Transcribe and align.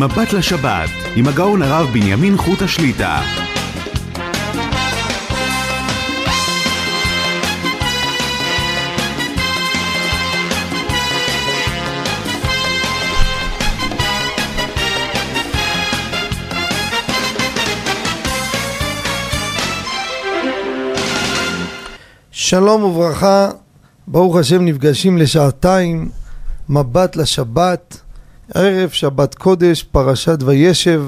מבט 0.00 0.32
לשבת, 0.32 0.90
עם 1.16 1.28
הגאון 1.28 1.62
הרב 1.62 1.88
בנימין 1.92 2.36
חוט 2.36 2.62
השליטה. 2.62 3.22
שלום 22.30 22.84
וברכה, 22.84 23.48
ברוך 24.06 24.36
השם 24.36 24.64
נפגשים 24.64 25.18
לשעתיים, 25.18 26.10
מבט 26.68 27.16
לשבת, 27.16 28.00
ערב 28.54 28.90
שבת 28.90 29.34
קודש, 29.34 29.82
פרשת 29.82 30.38
וישב, 30.46 31.04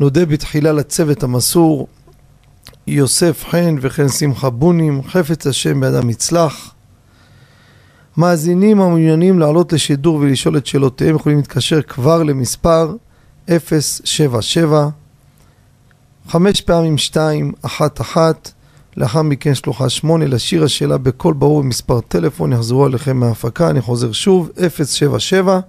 נודה 0.00 0.26
בתחילה 0.26 0.72
לצוות 0.72 1.22
המסור, 1.22 1.88
יוסף 2.86 3.44
חן 3.50 3.76
וכן 3.80 4.08
שמחה 4.08 4.50
בונים, 4.50 5.02
חפץ 5.08 5.46
השם 5.46 5.80
באדם 5.80 6.10
יצלח. 6.10 6.74
מאזינים 8.16 8.80
המעוניינים 8.80 9.38
לעלות 9.38 9.72
לשידור 9.72 10.16
ולשאול 10.16 10.56
את 10.56 10.66
שאלותיהם 10.66 11.16
יכולים 11.16 11.38
להתקשר 11.38 11.82
כבר 11.82 12.22
למספר 12.22 12.94
077 13.48 14.88
חמש 16.28 16.60
פעמים 16.60 16.98
שתיים, 16.98 17.52
אחת 17.62 18.00
אחת 18.00 18.52
לאחר 18.96 19.22
מכן 19.22 19.54
שלוחה 19.54 19.88
שמונה, 19.88 20.26
לשיר 20.26 20.64
השאלה 20.64 20.98
בקול 20.98 21.34
ברור 21.34 21.62
במספר 21.62 22.00
טלפון, 22.00 22.52
יחזרו 22.52 22.84
עליכם 22.84 23.16
מההפקה, 23.16 23.70
אני 23.70 23.80
חוזר 23.80 24.12
שוב, 24.12 24.50
077 24.84 25.60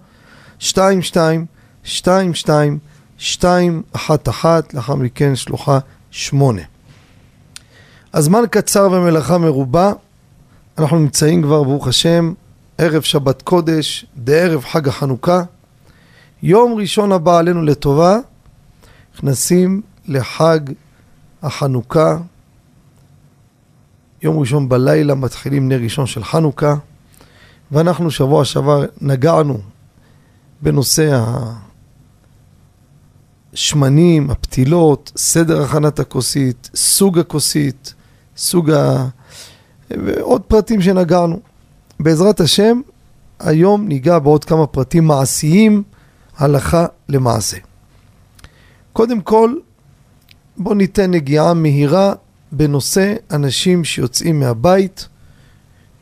22 0.61 1.45
22 1.85 2.79
211, 3.19 4.59
לאחר 4.73 4.95
מכן 4.95 5.35
שלוחה 5.35 5.79
שמונה. 6.11 6.61
הזמן 8.13 8.43
קצר 8.51 8.89
ומלאכה 8.91 9.37
מרובה, 9.37 9.93
אנחנו 10.77 10.99
נמצאים 10.99 11.43
כבר, 11.43 11.63
ברוך 11.63 11.87
השם, 11.87 12.33
ערב 12.77 13.01
שבת 13.01 13.41
קודש, 13.41 14.05
דערב 14.17 14.63
חג 14.63 14.87
החנוכה. 14.87 15.43
יום 16.43 16.73
ראשון 16.73 17.11
הבא 17.11 17.37
עלינו 17.37 17.61
לטובה, 17.61 18.17
נכנסים 19.15 19.81
לחג 20.07 20.59
החנוכה, 21.41 22.17
יום 24.21 24.39
ראשון 24.39 24.69
בלילה 24.69 25.15
מתחילים 25.15 25.69
נר 25.69 25.79
ראשון 25.81 26.05
של 26.05 26.23
חנוכה, 26.23 26.75
ואנחנו 27.71 28.11
שבוע 28.11 28.45
שעבר 28.45 28.85
נגענו 29.01 29.59
בנושא 30.61 31.23
השמנים, 33.53 34.31
הפתילות, 34.31 35.11
סדר 35.17 35.61
הכנת 35.61 35.99
הכוסית, 35.99 36.69
סוג 36.75 37.19
הכוסית, 37.19 37.93
סוג 38.37 38.71
ה... 38.71 39.07
ועוד 39.89 40.41
פרטים 40.41 40.81
שנגענו. 40.81 41.39
בעזרת 41.99 42.39
השם, 42.39 42.81
היום 43.39 43.87
ניגע 43.87 44.19
בעוד 44.19 44.45
כמה 44.45 44.67
פרטים 44.67 45.07
מעשיים, 45.07 45.83
הלכה 46.37 46.85
למעשה. 47.09 47.57
קודם 48.93 49.21
כל, 49.21 49.55
בואו 50.57 50.75
ניתן 50.75 51.11
נגיעה 51.11 51.53
מהירה 51.53 52.13
בנושא 52.51 53.13
אנשים 53.31 53.83
שיוצאים 53.83 54.39
מהבית, 54.39 55.07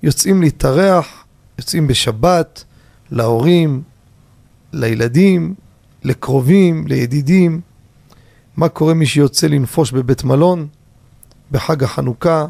יוצאים 0.03 0.41
להתארח, 0.41 1.25
יוצאים 1.57 1.87
בשבת, 1.87 2.63
להורים, 3.11 3.81
לילדים, 4.73 5.55
לקרובים, 6.03 6.87
לידידים. 6.87 7.61
מה 8.57 8.69
קורה 8.69 8.93
מי 8.93 9.05
שיוצא 9.05 9.47
לנפוש 9.47 9.91
בבית 9.91 10.23
מלון, 10.23 10.67
בחג 11.51 11.83
החנוכה, 11.83 12.45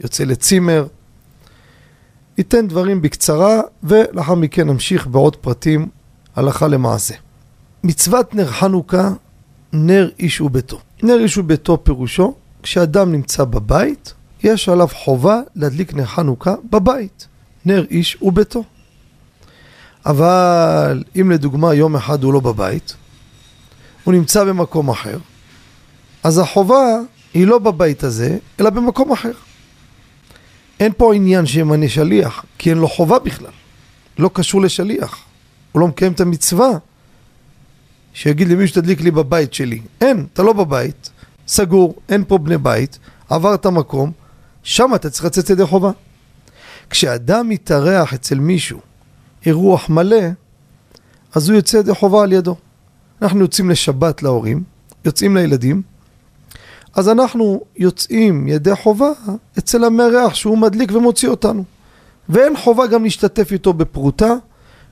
יוצא 0.00 0.24
לצימר. 0.24 0.86
ניתן 2.38 2.68
דברים 2.68 3.02
בקצרה, 3.02 3.60
ולאחר 3.82 4.34
מכן 4.34 4.68
נמשיך 4.68 5.06
בעוד 5.06 5.36
פרטים 5.36 5.88
הלכה 6.36 6.68
למעשה. 6.68 7.14
מצוות 7.84 8.34
נר 8.34 8.46
חנוכה, 8.46 9.10
נר 9.72 10.10
איש 10.18 10.40
וביתו. 10.40 10.80
נר 11.02 11.18
איש 11.18 11.38
וביתו 11.38 11.84
פירושו 11.84 12.34
כשאדם 12.62 13.12
נמצא 13.12 13.44
בבית, 13.44 14.14
יש 14.42 14.68
עליו 14.68 14.88
חובה 14.92 15.40
להדליק 15.56 15.94
נר 15.94 16.04
חנוכה 16.04 16.54
בבית, 16.70 17.26
נר 17.64 17.84
איש 17.90 18.18
וביתו. 18.22 18.64
אבל 20.06 21.02
אם 21.20 21.30
לדוגמה 21.30 21.74
יום 21.74 21.96
אחד 21.96 22.24
הוא 22.24 22.32
לא 22.32 22.40
בבית, 22.40 22.96
הוא 24.04 24.14
נמצא 24.14 24.44
במקום 24.44 24.88
אחר, 24.88 25.18
אז 26.22 26.38
החובה 26.38 26.84
היא 27.34 27.46
לא 27.46 27.58
בבית 27.58 28.04
הזה, 28.04 28.38
אלא 28.60 28.70
במקום 28.70 29.12
אחר. 29.12 29.32
אין 30.80 30.92
פה 30.96 31.14
עניין 31.14 31.46
שימנה 31.46 31.88
שליח, 31.88 32.44
כי 32.58 32.70
אין 32.70 32.78
לו 32.78 32.88
חובה 32.88 33.18
בכלל. 33.18 33.50
לא 34.18 34.30
קשור 34.32 34.60
לשליח. 34.60 35.18
הוא 35.72 35.80
לא 35.80 35.88
מקיים 35.88 36.12
את 36.12 36.20
המצווה 36.20 36.70
שיגיד 38.14 38.48
למי 38.48 38.68
שתדליק 38.68 39.00
לי 39.00 39.10
בבית 39.10 39.54
שלי. 39.54 39.80
אין, 40.00 40.26
אתה 40.32 40.42
לא 40.42 40.52
בבית, 40.52 41.10
סגור, 41.48 41.94
אין 42.08 42.24
פה 42.28 42.38
בני 42.38 42.58
בית, 42.58 42.98
עברת 43.28 43.66
מקום, 43.66 44.12
שם 44.62 44.90
אתה 44.94 45.10
צריך 45.10 45.24
לצאת 45.24 45.50
ידי 45.50 45.66
חובה. 45.66 45.90
כשאדם 46.90 47.48
מתארח 47.48 48.14
אצל 48.14 48.38
מישהו 48.38 48.80
אירוח 49.46 49.88
מלא, 49.90 50.22
אז 51.34 51.48
הוא 51.48 51.56
יוצא 51.56 51.76
ידי 51.76 51.94
חובה 51.94 52.22
על 52.22 52.32
ידו. 52.32 52.56
אנחנו 53.22 53.40
יוצאים 53.40 53.70
לשבת 53.70 54.22
להורים, 54.22 54.62
יוצאים 55.04 55.36
לילדים, 55.36 55.82
אז 56.94 57.08
אנחנו 57.08 57.64
יוצאים 57.76 58.48
ידי 58.48 58.76
חובה 58.76 59.10
אצל 59.58 59.84
המארח 59.84 60.34
שהוא 60.34 60.58
מדליק 60.58 60.92
ומוציא 60.92 61.28
אותנו. 61.28 61.64
ואין 62.28 62.56
חובה 62.56 62.86
גם 62.86 63.04
להשתתף 63.04 63.52
איתו 63.52 63.72
בפרוטה, 63.72 64.34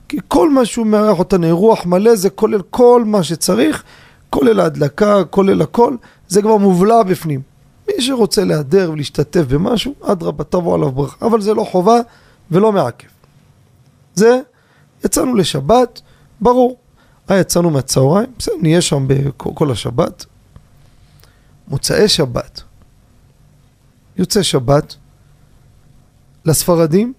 כי 0.09 0.17
כל 0.27 0.49
מה 0.49 0.65
שהוא 0.65 0.87
מארח 0.87 1.19
אותנו, 1.19 1.47
אירוח 1.47 1.85
מלא, 1.85 2.15
זה 2.15 2.29
כולל 2.29 2.61
כל 2.61 3.03
מה 3.05 3.23
שצריך, 3.23 3.83
כולל 4.29 4.59
ההדלקה, 4.59 5.23
כולל 5.23 5.61
הכל, 5.61 5.95
זה 6.27 6.41
כבר 6.41 6.57
מובלע 6.57 7.03
בפנים. 7.03 7.41
מי 7.87 8.01
שרוצה 8.01 8.43
להדר 8.43 8.91
ולהשתתף 8.93 9.41
במשהו, 9.41 9.93
אדרבה, 10.01 10.43
תבוא 10.43 10.75
עליו 10.75 10.91
ברכה, 10.91 11.25
אבל 11.25 11.41
זה 11.41 11.53
לא 11.53 11.63
חובה 11.63 11.99
ולא 12.51 12.71
מעכב. 12.71 13.07
זה, 14.15 14.39
יצאנו 15.05 15.35
לשבת, 15.35 16.01
ברור. 16.41 16.77
אה, 17.31 17.39
יצאנו 17.39 17.69
מהצהריים, 17.69 18.31
בסדר, 18.37 18.55
נהיה 18.61 18.81
שם 18.81 19.07
כל 19.37 19.71
השבת. 19.71 20.25
מוצאי 21.67 22.07
שבת, 22.07 22.63
יוצא 24.17 24.43
שבת, 24.43 24.95
לספרדים, 26.45 27.13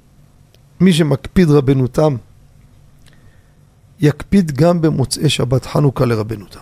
מי 0.80 0.92
שמקפיד 0.92 1.50
רבנותם, 1.50 2.16
יקפיד 4.00 4.52
גם 4.52 4.80
במוצאי 4.80 5.28
שבת 5.28 5.66
חנוכה 5.66 6.04
לרבנותם. 6.04 6.60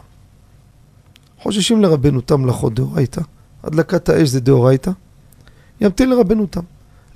חוששים 1.39 1.83
לרבנותם 1.83 2.41
מלאכות 2.41 2.75
דאורייתא, 2.75 3.21
הדלקת 3.63 4.09
האש 4.09 4.29
זה 4.29 4.41
דאורייתא, 4.41 4.91
ימתין 5.81 6.11
לרבנותם. 6.11 6.63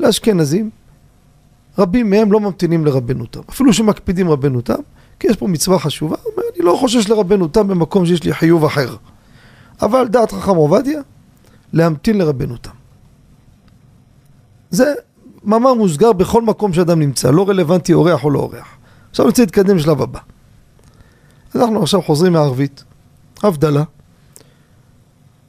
לאשכנזים, 0.00 0.70
רבים 1.78 2.10
מהם 2.10 2.32
לא 2.32 2.40
ממתינים 2.40 2.84
לרבנותם, 2.84 3.40
אפילו 3.50 3.72
שמקפידים 3.72 4.30
רבנותם, 4.30 4.78
כי 5.20 5.26
יש 5.26 5.36
פה 5.36 5.46
מצווה 5.46 5.78
חשובה, 5.78 6.16
אומר, 6.24 6.42
אני 6.54 6.64
לא 6.64 6.76
חושש 6.80 7.08
לרבנותם 7.08 7.68
במקום 7.68 8.06
שיש 8.06 8.24
לי 8.24 8.34
חיוב 8.34 8.64
אחר. 8.64 8.96
אבל 9.82 10.08
דעת 10.08 10.32
חכם 10.32 10.56
עובדיה, 10.56 11.00
להמתין 11.72 12.18
לרבנותם. 12.18 12.70
זה 14.70 14.94
מאמר 15.44 15.74
מוסגר 15.74 16.12
בכל 16.12 16.42
מקום 16.42 16.72
שאדם 16.72 17.00
נמצא, 17.00 17.30
לא 17.30 17.48
רלוונטי 17.48 17.92
אורח 17.92 18.24
או 18.24 18.30
לא 18.30 18.38
אורח. 18.38 18.68
עכשיו 19.10 19.24
אני 19.24 19.30
רוצה 19.30 19.42
להתקדם 19.42 19.77
לשלב 19.77 20.03
הבא. 20.03 20.20
אנחנו 21.54 21.82
עכשיו 21.82 22.03
חוזרים 22.03 22.32
מהערבית, 22.32 22.84
הבדלה, 23.42 23.84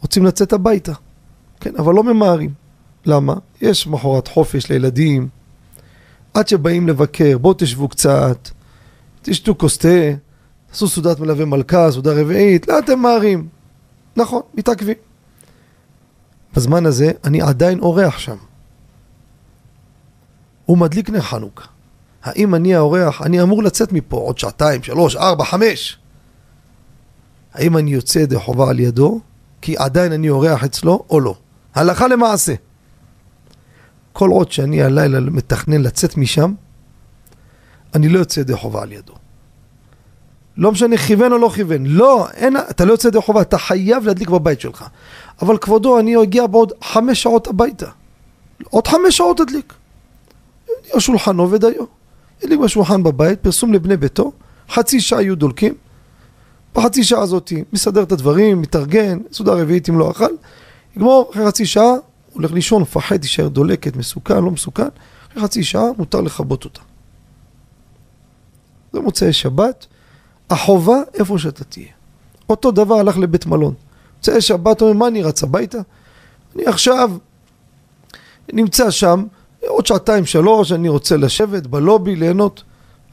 רוצים 0.01 0.25
לצאת 0.25 0.53
הביתה, 0.53 0.93
כן, 1.59 1.75
אבל 1.77 1.93
לא 1.93 2.03
ממהרים. 2.03 2.53
למה? 3.05 3.33
יש 3.61 3.87
מחרת 3.87 4.27
חופש 4.27 4.71
לילדים, 4.71 5.27
עד 6.35 6.47
שבאים 6.47 6.87
לבקר, 6.87 7.37
בואו 7.37 7.53
תשבו 7.57 7.87
קצת, 7.87 8.49
תשתו 9.21 9.55
כוס 9.57 9.77
תה, 9.77 9.87
תעשו 10.69 10.87
סעודת 10.87 11.19
מלווה 11.19 11.45
מלכה, 11.45 11.91
סעודה 11.91 12.21
רביעית, 12.21 12.67
לאן 12.67 12.79
אתם 12.83 12.99
מהרים? 12.99 13.47
נכון, 14.15 14.41
מתעכבים. 14.53 14.95
בזמן 16.53 16.85
הזה 16.85 17.11
אני 17.23 17.41
עדיין 17.41 17.79
אורח 17.79 18.17
שם. 18.17 18.35
הוא 20.65 20.77
מדליק 20.77 21.09
נר 21.09 21.21
חנוכה. 21.21 21.65
האם 22.23 22.55
אני 22.55 22.75
האורח, 22.75 23.21
אני 23.21 23.41
אמור 23.41 23.63
לצאת 23.63 23.91
מפה 23.91 24.17
עוד 24.17 24.37
שעתיים, 24.37 24.83
שלוש, 24.83 25.15
ארבע, 25.15 25.45
חמש. 25.45 25.99
האם 27.53 27.77
אני 27.77 27.93
יוצא 27.93 28.19
ידי 28.19 28.39
חובה 28.39 28.69
על 28.69 28.79
ידו, 28.79 29.19
כי 29.61 29.77
עדיין 29.77 30.11
אני 30.11 30.29
אורח 30.29 30.63
אצלו, 30.63 31.03
או 31.09 31.19
לא? 31.19 31.35
הלכה 31.75 32.07
למעשה. 32.07 32.53
כל 34.15 34.29
עוד 34.29 34.51
שאני 34.51 34.83
הלילה 34.83 35.19
מתכנן 35.19 35.81
לצאת 35.81 36.17
משם, 36.17 36.53
אני 37.95 38.09
לא 38.09 38.19
יוצא 38.19 38.39
ידי 38.39 38.55
חובה 38.55 38.81
על 38.81 38.91
ידו. 38.91 39.13
לא 40.57 40.71
משנה 40.71 40.97
כיוון 40.97 41.31
או 41.31 41.37
לא 41.37 41.49
כיוון, 41.55 41.85
לא, 41.85 42.27
אין, 42.29 42.57
אתה 42.57 42.85
לא 42.85 42.91
יוצא 42.91 43.07
ידי 43.07 43.21
חובה, 43.21 43.41
אתה 43.41 43.57
חייב 43.57 44.05
להדליק 44.05 44.29
בבית 44.29 44.61
שלך. 44.61 44.85
אבל 45.41 45.57
כבודו, 45.57 45.99
אני 45.99 46.23
אגיע 46.23 46.47
בעוד 46.47 46.73
חמש 46.83 47.23
שעות 47.23 47.47
הביתה. 47.47 47.89
עוד 48.69 48.87
חמש 48.87 49.17
שעות 49.17 49.37
תדליק. 49.37 49.73
השולחן 50.93 51.37
עובד 51.37 51.65
היום. 51.65 51.87
הדליק 52.43 52.59
בשולחן 52.59 53.03
בבית, 53.03 53.39
פרסום 53.39 53.73
לבני 53.73 53.97
ביתו, 53.97 54.31
חצי 54.69 54.99
שעה 54.99 55.21
יהיו 55.21 55.35
דולקים. 55.35 55.73
בחצי 56.75 57.03
שעה 57.03 57.21
הזאת 57.21 57.53
מסדר 57.73 58.03
את 58.03 58.11
הדברים, 58.11 58.61
מתארגן, 58.61 59.19
סעודה 59.31 59.53
רביעית 59.53 59.89
אם 59.89 59.99
לא 59.99 60.11
אכל. 60.11 60.31
יגמור, 60.95 61.29
אחרי 61.31 61.47
חצי 61.47 61.65
שעה, 61.65 61.93
הולך 62.35 62.51
לישון, 62.51 62.81
מפחד, 62.81 63.23
יישאר 63.23 63.47
דולקת, 63.47 63.95
מסוכן, 63.95 64.43
לא 64.43 64.51
מסוכן. 64.51 64.87
אחרי 65.31 65.43
חצי 65.43 65.63
שעה 65.63 65.83
מותר 65.97 66.21
לכבות 66.21 66.65
אותה. 66.65 66.81
זה 68.93 68.99
מוצאי 68.99 69.33
שבת, 69.33 69.85
החובה 70.49 70.97
איפה 71.13 71.39
שאתה 71.39 71.63
תהיה. 71.63 71.87
אותו 72.49 72.71
דבר 72.71 72.95
הלך 72.95 73.17
לבית 73.17 73.45
מלון. 73.45 73.73
מוצאי 74.17 74.41
שבת 74.41 74.81
אומר, 74.81 74.93
מה 74.93 75.07
אני 75.07 75.23
רץ 75.23 75.43
הביתה? 75.43 75.77
אני 76.55 76.65
עכשיו 76.65 77.11
נמצא 78.53 78.91
שם, 78.91 79.25
עוד 79.67 79.85
שעתיים 79.85 80.25
שלוש, 80.25 80.71
אני 80.71 80.89
רוצה 80.89 81.17
לשבת 81.17 81.67
בלובי, 81.67 82.15
ליהנות. 82.15 82.63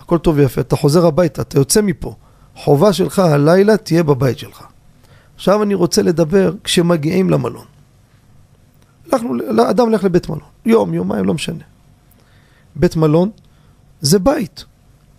הכל 0.01 0.19
טוב 0.19 0.37
ויפה, 0.37 0.61
אתה 0.61 0.77
חוזר 0.77 1.07
הביתה, 1.07 1.43
אתה 1.43 1.59
יוצא 1.59 1.83
מפה. 1.83 2.15
חובה 2.57 2.93
שלך 2.93 3.19
הלילה 3.19 3.77
תהיה 3.77 4.03
בבית 4.03 4.39
שלך. 4.39 4.65
עכשיו 5.35 5.63
אני 5.63 5.75
רוצה 5.75 6.03
לדבר 6.03 6.53
כשמגיעים 6.65 7.31
למלון. 7.31 7.72
הלכנו, 9.13 9.35
אדם 9.71 9.87
הולך 9.87 10.05
לבית 10.05 10.29
מלון, 10.29 10.41
יום, 10.67 10.95
יומיים, 10.95 11.25
לא 11.25 11.35
משנה. 11.35 11.65
בית 12.77 12.97
מלון 12.97 13.31
זה 14.01 14.19
בית. 14.19 14.65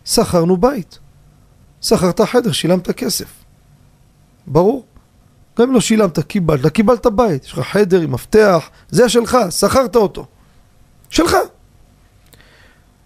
שכרנו 0.06 0.58
בית. 0.58 1.00
שכרת 1.82 2.22
חדר, 2.22 2.52
שילמת 2.52 2.92
כסף. 2.92 3.44
ברור. 4.48 4.86
גם 5.60 5.68
אם 5.68 5.74
לא 5.74 5.82
שילמת, 5.82 6.20
קיבלת, 6.20 6.68
קיבלת 6.68 7.06
בית. 7.08 7.44
יש 7.44 7.54
לך 7.54 7.60
חדר 7.60 8.02
עם 8.02 8.12
מפתח, 8.12 8.70
זה 8.90 9.10
שלך, 9.10 9.38
שכרת 9.50 9.96
אותו. 9.96 10.26
שלך. 11.10 11.36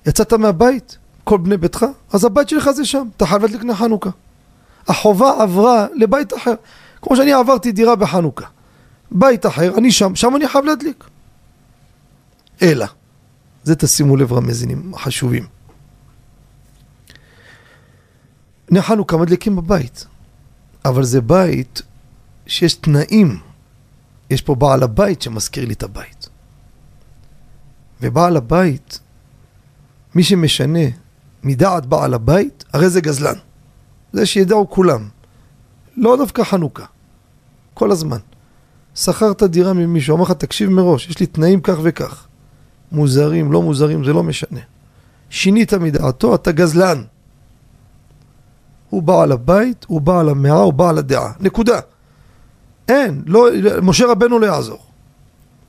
יצאת 0.06 0.34
מהבית, 0.34 0.98
כל 1.24 1.38
בני 1.38 1.58
ביתך, 1.58 1.86
אז 2.14 2.26
הבית 2.26 2.50
שלך 2.50 2.72
זה 2.72 2.86
שם, 2.86 3.08
אתה 3.18 3.26
חייב 3.26 3.42
להדליק 3.42 3.62
חנוכה. 3.74 4.10
החובה 4.88 5.44
עברה 5.44 5.88
לבית 5.94 6.34
אחר. 6.34 6.54
כמו 7.02 7.16
שאני 7.16 7.34
עברתי 7.34 7.72
דירה 7.72 7.96
בחנוכה. 7.96 8.46
בית 9.12 9.46
אחר, 9.46 9.78
אני 9.78 9.92
שם, 9.92 10.16
שם 10.16 10.36
אני 10.36 10.48
חייב 10.48 10.66
להדליק. 10.66 11.04
אלא, 12.62 12.86
זה 13.64 13.76
תשימו 13.76 14.18
לב 14.18 14.34
רמזינים 14.34 14.96
חשובים. 14.96 15.48
בני 18.70 18.82
חנוכה 18.82 19.18
מדליקים 19.18 19.56
בבית, 19.56 20.06
אבל 20.86 21.04
זה 21.04 21.22
בית 21.22 21.82
שיש 22.48 22.74
תנאים. 22.74 23.40
יש 24.30 24.42
פה 24.42 24.56
בעל 24.56 24.84
הבית 24.84 25.22
שמזכיר 25.22 25.66
לי 25.66 25.74
את 25.74 25.84
הבית. 25.84 26.30
ובעל 28.02 28.38
הבית, 28.38 29.00
מי 30.16 30.24
שמשנה 30.24 30.80
מדעת 31.44 31.86
בעל 31.86 32.14
הבית, 32.14 32.64
הרי 32.74 32.90
זה 32.90 33.02
גזלן. 33.02 33.38
זה 34.14 34.26
שידעו 34.26 34.70
כולם. 34.70 35.10
לא 35.98 36.18
דווקא 36.18 36.44
חנוכה. 36.44 36.86
כל 37.74 37.92
הזמן. 37.92 38.18
שכרת 38.98 39.44
דירה 39.44 39.74
ממישהו, 39.74 40.16
אמר 40.16 40.24
לך, 40.24 40.32
תקשיב 40.32 40.70
מראש, 40.70 41.08
יש 41.10 41.20
לי 41.20 41.26
תנאים 41.26 41.62
כך 41.62 41.78
וכך. 41.84 42.28
מוזרים, 42.92 43.52
לא 43.52 43.62
מוזרים, 43.62 44.06
זה 44.06 44.14
לא 44.14 44.24
משנה. 44.24 44.60
שינית 45.30 45.74
מדעתו, 45.74 46.36
אתה 46.36 46.52
גזלן. 46.52 47.04
הוא 48.90 49.04
בעל 49.04 49.32
הבית, 49.32 49.86
הוא 49.90 50.02
בעל 50.02 50.30
המאה, 50.30 50.62
הוא 50.62 50.74
בעל 50.74 50.98
הדעה. 50.98 51.32
נקודה. 51.40 51.80
אין, 52.88 53.24
לא, 53.26 53.48
משה 53.82 54.06
רבנו 54.08 54.40
לא 54.40 54.46
יעזור. 54.46 54.84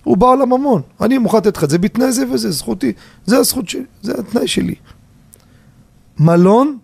הוא 0.04 0.16
בעל 0.16 0.42
הממון. 0.42 0.82
אני 1.00 1.18
מוכן 1.18 1.38
לתת 1.38 1.56
לך 1.56 1.64
את 1.64 1.70
זה 1.70 1.78
בתנאי 1.78 2.12
זה 2.12 2.30
וזה, 2.32 2.50
זכותי. 2.50 2.92
זה 3.26 3.38
הזכות 3.38 3.68
שלי, 3.68 3.84
זה 4.02 4.12
התנאי 4.18 4.48
שלי. 4.48 4.74
מלון, 6.18 6.78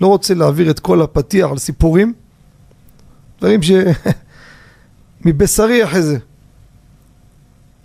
לא 0.00 0.06
רוצה 0.06 0.34
להעביר 0.34 0.70
את 0.70 0.80
כל 0.80 1.02
הפתיח 1.02 1.50
על 1.50 1.58
סיפורים, 1.58 2.12
דברים 3.38 3.62
ש... 3.62 3.70
מבשרי 5.24 5.84
אחרי 5.84 6.02
זה. 6.02 6.18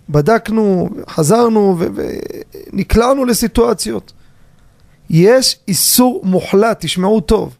בדקנו, 0.08 0.88
חזרנו 1.08 1.78
ונקלענו 2.72 3.24
לסיטואציות. 3.24 4.12
יש 5.10 5.58
איסור 5.68 6.20
מוחלט, 6.24 6.76
תשמעו 6.80 7.20
טוב, 7.20 7.56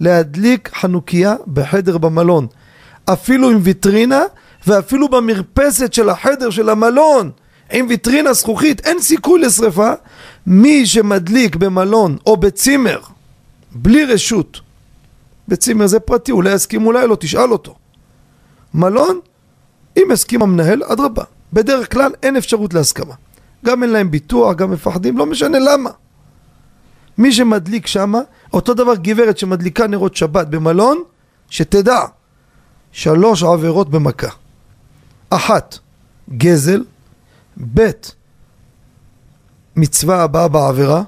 להדליק 0.00 0.70
חנוכיה 0.74 1.34
בחדר 1.52 1.98
במלון. 1.98 2.46
אפילו 3.04 3.50
עם 3.50 3.58
ויטרינה 3.62 4.22
ואפילו 4.66 5.08
במרפסת 5.08 5.92
של 5.92 6.08
החדר 6.08 6.50
של 6.50 6.68
המלון 6.68 7.30
עם 7.72 7.86
ויטרינה 7.88 8.32
זכוכית, 8.32 8.86
אין 8.86 9.00
סיכוי 9.00 9.40
לשרפה. 9.40 9.92
מי 10.46 10.86
שמדליק 10.86 11.56
במלון 11.56 12.16
או 12.26 12.36
בצימר 12.36 13.00
בלי 13.72 14.04
רשות, 14.04 14.60
בצימר 15.48 15.86
זה 15.86 16.00
פרטי, 16.00 16.32
אולי 16.32 16.54
יסכים 16.54 16.86
אולי 16.86 17.06
לא, 17.06 17.16
תשאל 17.20 17.52
אותו. 17.52 17.74
מלון, 18.74 19.20
אם 19.96 20.10
הסכים 20.10 20.42
המנהל, 20.42 20.82
אדרבה. 20.84 21.24
בדרך 21.52 21.92
כלל 21.92 22.12
אין 22.22 22.36
אפשרות 22.36 22.74
להסכמה. 22.74 23.14
גם 23.64 23.82
אין 23.82 23.90
להם 23.90 24.10
ביטוח, 24.10 24.56
גם 24.56 24.70
מפחדים, 24.70 25.18
לא 25.18 25.26
משנה 25.26 25.58
למה. 25.58 25.90
מי 27.18 27.32
שמדליק 27.32 27.86
שמה, 27.86 28.20
אותו 28.52 28.74
דבר 28.74 28.94
גברת 28.96 29.38
שמדליקה 29.38 29.86
נרות 29.86 30.16
שבת 30.16 30.46
במלון, 30.46 31.02
שתדע, 31.50 32.00
שלוש 32.92 33.42
עבירות 33.42 33.90
במכה. 33.90 34.28
אחת, 35.30 35.78
גזל, 36.36 36.84
ב', 37.74 37.90
מצווה 39.76 40.22
הבאה 40.22 40.48
בעבירה, 40.48 41.02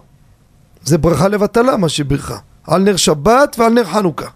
זה 0.83 0.99
ברכה 0.99 1.29
לבטלה 1.29 1.77
מה 1.77 1.89
שברכה, 1.89 2.39
על 2.67 2.83
נר 2.83 2.97
שבת 2.97 3.57
ועל 3.59 3.73
נר 3.73 3.85
חנוכה. 3.85 4.29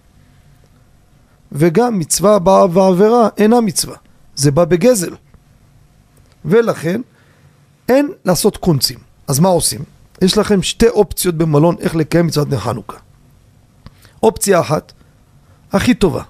וגם 1.53 1.99
מצווה 1.99 2.35
הבאה 2.35 2.67
בעבירה 2.67 3.29
אינה 3.37 3.61
מצווה, 3.61 3.97
זה 4.35 4.51
בא 4.51 4.65
בגזל. 4.65 5.15
ולכן 6.45 7.01
אין 7.89 8.11
לעשות 8.25 8.57
קונצים. 8.57 8.99
אז 9.29 9.41
מה 9.41 9.49
עושים? 9.49 9.81
יש 10.23 10.39
לכם 10.39 10.63
שתי 10.63 10.89
אופציות 10.89 11.35
במלון 11.35 11.77
איך 11.81 11.97
לקיים 11.97 12.27
מצוות 12.27 12.49
נר 12.49 12.59
חנוכה. 12.59 12.97
אופציה 14.23 14.61
אחת, 14.61 14.93
הכי 15.73 15.95
טובה. 15.95 16.23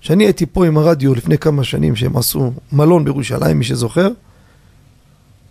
כשאני 0.00 0.24
הייתי 0.24 0.46
פה 0.46 0.66
עם 0.66 0.78
הרדיו 0.78 1.14
לפני 1.14 1.38
כמה 1.38 1.64
שנים 1.64 1.96
שהם 1.96 2.16
עשו 2.16 2.52
מלון 2.72 3.04
בירושלים, 3.04 3.58
מי 3.58 3.64
שזוכר, 3.64 4.08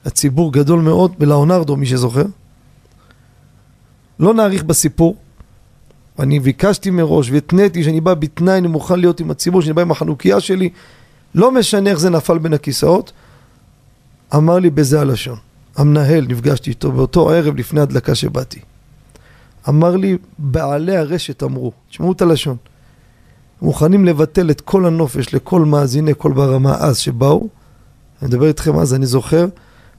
הציבור 0.06 0.54
גדול 0.54 0.82
מאוד, 0.82 1.20
בלאונרדו, 1.20 1.76
מי 1.76 1.86
שזוכר. 1.86 2.26
לא 4.20 4.34
נאריך 4.34 4.64
בסיפור, 4.64 5.16
אני 6.20 6.40
ביקשתי 6.40 6.90
מראש 6.90 7.32
והתניתי 7.32 7.84
שאני 7.84 8.02
בא 8.02 8.14
בתנאי, 8.14 8.58
אני 8.58 8.68
מוכן 8.68 9.00
להיות 9.00 9.20
עם 9.20 9.32
הציבור, 9.32 9.62
שאני 9.62 9.74
בא 9.74 9.82
עם 9.82 9.92
החנוכיה 9.92 10.40
שלי, 10.40 10.70
לא 11.36 11.52
משנה 11.52 11.90
איך 11.90 12.00
זה 12.00 12.10
נפל 12.10 12.38
בין 12.38 12.54
הכיסאות, 12.54 13.12
אמר 14.36 14.60
לי 14.60 14.70
בזה 14.70 15.02
הלשון. 15.02 15.38
המנהל, 15.76 16.26
נפגשתי 16.30 16.70
איתו 16.70 16.92
באותו 16.92 17.30
ערב 17.30 17.56
לפני 17.56 17.82
הדלקה 17.82 18.16
שבאתי. 18.16 18.60
אמר 19.70 19.96
לי, 19.96 20.18
בעלי 20.38 20.98
הרשת 20.98 21.44
אמרו, 21.44 21.72
תשמעו 21.90 22.12
את 22.12 22.22
הלשון, 22.22 22.58
מוכנים 23.62 24.06
לבטל 24.06 24.52
את 24.52 24.62
כל 24.62 24.86
הנופש 24.86 25.34
לכל 25.34 25.66
מאזיני 25.66 26.14
קול 26.14 26.34
ברמה 26.34 26.76
אז 26.80 26.98
שבאו, 26.98 27.48
אני 28.22 28.28
מדבר 28.30 28.48
איתכם 28.48 28.80
אז, 28.80 28.94
אני 28.94 29.06
זוכר, 29.06 29.46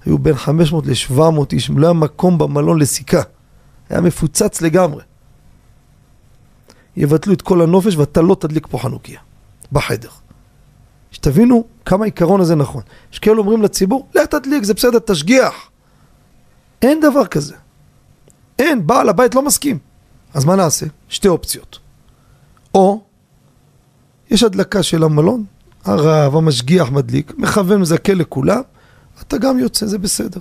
היו 0.04 0.18
בין 0.18 0.34
500 0.34 0.86
ל-700 0.86 1.20
איש, 1.52 1.70
לא 1.76 1.86
היה 1.86 1.92
מקום 1.92 2.38
במלון 2.38 2.78
לסיכה, 2.78 3.20
היה 3.90 4.00
מפוצץ 4.00 4.62
לגמרי. 4.62 5.02
יבטלו 6.98 7.32
את 7.32 7.42
כל 7.42 7.62
הנופש 7.62 7.96
ואתה 7.96 8.22
לא 8.22 8.36
תדליק 8.40 8.66
פה 8.70 8.78
חנוכיה, 8.78 9.20
בחדר. 9.72 10.08
שתבינו 11.10 11.64
כמה 11.84 12.04
העיקרון 12.04 12.40
הזה 12.40 12.54
נכון. 12.54 12.82
יש 13.12 13.18
כאלה 13.18 13.38
אומרים 13.38 13.62
לציבור, 13.62 14.08
לך 14.14 14.26
תדליק, 14.26 14.64
זה 14.64 14.74
בסדר, 14.74 14.98
תשגיח. 14.98 15.70
אין 16.82 17.00
דבר 17.00 17.26
כזה. 17.26 17.54
אין, 18.58 18.86
בעל 18.86 19.08
הבית 19.08 19.34
לא 19.34 19.42
מסכים. 19.42 19.78
אז 20.34 20.44
מה 20.44 20.56
נעשה? 20.56 20.86
שתי 21.08 21.28
אופציות. 21.28 21.78
או, 22.74 23.02
יש 24.30 24.42
הדלקה 24.42 24.82
של 24.82 25.04
המלון, 25.04 25.44
הרב, 25.84 26.36
המשגיח 26.36 26.90
מדליק, 26.90 27.32
מכוון 27.38 27.80
מזכה 27.80 28.14
לכולם, 28.14 28.62
אתה 29.20 29.38
גם 29.38 29.58
יוצא, 29.58 29.86
זה 29.86 29.98
בסדר. 29.98 30.40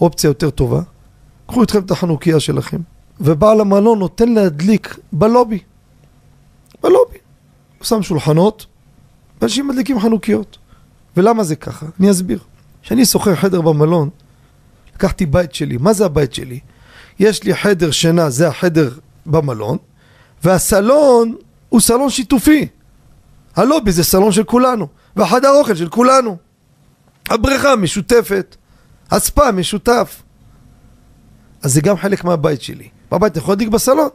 אופציה 0.00 0.28
יותר 0.28 0.50
טובה, 0.50 0.80
קחו 1.46 1.60
איתכם 1.62 1.78
את 1.78 1.90
החנוכיה 1.90 2.40
שלכם, 2.40 2.80
ובעל 3.20 3.60
המלון 3.60 3.98
נותן 3.98 4.28
להדליק 4.28 4.98
בלובי. 5.12 5.58
בלובי. 6.82 7.18
הוא 7.78 7.84
שם 7.86 8.02
שולחנות, 8.02 8.66
ואנשים 9.40 9.68
מדליקים 9.68 10.00
חנוכיות. 10.00 10.58
ולמה 11.16 11.44
זה 11.44 11.56
ככה? 11.56 11.86
אני 12.00 12.10
אסביר. 12.10 12.38
כשאני 12.82 13.06
שוכר 13.06 13.34
חדר 13.34 13.60
במלון, 13.60 14.10
לקחתי 14.94 15.26
בית 15.26 15.54
שלי. 15.54 15.76
מה 15.76 15.92
זה 15.92 16.04
הבית 16.04 16.34
שלי? 16.34 16.60
יש 17.18 17.42
לי 17.42 17.54
חדר 17.54 17.90
שינה, 17.90 18.30
זה 18.30 18.48
החדר 18.48 18.90
במלון, 19.26 19.78
והסלון 20.44 21.34
הוא 21.68 21.80
סלון 21.80 22.10
שיתופי. 22.10 22.68
הלובי 23.56 23.92
זה 23.92 24.04
סלון 24.04 24.32
של 24.32 24.44
כולנו, 24.44 24.88
והחדר 25.16 25.50
אוכל 25.50 25.74
של 25.74 25.88
כולנו. 25.88 26.36
הבריכה 27.28 27.76
משותפת, 27.76 28.56
הספה 29.10 29.52
משותף. 29.52 30.22
אז 31.62 31.74
זה 31.74 31.80
גם 31.80 31.96
חלק 31.96 32.24
מהבית 32.24 32.62
שלי. 32.62 32.88
בבית 33.10 33.32
אתה 33.32 33.38
יכול 33.38 33.52
להדליק 33.52 33.68
בסלון? 33.68 34.08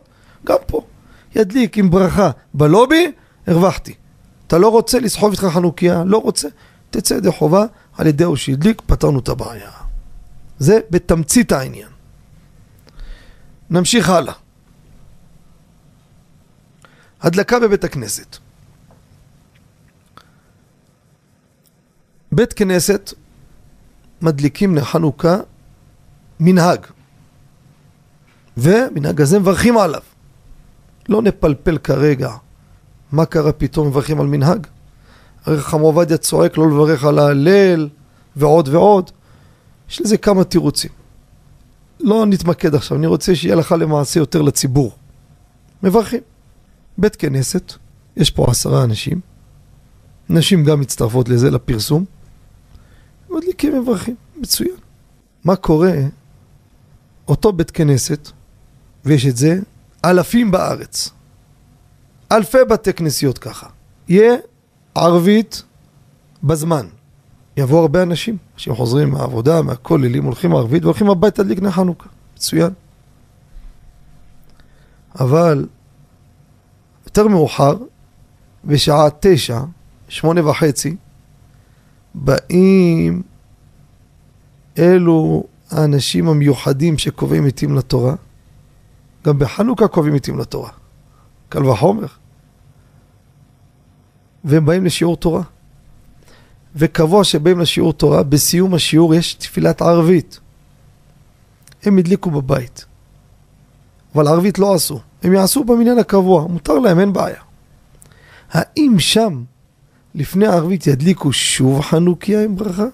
גם 0.46 0.58
פה. 0.66 0.86
ידליק 1.36 1.78
עם 1.78 1.90
ברכה 1.90 2.32
בלובי, 2.54 3.12
הרווחתי. 3.48 3.94
אתה 4.48 4.58
לא 4.58 4.70
רוצה 4.70 5.00
לסחוב 5.00 5.32
איתך 5.32 5.46
חנוכיה? 5.54 6.04
לא 6.06 6.18
רוצה? 6.18 6.48
תצא 6.90 7.14
ידי 7.14 7.32
חובה, 7.32 7.66
על 7.98 8.08
ידי 8.08 8.24
הוא 8.24 8.36
שהדליק, 8.36 8.82
פתרנו 8.86 9.20
את 9.20 9.30
הבעיה. 9.30 9.72
זה 10.60 10.80
בתמצית 10.90 11.52
העניין. 11.52 11.88
נמשיך 13.70 14.10
הלאה. 14.10 14.34
הדלקה 17.22 17.60
בבית 17.60 17.84
הכנסת. 17.84 18.38
בית 22.32 22.54
כנסת 22.54 23.14
מדליקים 24.22 24.76
לחנוכה 24.76 25.38
מנהג. 26.40 26.86
ומנהג 28.58 29.22
הזה 29.22 29.40
מברכים 29.40 29.78
עליו. 29.78 30.02
לא 31.10 31.22
נפלפל 31.22 31.78
כרגע 31.78 32.32
מה 33.12 33.26
קרה 33.26 33.52
פתאום 33.52 33.88
מברכים 33.88 34.22
על 34.22 34.28
מנהג. 34.28 34.68
הרי 35.46 35.62
חכם 35.62 35.80
עובדיה 35.80 36.18
צועק 36.18 36.58
לא 36.58 36.68
לברך 36.68 37.04
על 37.04 37.20
ההלל 37.20 37.90
ועוד 38.36 38.68
ועוד. 38.68 39.12
יש 39.90 40.02
לזה 40.02 40.18
כמה 40.18 40.44
תירוצים. 40.44 40.92
לא 42.00 42.26
נתמקד 42.26 42.76
עכשיו, 42.76 42.98
אני 42.98 43.08
רוצה 43.08 43.36
שיהיה 43.36 43.56
לך 43.56 43.76
למעשה 43.80 44.20
יותר 44.20 44.42
לציבור. 44.42 44.92
מברכים. 45.84 46.22
בית 46.98 47.16
כנסת, 47.16 47.74
יש 48.18 48.32
פה 48.32 48.46
עשרה 48.50 48.84
אנשים, 48.84 49.20
נשים 50.30 50.64
גם 50.64 50.80
מצטרפות 50.80 51.30
לזה, 51.30 51.52
לפרסום, 51.52 52.06
מדליקים 53.30 53.82
מברכים, 53.82 54.16
מצוין. 54.38 54.76
מה 55.44 55.56
קורה? 55.56 55.94
אותו 57.28 57.54
בית 57.54 57.72
כנסת, 57.72 58.32
ויש 59.06 59.26
את 59.26 59.38
זה 59.38 59.60
אלפים 60.06 60.52
בארץ. 60.52 61.10
אלפי 62.32 62.58
בתי 62.70 62.94
כנסיות 62.94 63.38
ככה. 63.38 63.68
יהיה 64.08 64.36
ערבית 64.96 65.64
בזמן. 66.44 66.86
יבואו 67.58 67.82
הרבה 67.82 68.04
אנשים, 68.04 68.38
אנשים 68.56 68.76
חוזרים 68.76 69.10
מהעבודה, 69.10 69.62
מהכוללים, 69.62 70.24
הולכים 70.24 70.56
ערבית 70.56 70.84
והולכים 70.84 71.10
הביתה 71.10 71.44
נר 71.44 71.72
חנוכה. 71.72 72.10
מצוין. 72.36 72.74
אבל 75.20 75.68
יותר 77.06 77.28
מאוחר, 77.28 77.78
בשעה 78.66 79.08
תשע, 79.20 79.60
שמונה 80.08 80.48
וחצי, 80.50 80.96
באים 82.16 83.22
אלו 84.78 85.44
האנשים 85.72 86.28
המיוחדים 86.28 86.98
שקובעים 86.98 87.46
עתים 87.46 87.76
לתורה. 87.76 88.16
גם 89.26 89.40
בחנוכה 89.40 89.88
קובעים 89.88 90.16
עתים 90.16 90.40
לתורה. 90.40 90.70
קל 91.50 91.66
וחומר. 91.66 92.06
והם 94.44 94.66
באים 94.66 94.86
לשיעור 94.86 95.18
תורה. 95.18 95.42
וקבוע 96.76 97.24
שבאים 97.24 97.60
לשיעור 97.60 97.94
תורה, 97.94 98.24
בסיום 98.24 98.74
השיעור 98.74 99.16
יש 99.16 99.34
תפילת 99.34 99.82
ערבית. 99.82 100.40
הם 101.84 101.98
הדליקו 101.98 102.32
בבית. 102.32 102.86
אבל 104.16 104.28
ערבית 104.28 104.60
לא 104.60 104.74
עשו. 104.76 105.00
הם 105.24 105.34
יעשו 105.34 105.64
במניין 105.64 106.00
הקבוע, 106.00 106.48
מותר 106.48 106.80
להם, 106.80 107.00
אין 107.00 107.14
בעיה. 107.14 107.42
האם 108.52 108.96
שם, 109.00 109.44
לפני 110.16 110.48
הערבית, 110.48 110.88
ידליקו 110.88 111.34
שוב 111.34 111.82
חנוכיה 111.82 112.44
עם 112.44 112.56
ברכה? 112.56 112.86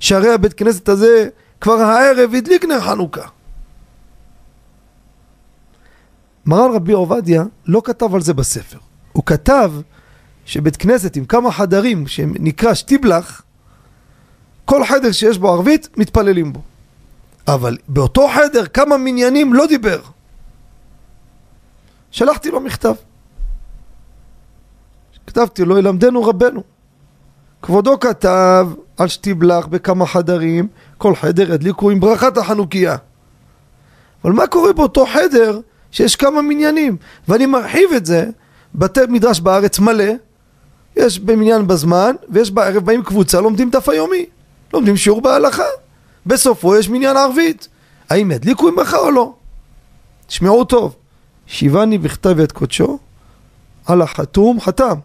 שהרי 0.00 0.34
הבית 0.34 0.52
כנסת 0.52 0.88
הזה 0.88 1.28
כבר 1.60 1.72
הערב 1.72 2.30
הדליק 2.36 2.64
נר 2.64 2.80
חנוכה. 2.80 3.28
מרן 6.46 6.74
רבי 6.74 6.92
עובדיה 6.92 7.44
לא 7.66 7.82
כתב 7.84 8.14
על 8.14 8.20
זה 8.20 8.34
בספר. 8.34 8.78
הוא 9.12 9.22
כתב 9.26 9.72
שבית 10.44 10.76
כנסת 10.76 11.16
עם 11.16 11.24
כמה 11.24 11.52
חדרים 11.52 12.06
שנקרא 12.06 12.74
שטיבלח, 12.74 13.42
כל 14.64 14.84
חדר 14.84 15.12
שיש 15.12 15.38
בו 15.38 15.52
ערבית, 15.52 15.88
מתפללים 15.96 16.52
בו. 16.52 16.60
אבל 17.48 17.76
באותו 17.88 18.28
חדר 18.28 18.66
כמה 18.66 18.96
מניינים 18.96 19.54
לא 19.54 19.66
דיבר. 19.66 20.00
שלחתי 22.10 22.50
לו 22.50 22.60
מכתב. 22.60 22.94
כתבתי 25.26 25.64
לו, 25.64 25.78
ילמדנו 25.78 26.22
רבנו. 26.22 26.62
כבודו 27.62 28.00
כתב 28.00 28.68
על 28.96 29.08
שטיבלח 29.08 29.66
בכמה 29.66 30.06
חדרים, 30.06 30.68
כל 30.98 31.14
חדר 31.14 31.52
ידליקו 31.52 31.90
עם 31.90 32.00
ברכת 32.00 32.36
החנוכיה. 32.36 32.96
אבל 34.24 34.32
מה 34.32 34.46
קורה 34.46 34.72
באותו 34.72 35.06
חדר 35.06 35.60
שיש 35.96 36.16
כמה 36.16 36.42
מניינים? 36.42 36.96
ואני 37.28 37.46
מרחיב 37.46 37.92
את 37.96 38.06
זה, 38.06 38.30
בתי 38.74 39.00
מדרש 39.08 39.40
בארץ 39.40 39.78
מלא, 39.78 40.12
יש 40.96 41.18
במניין 41.18 41.66
בזמן, 41.66 42.14
ויש 42.28 42.50
בערב 42.50 42.84
באים 42.84 43.02
קבוצה, 43.02 43.40
לומדים 43.40 43.70
דף 43.70 43.88
היומי, 43.88 44.26
לומדים 44.72 44.96
שיעור 44.96 45.20
בהלכה. 45.20 45.62
בסופו 46.26 46.76
יש 46.76 46.88
מניין 46.88 47.16
ערבית. 47.16 47.68
האם 48.10 48.30
ידליקו 48.30 48.72
ברכה 48.76 48.98
או 48.98 49.10
לא? 49.10 49.34
תשמעו 50.26 50.64
טוב. 50.64 50.96
שיבני 51.46 51.98
בכתב 51.98 52.40
יד 52.40 52.52
קודשו, 52.52 52.98
על 53.86 54.02
החתום 54.02 54.60
חתם. 54.60 54.98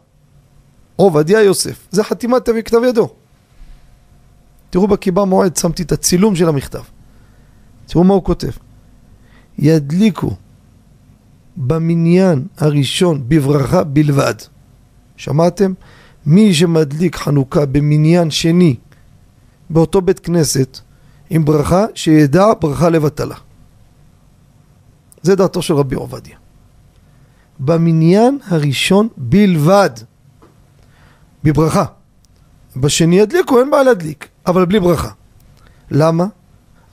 עובדיה 0.95 1.41
יוסף. 1.41 1.88
זה 1.91 2.03
חתימת 2.03 2.50
כתב 2.65 2.83
ידו. 2.88 3.10
תראו 4.69 4.88
בקיבה 4.88 5.25
מועד, 5.25 5.57
שמתי 5.57 5.83
את 5.83 5.91
הצילום 5.91 6.36
של 6.36 6.48
המכתב. 6.50 6.83
תראו 7.86 8.03
מה 8.03 8.13
הוא 8.13 8.24
כותב. 8.24 8.51
ידליקו 9.60 10.36
במניין 11.67 12.47
הראשון 12.57 13.23
בברכה 13.27 13.83
בלבד. 13.83 14.33
שמעתם? 15.17 15.73
מי 16.25 16.53
שמדליק 16.53 17.15
חנוכה 17.15 17.65
במניין 17.65 18.31
שני 18.31 18.75
באותו 19.69 20.01
בית 20.01 20.19
כנסת 20.19 20.79
עם 21.29 21.45
ברכה, 21.45 21.85
שידע 21.95 22.45
ברכה 22.61 22.89
לבטלה. 22.89 23.35
זה 25.21 25.35
דעתו 25.35 25.61
של 25.61 25.73
רבי 25.73 25.95
עובדיה. 25.95 26.35
במניין 27.59 28.39
הראשון 28.47 29.07
בלבד. 29.17 29.89
בברכה. 31.43 31.85
בשני 32.75 33.15
ידליקו, 33.15 33.59
אין 33.59 33.71
בעיה 33.71 33.83
להדליק, 33.83 34.27
אבל 34.45 34.65
בלי 34.65 34.79
ברכה. 34.79 35.09
למה? 35.91 36.25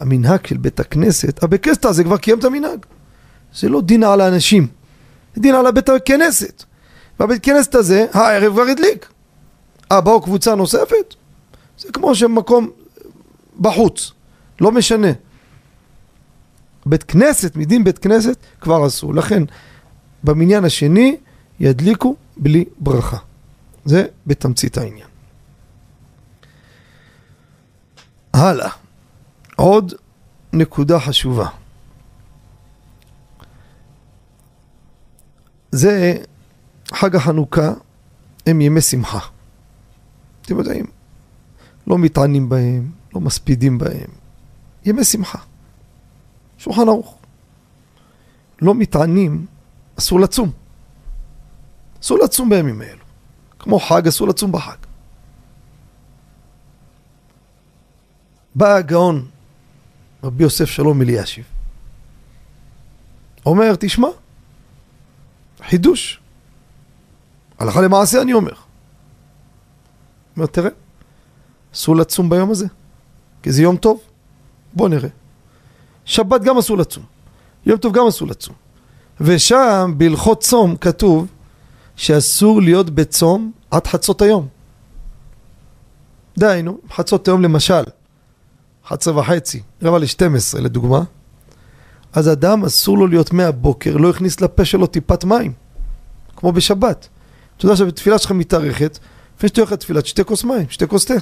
המנהג 0.00 0.46
של 0.46 0.56
בית 0.56 0.80
הכנסת, 0.80 1.42
הבית 1.42 1.62
כנסת 1.64 1.84
הזה 1.84 2.04
כבר 2.04 2.16
קיים 2.16 2.38
את 2.38 2.44
המנהג. 2.44 2.86
זה 3.54 3.68
לא 3.68 3.80
דין 3.80 4.04
על 4.04 4.20
האנשים, 4.20 4.66
זה 5.34 5.40
דין 5.42 5.54
על 5.54 5.66
הבית 5.66 5.88
הכנסת. 5.88 6.64
והבית 7.20 7.44
כנסת 7.44 7.74
הזה, 7.74 8.06
הערב 8.12 8.52
כבר 8.52 8.62
הדליק. 8.62 9.08
אה, 9.92 10.00
באו 10.00 10.22
קבוצה 10.22 10.54
נוספת? 10.54 11.14
זה 11.78 11.88
כמו 11.92 12.14
שמקום 12.14 12.70
בחוץ, 13.60 14.12
לא 14.60 14.72
משנה. 14.72 15.08
בית 16.86 17.02
כנסת, 17.02 17.56
מדין 17.56 17.84
בית 17.84 17.98
כנסת, 17.98 18.36
כבר 18.60 18.84
עשו. 18.84 19.12
לכן, 19.12 19.42
במניין 20.24 20.64
השני 20.64 21.16
ידליקו 21.60 22.16
בלי 22.36 22.64
ברכה. 22.78 23.16
זה 23.84 24.06
בתמצית 24.26 24.78
העניין. 24.78 25.06
הלאה. 28.32 28.70
עוד 29.56 29.94
נקודה 30.52 31.00
חשובה. 31.00 31.48
זה 35.72 36.16
חג 36.94 37.16
החנוכה 37.16 37.72
הם 38.46 38.60
ימי 38.60 38.80
שמחה. 38.80 39.18
אתם 40.42 40.58
יודעים, 40.58 40.86
לא 41.86 41.98
מתענים 41.98 42.48
בהם, 42.48 42.90
לא 43.14 43.20
מספידים 43.20 43.78
בהם. 43.78 44.10
ימי 44.84 45.04
שמחה. 45.04 45.38
שולחן 46.58 46.88
ערוך. 46.88 47.18
לא 48.62 48.74
מתענים, 48.74 49.46
אסור 49.98 50.20
לצום. 50.20 50.50
אסור 52.02 52.18
לצום 52.18 52.50
בימים 52.50 52.80
האלו. 52.80 53.04
כמו 53.58 53.78
חג, 53.80 54.06
אסור 54.06 54.28
לצום 54.28 54.52
בחג. 54.52 54.76
בא 58.54 58.74
הגאון 58.74 59.28
רבי 60.24 60.42
יוסף 60.42 60.64
שלום 60.64 61.02
אלישיב. 61.02 61.44
אומר, 63.46 63.74
תשמע, 63.78 64.08
חידוש. 65.62 66.20
הלכה 67.58 67.80
למעשה 67.80 68.22
אני 68.22 68.32
אומר. 68.32 68.52
אומר, 70.36 70.46
תראה, 70.46 70.70
אסור 71.74 71.96
לצום 71.96 72.30
ביום 72.30 72.50
הזה, 72.50 72.66
כי 73.42 73.52
זה 73.52 73.62
יום 73.62 73.76
טוב. 73.76 74.00
בוא 74.72 74.88
נראה. 74.88 75.08
שבת 76.04 76.42
גם 76.42 76.58
אסור 76.58 76.78
לצום. 76.78 77.04
יום 77.66 77.78
טוב 77.78 77.92
גם 77.92 78.06
אסור 78.06 78.28
לצום. 78.28 78.54
ושם 79.20 79.94
בהלכות 79.96 80.40
צום 80.40 80.76
כתוב 80.76 81.26
שאסור 81.96 82.62
להיות 82.62 82.90
בצום 82.90 83.52
עד 83.70 83.86
חצות 83.86 84.22
היום. 84.22 84.48
דהיינו, 86.38 86.78
חצות 86.90 87.28
היום 87.28 87.42
למשל, 87.42 87.82
11 88.84 89.18
וחצי, 89.18 89.62
רבע 89.82 89.98
ל-12 89.98 90.60
לדוגמה, 90.60 91.02
אז 92.12 92.28
אדם 92.28 92.64
אסור 92.64 92.98
לו 92.98 93.06
להיות 93.06 93.32
מהבוקר, 93.32 93.96
לא 93.96 94.10
הכניס 94.10 94.40
לפה 94.40 94.64
שלו 94.64 94.86
טיפת 94.86 95.24
מים, 95.24 95.52
כמו 96.36 96.52
בשבת. 96.52 97.08
אתה 97.56 97.66
יודע 97.66 97.76
שבתפילה 97.76 98.18
שלך 98.18 98.30
מתארכת, 98.32 98.98
לפני 99.36 99.48
שאתה 99.48 99.60
הולך 99.60 99.72
לתפילה, 99.72 100.02
תשתה 100.02 100.24
כוס 100.24 100.44
מים, 100.44 100.66
שתה 100.68 100.86
כוס 100.86 101.04
תה. 101.04 101.14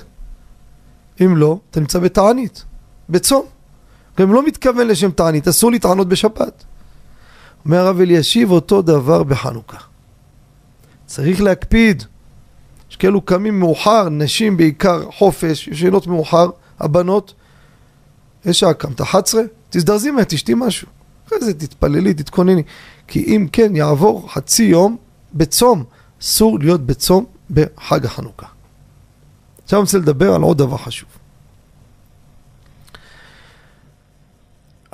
אם 1.20 1.36
לא, 1.36 1.58
אתה 1.70 1.80
נמצא 1.80 1.98
בתענית, 1.98 2.64
בצום. 3.08 3.46
גם 4.18 4.32
לא 4.32 4.46
מתכוון 4.46 4.86
לשם 4.88 5.10
תענית, 5.10 5.48
אסור 5.48 5.70
להתענות 5.70 6.08
בשבת. 6.08 6.64
אומר 7.64 7.78
הרב 7.78 8.00
אלישיב, 8.00 8.50
אותו 8.50 8.82
דבר 8.82 9.22
בחנוכה. 9.22 9.78
צריך 11.06 11.40
להקפיד. 11.40 12.02
יש 12.90 12.96
כאלו 12.96 13.20
קמים 13.20 13.60
מאוחר, 13.60 14.08
נשים 14.08 14.56
בעיקר 14.56 15.10
חופש, 15.10 15.68
ישנות 15.68 16.06
מאוחר, 16.06 16.50
הבנות. 16.78 17.34
איזה 18.44 18.54
שעה 18.54 18.74
קמת? 18.74 19.00
11? 19.00 19.42
תזדרזי 19.76 20.10
מה, 20.10 20.24
תשתי 20.24 20.52
משהו. 20.56 20.88
אחרי 21.26 21.40
זה 21.40 21.54
תתפללי, 21.54 22.14
תתכונני. 22.14 22.62
כי 23.06 23.24
אם 23.24 23.46
כן, 23.52 23.76
יעבור 23.76 24.32
חצי 24.32 24.62
יום 24.62 24.96
בצום. 25.34 25.84
אסור 26.22 26.58
להיות 26.58 26.86
בצום 26.86 27.24
בחג 27.50 28.04
החנוכה. 28.06 28.46
עכשיו 29.64 29.78
אני 29.78 29.84
רוצה 29.84 29.98
לדבר 29.98 30.34
על 30.34 30.42
עוד 30.42 30.58
דבר 30.58 30.76
חשוב. 30.76 31.08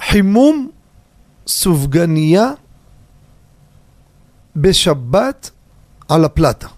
חימום 0.00 0.70
סופגניה 1.46 2.50
בשבת 4.56 5.50
על 6.08 6.24
הפלטה. 6.24 6.68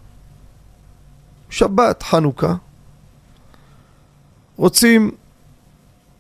שבת, 1.51 2.03
חנוכה, 2.03 2.55
רוצים 4.57 5.11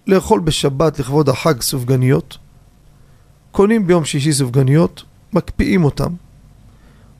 לאכול 0.06 0.40
בשבת 0.40 0.98
לכבוד 0.98 1.28
החג 1.28 1.60
סופגניות, 1.62 2.38
קונים 3.52 3.86
ביום 3.86 4.04
שישי 4.04 4.32
סופגניות, 4.32 5.02
מקפיאים 5.32 5.84
אותם, 5.84 6.14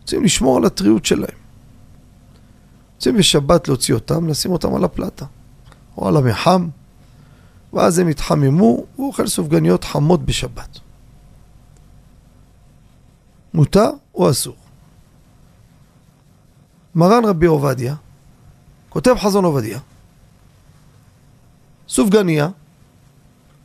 רוצים 0.00 0.24
לשמור 0.24 0.56
על 0.56 0.64
הטריות 0.64 1.04
שלהם. 1.04 1.36
רוצים 2.94 3.16
בשבת 3.16 3.68
להוציא 3.68 3.94
אותם, 3.94 4.28
לשים 4.28 4.50
אותם 4.50 4.74
על 4.74 4.84
הפלטה, 4.84 5.26
או 5.96 6.08
על 6.08 6.16
המחם, 6.16 6.68
ואז 7.72 7.98
הם 7.98 8.08
יתחממו, 8.08 8.84
והוא 8.94 9.08
אוכל 9.08 9.26
סופגניות 9.26 9.84
חמות 9.84 10.24
בשבת. 10.24 10.78
מותר 13.54 13.90
או 14.14 14.30
אסור? 14.30 14.56
מרן 16.94 17.24
רבי 17.24 17.46
עובדיה, 17.46 17.94
כותב 18.88 19.14
חזון 19.18 19.44
עובדיה, 19.44 19.78
סופגניה, 21.88 22.48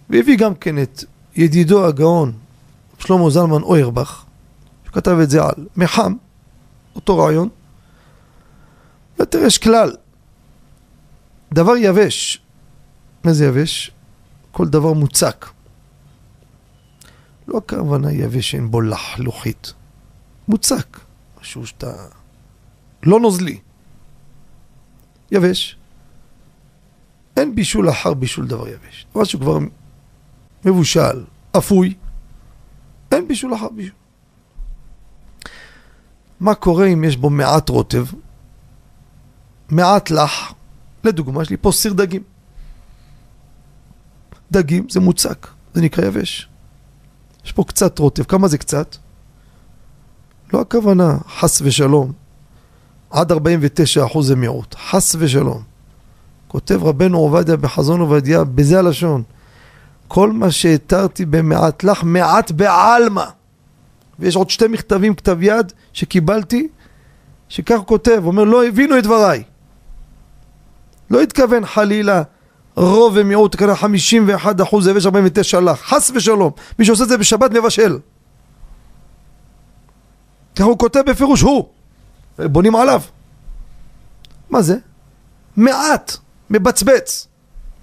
והביא 0.10 0.38
גם 0.38 0.56
כן 0.56 0.82
את 0.82 1.04
ידידו 1.36 1.86
הגאון 1.86 2.34
שלמה 3.00 3.30
זלמן 3.30 3.62
אוירבך, 3.62 4.25
שכתב 4.86 5.18
את 5.24 5.30
זה 5.30 5.44
על 5.44 5.68
מחם, 5.75 6.13
אותו 6.96 7.18
רעיון. 7.18 7.50
ותראה, 9.20 9.48
יש 9.48 9.58
כלל, 9.58 9.96
דבר 11.54 11.74
יבש, 11.78 12.42
מה 13.24 13.34
זה 13.34 13.46
יבש? 13.46 13.92
כל 14.51 14.68
דבר 14.68 14.94
מוצק. 14.94 15.46
לא 17.48 17.58
הכוונה 17.58 18.12
יבש 18.12 18.51
שאין 18.51 18.72
בו 18.72 18.82
לחלוכית, 18.82 19.74
מוצק, 20.48 21.00
משהו 21.41 21.67
שאתה 21.67 21.93
לא 23.04 23.19
נוזלי. 23.19 23.60
יבש. 25.32 25.78
אין 27.38 27.56
בישול 27.56 27.89
אחר 27.89 28.13
בישול 28.13 28.48
דבר 28.48 28.67
יבש. 28.67 29.06
דבר 29.12 29.24
שהוא 29.24 29.41
כבר 29.41 29.58
מבושל, 30.65 31.26
אפוי, 31.58 31.93
אין 33.12 33.28
בישול 33.28 33.56
אחר 33.56 33.69
בישול. 33.69 33.95
מה 36.39 36.56
קורה 36.56 36.86
אם 36.86 37.04
יש 37.04 37.17
בו 37.17 37.30
מעט 37.30 37.69
רוטב, 37.69 38.06
מעט 39.69 40.12
לח, 40.12 40.54
לדוגמה, 41.04 41.41
יש 41.41 41.50
לי 41.50 41.58
פה 41.58 41.72
סיר 41.72 41.93
דגים. 41.93 42.24
דגים 44.52 44.89
זה 44.89 45.00
מוצק, 45.00 45.48
זה 45.74 45.82
נקרא 45.82 46.06
יבש. 46.06 46.50
יש 47.45 47.52
פה 47.52 47.63
קצת 47.63 48.00
רוטב, 48.00 48.24
כמה 48.24 48.48
זה 48.48 48.58
קצת? 48.58 48.95
לא 50.54 50.62
הכוונה, 50.62 51.17
חס 51.39 51.62
ושלום, 51.62 52.12
עד 53.10 53.32
49% 53.32 54.22
זה 54.22 54.36
מיעוט, 54.36 54.76
חס 54.76 55.15
ושלום. 55.19 55.63
כותב 56.48 56.84
רבנו 56.84 57.17
עובדיה 57.17 57.58
בחזון 57.58 58.00
עובדיה, 58.00 58.43
בזה 58.43 58.80
הלשון, 58.80 59.24
כל 60.10 60.32
מה 60.32 60.52
שהתרתי 60.52 61.26
במעט 61.26 61.84
לך, 61.84 62.04
מעט 62.04 62.52
בעלמא. 62.52 63.26
ויש 64.19 64.36
עוד 64.36 64.50
שתי 64.50 64.67
מכתבים 64.67 65.15
כתב 65.15 65.38
יד 65.41 65.74
שקיבלתי, 65.93 66.67
שכך 67.50 67.78
הוא 67.78 67.86
כותב, 67.86 68.22
אומר 68.26 68.43
לא 68.43 68.65
הבינו 68.65 68.98
את 68.98 69.04
דבריי. 69.04 69.43
לא 71.10 71.22
התכוון 71.22 71.65
חלילה 71.65 72.24
רוב 72.76 73.13
ומיעוט, 73.15 73.56
כנראה 73.56 73.76
51 73.76 74.62
אחוז 74.62 74.88
יבש 74.88 75.06
49 75.06 75.60
לך, 75.60 75.82
חס 75.82 76.12
ושלום. 76.15 76.52
מי 76.80 76.86
שעושה 76.86 77.04
את 77.04 77.10
זה 77.10 77.17
בשבת 77.17 77.52
מבשל. 77.52 78.00
ככה 80.56 80.67
הוא 80.67 80.78
כותב 80.78 81.02
בפירוש, 81.08 81.41
הוא. 81.41 81.65
בונים 82.39 82.76
עליו. 82.76 83.02
מה 84.50 84.62
זה? 84.62 84.78
מעט, 85.58 86.17
מבצבץ. 86.50 87.28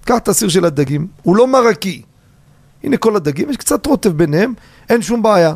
קח 0.04 0.16
את 0.16 0.28
הסיר 0.28 0.48
של 0.48 0.64
הדגים, 0.64 1.06
הוא 1.22 1.36
לא 1.36 1.46
מרקי. 1.46 2.02
הנה 2.86 2.96
כל 2.96 3.16
הדגים, 3.16 3.50
יש 3.50 3.56
קצת 3.56 3.86
רוטב 3.86 4.08
ביניהם, 4.08 4.54
אין 4.88 5.02
שום 5.02 5.22
בעיה. 5.22 5.54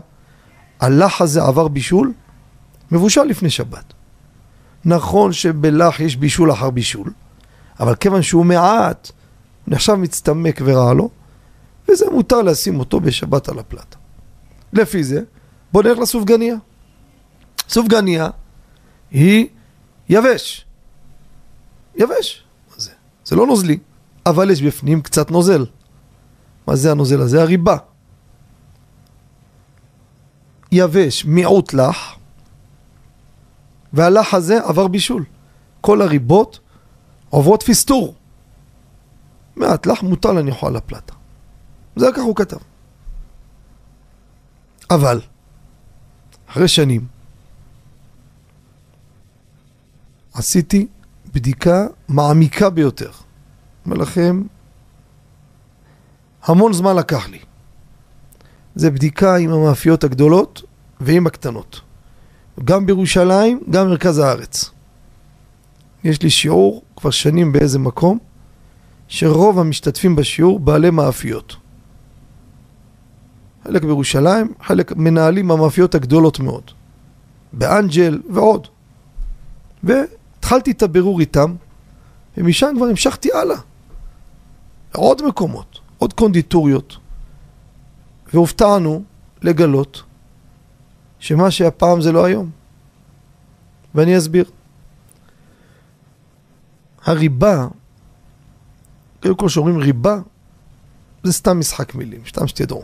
הלח 0.81 1.21
הזה 1.21 1.43
עבר 1.43 1.69
בישול, 1.69 2.13
מבושל 2.91 3.23
לפני 3.23 3.51
שבת. 3.51 3.93
נכון 4.85 5.33
שבלח 5.33 6.01
יש 6.01 6.17
בישול 6.17 6.53
אחר 6.53 6.71
בישול, 6.71 7.13
אבל 7.81 7.95
כיוון 7.95 8.23
שהוא 8.23 8.47
מעט, 8.47 9.11
נחשב 9.67 9.95
מצטמק 9.95 10.61
ורע 10.65 10.95
לו, 10.95 11.11
וזה 11.89 12.11
מותר 12.11 12.43
לשים 12.43 12.79
אותו 12.79 13.01
בשבת 13.01 13.49
על 13.49 13.59
הפלטה. 13.59 13.97
לפי 14.73 15.05
זה, 15.05 15.23
בוא 15.73 15.83
נלך 15.83 15.99
לסופגניה. 15.99 16.55
סופגניה 17.69 18.31
היא 19.11 19.47
יבש. 20.09 20.67
יבש. 21.97 22.45
זה? 22.77 22.91
זה 23.25 23.37
לא 23.37 23.47
נוזלי, 23.47 23.79
אבל 24.27 24.51
יש 24.51 24.63
בפנים 24.63 25.03
קצת 25.03 25.31
נוזל. 25.31 25.65
מה 26.71 26.77
זה 26.77 26.91
הנוזל 26.91 27.21
הזה? 27.21 27.43
הריבה. 27.43 27.77
יבש, 30.73 31.25
מיעוט 31.25 31.73
לח, 31.73 32.19
והלח 33.93 34.35
הזה 34.35 34.65
עבר 34.65 34.89
בישול. 34.89 35.25
כל 35.81 36.03
הריבות 36.03 36.61
עוברות 37.31 37.63
פיסטור. 37.63 38.15
מעט 39.57 39.87
לח 39.87 40.03
מוטל 40.03 40.33
להניחו 40.33 40.67
על 40.67 40.77
הפלטה. 40.77 41.15
זה 41.97 42.07
כך 42.15 42.23
הוא 42.23 42.37
כתב. 42.37 42.59
אבל, 44.91 45.21
אחרי 46.47 46.69
שנים, 46.69 47.07
עשיתי 50.35 50.87
בדיקה 51.35 51.87
מעמיקה 52.09 52.71
ביותר. 52.71 53.11
אומר 53.87 53.97
לכם, 53.97 54.43
המון 56.43 56.73
זמן 56.73 56.97
לקח 56.97 57.29
לי. 57.29 57.39
זה 58.75 58.91
בדיקה 58.91 59.37
עם 59.37 59.53
המאפיות 59.53 60.05
הגדולות 60.05 60.63
ועם 61.01 61.27
הקטנות. 61.27 61.81
גם 62.65 62.87
בירושלים, 62.87 63.61
גם 63.71 63.87
במרכז 63.87 64.19
הארץ. 64.19 64.71
יש 66.05 66.23
לי 66.23 66.31
שיעור 66.31 66.83
כבר 66.97 67.11
שנים 67.11 67.53
באיזה 67.53 67.79
מקום, 67.79 68.19
שרוב 69.09 69.59
המשתתפים 69.59 70.17
בשיעור 70.17 70.61
בעלי 70.61 70.91
מאפיות. 70.91 71.57
חלק 73.65 73.83
בירושלים, 73.83 74.53
חלק 74.63 74.93
מנהלים 74.97 75.51
המאפיות 75.51 75.95
הגדולות 75.95 76.41
מאוד. 76.41 76.71
באנג'ל 77.53 78.21
ועוד. 78.31 78.69
והתחלתי 79.83 80.71
את 80.71 80.83
הבירור 80.83 81.21
איתם, 81.21 81.55
ומשם 82.37 82.73
כבר 82.77 82.87
המשכתי 82.87 83.29
הלאה. 83.33 83.57
עוד 84.93 85.27
מקומות, 85.27 85.70
עוד 86.01 86.13
קונדיטוריות. 86.13 86.97
והופתענו 88.35 89.03
לגלות 89.43 90.03
שמה 91.19 91.51
שהיה 91.51 91.71
פעם 91.71 92.01
זה 92.01 92.13
לא 92.13 92.25
היום. 92.25 92.51
ואני 93.95 94.19
אסביר. 94.19 94.45
הריבה, 97.05 97.67
קודם 99.23 99.35
כל 99.35 99.49
שאומרים 99.49 99.79
ריבה, 99.79 100.19
זה 101.23 101.33
סתם 101.33 101.59
משחק 101.59 101.95
מילים, 101.95 102.21
סתם 102.29 102.47
שתדעו. 102.47 102.83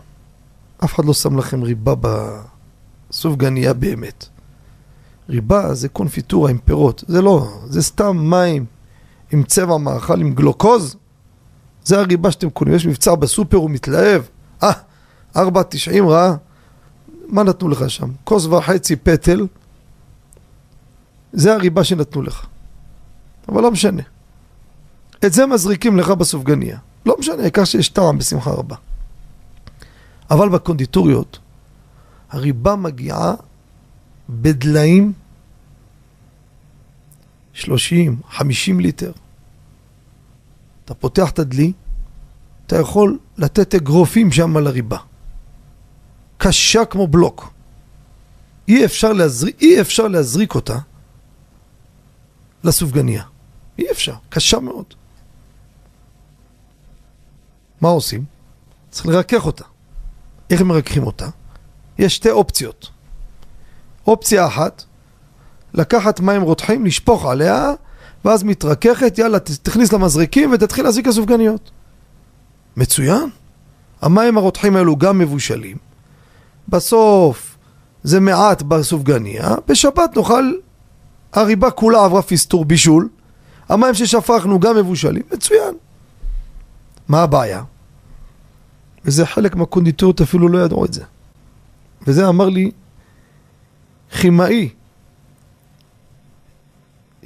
אף 0.85 0.95
אחד 0.95 1.05
לא 1.05 1.15
שם 1.15 1.39
לכם 1.39 1.63
ריבה 1.63 2.43
סופגניה 3.13 3.73
באמת. 3.73 4.29
ריבה 5.29 5.75
זה 5.75 5.89
קונפיטורה 5.89 6.51
עם 6.51 6.59
פירות, 6.59 7.05
זה 7.09 7.23
לא, 7.23 7.49
זה 7.67 7.83
סתם 7.83 8.17
מים 8.31 8.67
עם 9.33 9.43
צבע 9.43 9.77
מאכל 9.77 10.21
עם 10.21 10.35
גלוקוז. 10.35 10.97
זה 11.87 11.99
הריבה 11.99 12.31
שאתם 12.31 12.51
קונים, 12.51 12.75
יש 12.75 12.87
מבצע 12.87 13.15
בסופר, 13.15 13.57
הוא 13.57 13.71
מתלהב. 13.71 14.23
אה, 14.63 14.73
ארבע 15.37 15.63
תשעים 15.63 16.09
רע, 16.09 16.37
מה 17.29 17.43
נתנו 17.43 17.69
לך 17.69 17.91
שם? 17.91 18.11
כוס 18.25 18.47
וחצי 18.47 18.97
פטל, 18.97 19.47
זה 21.33 21.55
הריבה 21.55 21.85
שנתנו 21.85 22.23
לך. 22.23 22.47
אבל 23.49 23.63
לא 23.63 23.71
משנה. 23.71 24.03
את 25.27 25.33
זה 25.33 25.47
מזריקים 25.47 25.97
לך 25.97 26.11
בסופגניה. 26.11 26.79
לא 27.07 27.17
משנה, 27.19 27.43
העיקר 27.43 27.65
שיש 27.65 27.89
טעם 27.89 28.19
בשמחה 28.19 28.51
רבה. 28.51 28.77
אבל 30.31 30.49
בקונדיטוריות, 30.49 31.39
הריבה 32.31 32.77
מגיעה 32.77 33.35
בדליים 34.29 35.13
30, 37.53 38.21
50 38.31 38.81
ליטר. 38.81 39.13
אתה 40.87 40.95
פותח 40.95 41.31
את 41.31 41.39
הדלי, 41.39 41.73
אתה 42.67 42.77
יכול 42.77 43.19
לתת 43.39 43.75
אגרופים 43.75 44.33
שם 44.33 44.57
על 44.57 44.67
הריבה. 44.67 44.99
קשה 46.39 46.85
כמו 46.85 47.07
בלוק. 47.07 47.51
אי 48.69 48.85
אפשר, 48.85 49.13
להזריק, 49.13 49.63
אי 49.63 49.81
אפשר 49.81 50.09
להזריק 50.09 50.55
אותה 50.55 50.79
לסופגניה. 52.65 53.23
אי 53.79 53.91
אפשר, 53.91 54.15
קשה 54.29 54.61
מאוד. 54.61 54.85
מה 57.81 57.89
עושים? 57.89 58.25
צריך 58.91 59.07
לרכך 59.07 59.47
אותה. 59.47 59.65
איך 60.51 60.63
מרככים 60.63 61.07
אותה? 61.07 61.29
יש 61.99 62.17
שתי 62.17 62.31
אופציות. 62.31 62.91
אופציה 64.07 64.47
אחת, 64.47 64.85
לקחת 65.75 66.21
מים 66.21 66.43
רותחים, 66.43 66.87
לשפוך 66.87 67.25
עליה, 67.25 67.71
ואז 68.25 68.43
מתרככת, 68.43 69.19
יאללה, 69.19 69.39
תכניס 69.39 69.93
למזריקים 69.93 70.53
ותתחיל 70.53 70.85
להזריק 70.85 71.07
לסופגניות. 71.07 71.71
מצוין. 72.77 73.29
המים 74.03 74.39
הרותחים 74.39 74.77
האלו 74.77 74.97
גם 74.97 75.19
מבושלים. 75.19 75.77
בסוף 76.69 77.57
זה 78.03 78.21
מעט 78.21 78.63
בסופגניה, 78.63 79.55
בשבת 79.69 80.17
נאכל, 80.17 80.53
הריבה 81.33 81.71
כולה 81.71 82.05
עברה 82.05 82.23
פיסטור 82.23 82.65
בישול, 82.65 83.09
המים 83.69 83.95
ששפכנו 83.95 84.61
גם 84.61 84.77
מבושלים, 84.77 85.23
מצוין. 85.33 85.75
מה 87.09 87.23
הבעיה? 87.23 87.63
וזה 89.05 89.27
חלק 89.27 89.57
מהקונדיטוריות 89.57 90.21
אפילו 90.21 90.49
לא 90.49 90.59
ידעו 90.59 90.85
את 90.85 90.93
זה. 90.93 91.05
וזה 92.07 92.29
אמר 92.29 92.49
לי 92.49 92.71
כימאי 94.21 94.69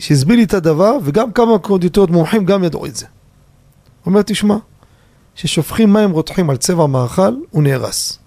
שהסביר 0.01 0.37
לי 0.37 0.45
את 0.45 0.55
הדבר, 0.55 0.97
וגם 1.05 1.33
כמה 1.33 1.59
קונדיטוריות 1.59 2.11
מומחים 2.11 2.45
גם 2.45 2.65
ידעו 2.65 2.87
את 2.87 2.97
זה. 2.97 3.07
הוא 3.07 4.11
אומר, 4.11 4.23
תשמע, 4.23 4.57
כששופכים 5.35 5.93
מים 5.93 6.11
רותחים 6.11 6.51
על 6.51 6.57
צבע 6.57 6.87
מאכל, 6.87 7.35
הוא 7.51 7.63
נהרס. 7.63 8.19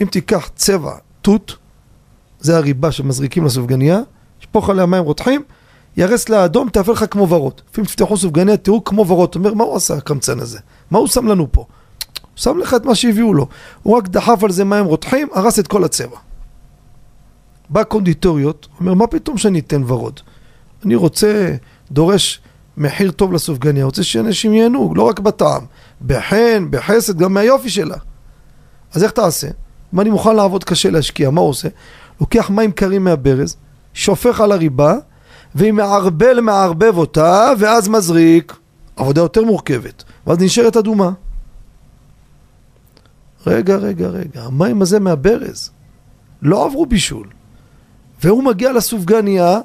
אם 0.00 0.06
תיקח 0.06 0.50
צבע 0.54 0.92
תות, 1.22 1.56
זה 2.40 2.56
הריבה 2.56 2.92
שמזריקים 2.92 3.44
לסופגניה, 3.44 4.00
שפוך 4.40 4.70
עליה 4.70 4.86
מים 4.86 5.04
רותחים, 5.04 5.42
ירס 5.96 6.28
לאדום, 6.28 6.68
תאפה 6.68 6.92
לך 6.92 7.04
כמו 7.10 7.28
ורוד. 7.28 7.60
לפעמים 7.70 7.86
תפתחו 7.86 8.16
סופגניה, 8.16 8.56
תראו 8.56 8.84
כמו 8.84 9.06
ורוד. 9.06 9.34
אומר, 9.34 9.54
מה 9.54 9.64
הוא 9.64 9.76
עשה 9.76 9.94
הקמצן 9.94 10.40
הזה? 10.40 10.58
מה 10.90 10.98
הוא 10.98 11.06
שם 11.06 11.26
לנו 11.26 11.52
פה? 11.52 11.60
הוא 11.60 12.28
שם 12.36 12.58
לך 12.58 12.74
את 12.74 12.84
מה 12.84 12.94
שהביאו 12.94 13.34
לו. 13.34 13.46
הוא 13.82 13.96
רק 13.96 14.08
דחף 14.08 14.44
על 14.44 14.50
זה 14.50 14.64
מים 14.64 14.84
רותחים, 14.84 15.28
הרס 15.32 15.58
את 15.58 15.66
כל 15.66 15.84
הצבע. 15.84 16.16
בא 17.68 17.82
קונדיטוריות, 17.82 18.68
אומר, 18.80 18.94
מה 18.94 19.06
פתאום 19.06 19.38
שאני 19.38 19.58
אתן 19.58 19.82
ורוד? 19.86 20.20
אני 20.84 20.94
רוצה, 20.94 21.54
דורש 21.92 22.40
מחיר 22.76 23.10
טוב 23.10 23.32
לסופגניה, 23.32 23.84
רוצה 23.84 24.02
שאנשים 24.02 24.54
ייהנו, 24.54 24.92
לא 24.96 25.02
רק 25.02 25.20
בטעם, 25.20 25.64
בחן, 26.06 26.66
בחסד, 26.70 27.18
גם 27.18 27.34
מהיופי 27.34 27.70
שלה. 27.70 27.96
אז 28.94 29.04
איך 29.04 29.12
תעשה? 29.12 29.48
אם 29.94 30.00
אני 30.00 30.10
מוכן 30.10 30.36
לעבוד 30.36 30.64
קשה 30.64 30.90
להשקיע, 30.90 31.30
מה 31.30 31.40
הוא 31.40 31.48
עושה? 31.48 31.68
לוקח 32.20 32.50
מים 32.50 32.72
קרים 32.72 33.04
מהברז, 33.04 33.56
שופך 33.94 34.40
על 34.40 34.52
הריבה, 34.52 34.94
והיא 35.54 35.72
מערבל 35.72 36.40
מערבב 36.40 36.98
אותה, 36.98 37.52
ואז 37.58 37.88
מזריק. 37.88 38.56
עבודה 38.96 39.20
יותר 39.20 39.44
מורכבת, 39.44 40.04
ואז 40.26 40.38
נשארת 40.38 40.76
אדומה. 40.76 41.10
רגע, 43.46 43.76
רגע, 43.76 44.08
רגע, 44.08 44.42
המים 44.42 44.82
הזה 44.82 45.00
מהברז 45.00 45.70
לא 46.42 46.66
עברו 46.66 46.86
בישול. 46.86 47.28
והוא 48.22 48.44
מגיע 48.44 48.72
לסופגניה, 48.72 49.58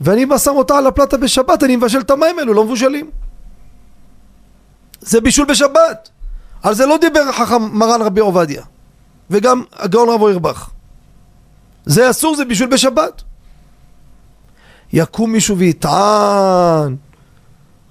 ואני 0.00 0.26
בא 0.26 0.38
שם 0.38 0.50
אותה 0.50 0.78
על 0.78 0.86
הפלטה 0.86 1.16
בשבת, 1.16 1.62
אני 1.62 1.76
מבשל 1.76 2.00
את 2.00 2.10
המים 2.10 2.38
האלו, 2.38 2.54
לא 2.54 2.64
מבושלים. 2.64 3.10
זה 5.00 5.20
בישול 5.20 5.46
בשבת. 5.46 6.10
על 6.62 6.74
זה 6.74 6.86
לא 6.86 6.98
דיבר 6.98 7.32
חכם 7.32 7.62
מרן 7.72 8.02
רבי 8.02 8.20
עובדיה, 8.20 8.62
וגם 9.30 9.62
הגאון 9.72 10.08
רבו 10.08 10.30
ירבך. 10.30 10.70
זה 11.84 12.10
אסור, 12.10 12.36
זה 12.36 12.44
בישול 12.44 12.66
בשבת. 12.66 13.22
יקום 14.92 15.32
מישהו 15.32 15.58
ויטען. 15.58 16.96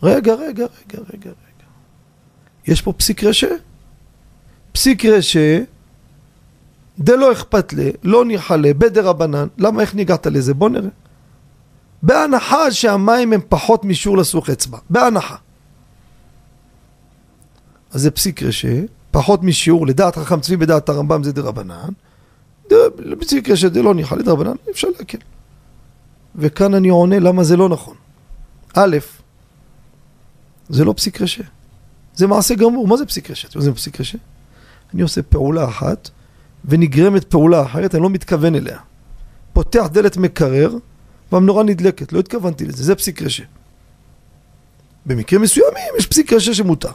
רגע, 0.04 0.34
רגע, 0.34 0.66
רגע, 0.66 1.00
רגע, 1.14 1.30
רגע. 1.30 1.66
יש 2.68 2.82
פה 2.82 2.94
פסיק 2.94 3.24
רשע? 3.24 3.56
פסיק 4.72 5.06
רשע, 5.06 5.60
דלא 7.00 7.32
אכפת 7.32 7.74
לי, 7.74 7.92
לא 8.04 8.26
ניחלה, 8.26 8.74
בדרבנן. 8.74 9.48
למה, 9.58 9.82
איך 9.82 9.96
ניגעת 9.96 10.28
לזה? 10.28 10.54
בוא 10.54 10.70
נראה. 10.70 10.90
בהנחה 12.04 12.72
שהמים 12.72 13.34
הם 13.34 13.42
פחות 13.50 13.86
משיעור 13.86 14.18
לסוך 14.18 14.50
אצבע. 14.50 14.78
בהנחה. 14.90 15.36
אז 17.92 18.02
זה 18.02 18.12
פסיק 18.12 18.44
רשע, 18.44 18.82
פחות 19.12 19.44
משיעור, 19.44 19.88
לדעת 19.88 20.16
חכם 20.16 20.40
צבי 20.40 20.58
בדעת 20.58 20.90
הרמב"ם 20.90 21.24
זה 21.24 21.32
דרבנן. 21.32 21.90
פסיק 23.20 23.50
רשע 23.50 23.68
דלא 23.68 23.94
ניחלה, 23.94 24.24
דרבנן, 24.24 24.56
אפשר 24.72 24.88
להקל. 25.00 25.18
וכאן 26.36 26.74
אני 26.74 26.90
עונה 26.90 27.20
למה 27.20 27.44
זה 27.44 27.58
לא 27.58 27.70
נכון. 27.70 27.96
א', 28.74 28.98
זה 30.70 30.86
לא 30.86 30.94
פסיק 30.94 31.22
רשע. 31.22 31.44
זה 32.16 32.28
מעשה 32.28 32.56
גמור. 32.56 32.88
מה 32.88 32.98
זה 32.98 33.06
פסיק 33.06 33.32
רשע? 33.32 33.48
אתם 33.48 33.58
יודעים 33.58 33.72
מה 33.72 33.76
זה 33.76 33.82
פסיק 33.82 34.02
רשע? 34.02 34.18
אני 34.94 35.02
עושה 35.02 35.22
פעולה 35.22 35.66
אחת 35.66 36.10
ונגרמת 36.66 37.24
פעולה 37.24 37.64
אחרת, 37.64 37.96
אני 37.96 38.04
לא 38.04 38.10
מתכוון 38.10 38.56
אליה. 38.56 38.80
פותח 39.54 39.88
דלת 39.92 40.18
מקרר 40.18 40.76
והמנורה 41.32 41.64
נדלקת, 41.64 42.14
לא 42.14 42.20
התכוונתי 42.20 42.66
לזה, 42.66 42.84
זה 42.84 42.96
פסיק 42.96 43.22
רשע. 43.22 43.44
במקרים 45.06 45.42
מסוימים 45.42 45.94
יש 45.98 46.08
פסיק 46.08 46.34
רשע 46.34 46.54
שמותר. 46.54 46.92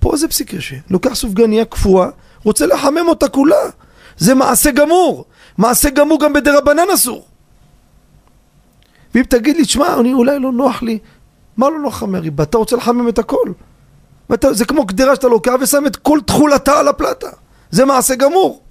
פה 0.00 0.16
זה 0.16 0.28
פסיק 0.28 0.54
רשע. 0.54 0.76
לוקח 0.90 1.14
סופגניה 1.14 1.64
קפואה, 1.64 2.08
רוצה 2.44 2.66
לחמם 2.66 3.08
אותה 3.08 3.28
כולה. 3.28 3.56
זה 4.16 4.34
מעשה 4.34 4.70
גמור. 4.70 5.24
מעשה 5.58 5.90
גמור 5.90 6.20
גם 6.20 6.32
בדרבנן 6.32 6.90
אסור. 6.94 7.26
ואם 9.14 9.22
תגיד 9.22 9.56
לי, 9.56 9.64
תשמע, 9.64 10.00
אני 10.00 10.12
אולי 10.12 10.38
לא 10.38 10.52
נוח 10.52 10.82
לי, 10.82 10.98
מה 11.56 11.70
לא 11.70 11.78
נוח 11.78 12.02
לך? 12.02 12.32
אתה 12.42 12.58
רוצה 12.58 12.76
לחמם 12.76 13.08
את 13.08 13.18
הכל. 13.18 13.52
ואתה, 14.30 14.52
זה 14.52 14.64
כמו 14.64 14.84
גדרה 14.84 15.14
שאתה 15.14 15.28
לוקח 15.28 15.52
ושם 15.60 15.86
את 15.86 15.96
כל 15.96 16.18
תכולתה 16.26 16.78
על 16.78 16.88
הפלטה. 16.88 17.30
זה 17.70 17.84
מעשה 17.84 18.14
גמור. 18.14 18.62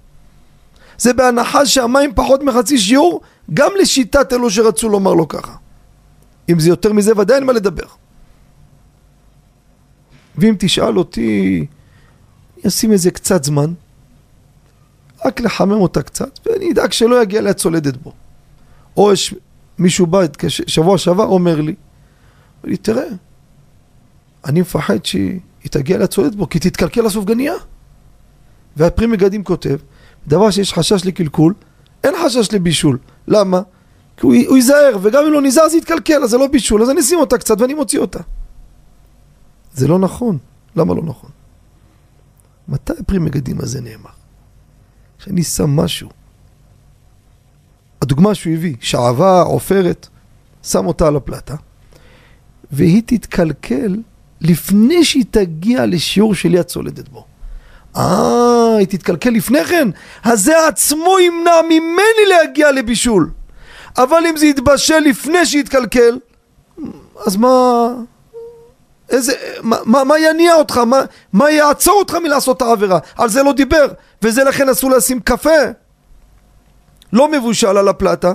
זה 0.98 1.12
בהנחה 1.12 1.66
שהמים 1.66 2.12
פחות 2.14 2.42
מחצי 2.42 2.78
שיעור, 2.78 3.20
גם 3.54 3.72
לשיטת 3.80 4.32
אלו 4.32 4.50
שרצו 4.50 4.88
לומר 4.88 5.14
לו 5.14 5.28
ככה. 5.28 5.56
אם 6.48 6.60
זה 6.60 6.68
יותר 6.68 6.92
מזה, 6.92 7.12
ודאי 7.18 7.36
אין 7.36 7.46
מה 7.46 7.52
לדבר. 7.52 7.86
ואם 10.36 10.54
תשאל 10.58 10.98
אותי, 10.98 11.66
אשים 12.66 12.92
איזה 12.92 13.10
קצת 13.10 13.44
זמן, 13.44 13.72
רק 15.24 15.40
לחמם 15.40 15.72
אותה 15.80 16.02
קצת, 16.02 16.38
ואני 16.46 16.72
אדאג 16.72 16.92
שלא 16.92 17.22
יגיע 17.22 17.40
ליד 17.40 17.56
צולדת 17.56 17.96
בו. 17.96 18.12
או 18.96 19.12
יש 19.12 19.34
מישהו 19.78 20.06
בא, 20.06 20.20
שבוע 20.48 20.98
שעבר 20.98 21.24
אומר 21.24 21.60
לי, 21.60 21.74
לי, 22.64 22.76
תראה, 22.76 23.04
אני 24.44 24.60
מפחד 24.60 25.04
שהיא 25.04 25.40
תגיע 25.70 25.98
לצולדת 25.98 26.34
בו, 26.34 26.48
כי 26.48 26.58
תתקלקל 26.58 27.06
הסופגניה. 27.06 27.54
והפרי 28.76 29.06
מגדים 29.06 29.44
כותב, 29.44 29.76
דבר 30.26 30.50
שיש 30.50 30.72
חשש 30.72 31.04
לקלקול, 31.04 31.54
אין 32.04 32.14
חשש 32.24 32.52
לבישול. 32.52 32.98
למה? 33.28 33.62
כי 34.16 34.26
הוא, 34.26 34.34
הוא 34.48 34.56
ייזהר, 34.56 34.98
וגם 35.02 35.24
אם 35.26 35.32
לא 35.32 35.42
נזהר 35.42 35.68
זה 35.68 35.76
יתקלקל, 35.76 36.24
אז 36.24 36.30
זה 36.30 36.38
לא 36.38 36.46
בישול, 36.46 36.82
אז 36.82 36.90
אני 36.90 37.00
אשים 37.00 37.18
אותה 37.18 37.38
קצת 37.38 37.60
ואני 37.60 37.74
מוציא 37.74 37.98
אותה. 37.98 38.20
זה 39.74 39.88
לא 39.88 39.98
נכון. 39.98 40.38
למה 40.76 40.94
לא 40.94 41.02
נכון? 41.02 41.30
מתי 42.68 42.92
הפרי 43.00 43.18
מגדים 43.18 43.60
הזה 43.60 43.80
נאמר? 43.80 44.10
כשאני 45.18 45.42
שם 45.42 45.70
משהו 45.70 46.08
הדוגמה 48.02 48.34
שהוא 48.34 48.52
הביא, 48.52 48.76
שעווה, 48.80 49.42
עופרת, 49.42 50.08
שם 50.62 50.86
אותה 50.86 51.06
על 51.06 51.16
הפלטה, 51.16 51.54
והיא 52.72 53.02
תתקלקל 53.06 53.96
לפני 54.40 55.04
שהיא 55.04 55.24
תגיע 55.30 55.86
לשיעור 55.86 56.34
של 56.34 56.54
יד 56.54 56.62
צולדת 56.62 57.08
בו. 57.08 57.24
אה, 57.96 58.41
היא 58.76 58.86
תתקלקל 58.86 59.30
לפני 59.30 59.64
כן, 59.64 59.88
אז 60.24 60.42
זה 60.44 60.66
עצמו 60.68 61.18
ימנע 61.18 61.62
ממני 61.68 62.24
להגיע 62.28 62.72
לבישול. 62.72 63.30
אבל 63.98 64.26
אם 64.26 64.36
זה 64.36 64.46
יתבשל 64.46 64.98
לפני 64.98 65.46
שיתקלקל, 65.46 66.18
אז 67.26 67.36
מה... 67.36 67.88
איזה... 69.10 69.32
מה, 69.62 69.76
מה, 69.84 70.04
מה 70.04 70.18
יניע 70.18 70.54
אותך? 70.54 70.76
מה, 70.76 71.00
מה 71.32 71.50
יעצור 71.50 71.94
אותך 71.98 72.14
מלעשות 72.14 72.56
את 72.56 72.62
העבירה? 72.62 72.98
על 73.16 73.28
זה 73.28 73.42
לא 73.42 73.52
דיבר, 73.52 73.86
וזה 74.22 74.44
לכן 74.44 74.68
אסור 74.68 74.90
לשים 74.90 75.20
קפה 75.20 75.60
לא 77.12 77.28
מבושל 77.28 77.76
על 77.76 77.88
הפלטה, 77.88 78.32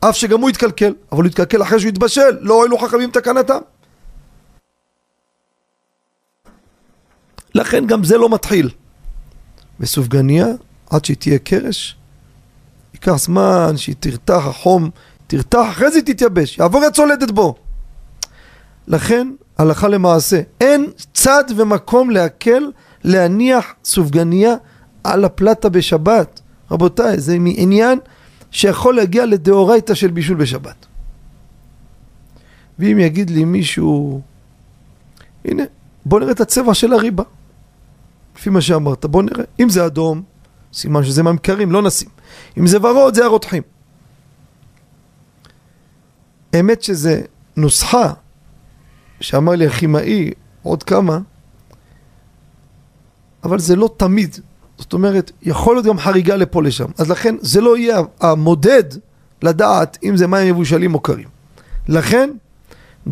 אף 0.00 0.16
שגם 0.16 0.40
הוא 0.40 0.50
יתקלקל, 0.50 0.94
אבל 1.12 1.22
הוא 1.22 1.26
יתקלקל 1.26 1.62
אחרי 1.62 1.80
שהוא 1.80 1.88
יתבשל, 1.88 2.38
לא 2.40 2.54
הועילו 2.54 2.78
חכמים 2.78 3.10
תקנתם. 3.10 3.58
לכן 7.54 7.86
גם 7.86 8.04
זה 8.04 8.18
לא 8.18 8.28
מתחיל. 8.28 8.70
בסופגניה, 9.80 10.46
עד 10.90 11.04
שהיא 11.04 11.16
תהיה 11.16 11.38
קרש, 11.38 11.96
ייקח 12.94 13.16
זמן 13.16 13.72
שהיא 13.76 13.94
תרתח, 14.00 14.42
החום 14.46 14.90
תרתח, 15.26 15.66
אחרי 15.70 15.90
זה 15.90 15.98
היא 15.98 16.14
תתייבש, 16.14 16.58
יעבור 16.58 16.84
הצולדת 16.84 17.30
בו. 17.30 17.54
לכן, 18.88 19.28
הלכה 19.58 19.88
למעשה, 19.88 20.40
אין 20.60 20.86
צד 21.14 21.44
ומקום 21.56 22.10
להקל 22.10 22.70
להניח 23.04 23.74
סופגניה 23.84 24.54
על 25.04 25.24
הפלטה 25.24 25.68
בשבת. 25.68 26.40
רבותיי, 26.70 27.20
זה 27.20 27.36
עניין 27.56 27.98
שיכול 28.50 28.96
להגיע 28.96 29.26
לדאורייתא 29.26 29.94
של 29.94 30.10
בישול 30.10 30.36
בשבת. 30.36 30.86
ואם 32.78 32.98
יגיד 32.98 33.30
לי 33.30 33.44
מישהו, 33.44 34.20
הנה, 35.44 35.62
בוא 36.06 36.20
נראה 36.20 36.32
את 36.32 36.40
הצבע 36.40 36.74
של 36.74 36.92
הריבה. 36.92 37.22
לפי 38.36 38.50
מה 38.50 38.60
שאמרת, 38.60 39.04
בוא 39.04 39.22
נראה. 39.22 39.44
אם 39.60 39.68
זה 39.68 39.86
אדום, 39.86 40.22
סימן 40.72 41.04
שזה 41.04 41.22
ממכרים, 41.22 41.72
לא 41.72 41.82
נשים. 41.82 42.08
אם 42.58 42.66
זה 42.66 42.78
ורוד, 42.82 43.14
זה 43.14 43.24
הרותחים. 43.24 43.62
האמת 46.52 46.82
שזה 46.82 47.22
נוסחה 47.56 48.12
שאמר 49.20 49.52
לי 49.52 49.66
הכימאי, 49.66 50.30
עוד 50.62 50.82
כמה, 50.82 51.18
אבל 53.44 53.58
זה 53.58 53.76
לא 53.76 53.94
תמיד. 53.96 54.36
זאת 54.78 54.92
אומרת, 54.92 55.32
יכול 55.42 55.76
להיות 55.76 55.86
גם 55.86 55.98
חריגה 55.98 56.36
לפה 56.36 56.62
לשם. 56.62 56.86
אז 56.98 57.10
לכן 57.10 57.34
זה 57.40 57.60
לא 57.60 57.76
יהיה 57.76 58.00
המודד 58.20 58.84
לדעת 59.42 59.98
אם 60.02 60.16
זה 60.16 60.26
מים 60.26 60.54
מבושלים 60.54 60.94
או 60.94 61.00
קרים. 61.00 61.28
לכן, 61.88 62.30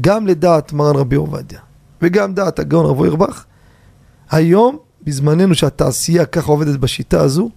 גם 0.00 0.26
לדעת 0.26 0.72
מרן 0.72 0.96
רבי 0.96 1.16
עובדיה, 1.16 1.60
וגם 2.02 2.34
דעת 2.34 2.58
הגאון 2.58 2.86
רבו 2.86 3.06
ירבך, 3.06 3.44
היום, 4.30 4.78
בזמננו 5.04 5.54
שהתעשייה 5.54 6.26
ככה 6.26 6.52
עובדת 6.52 6.80
בשיטה 6.80 7.20
הזו, 7.20 7.50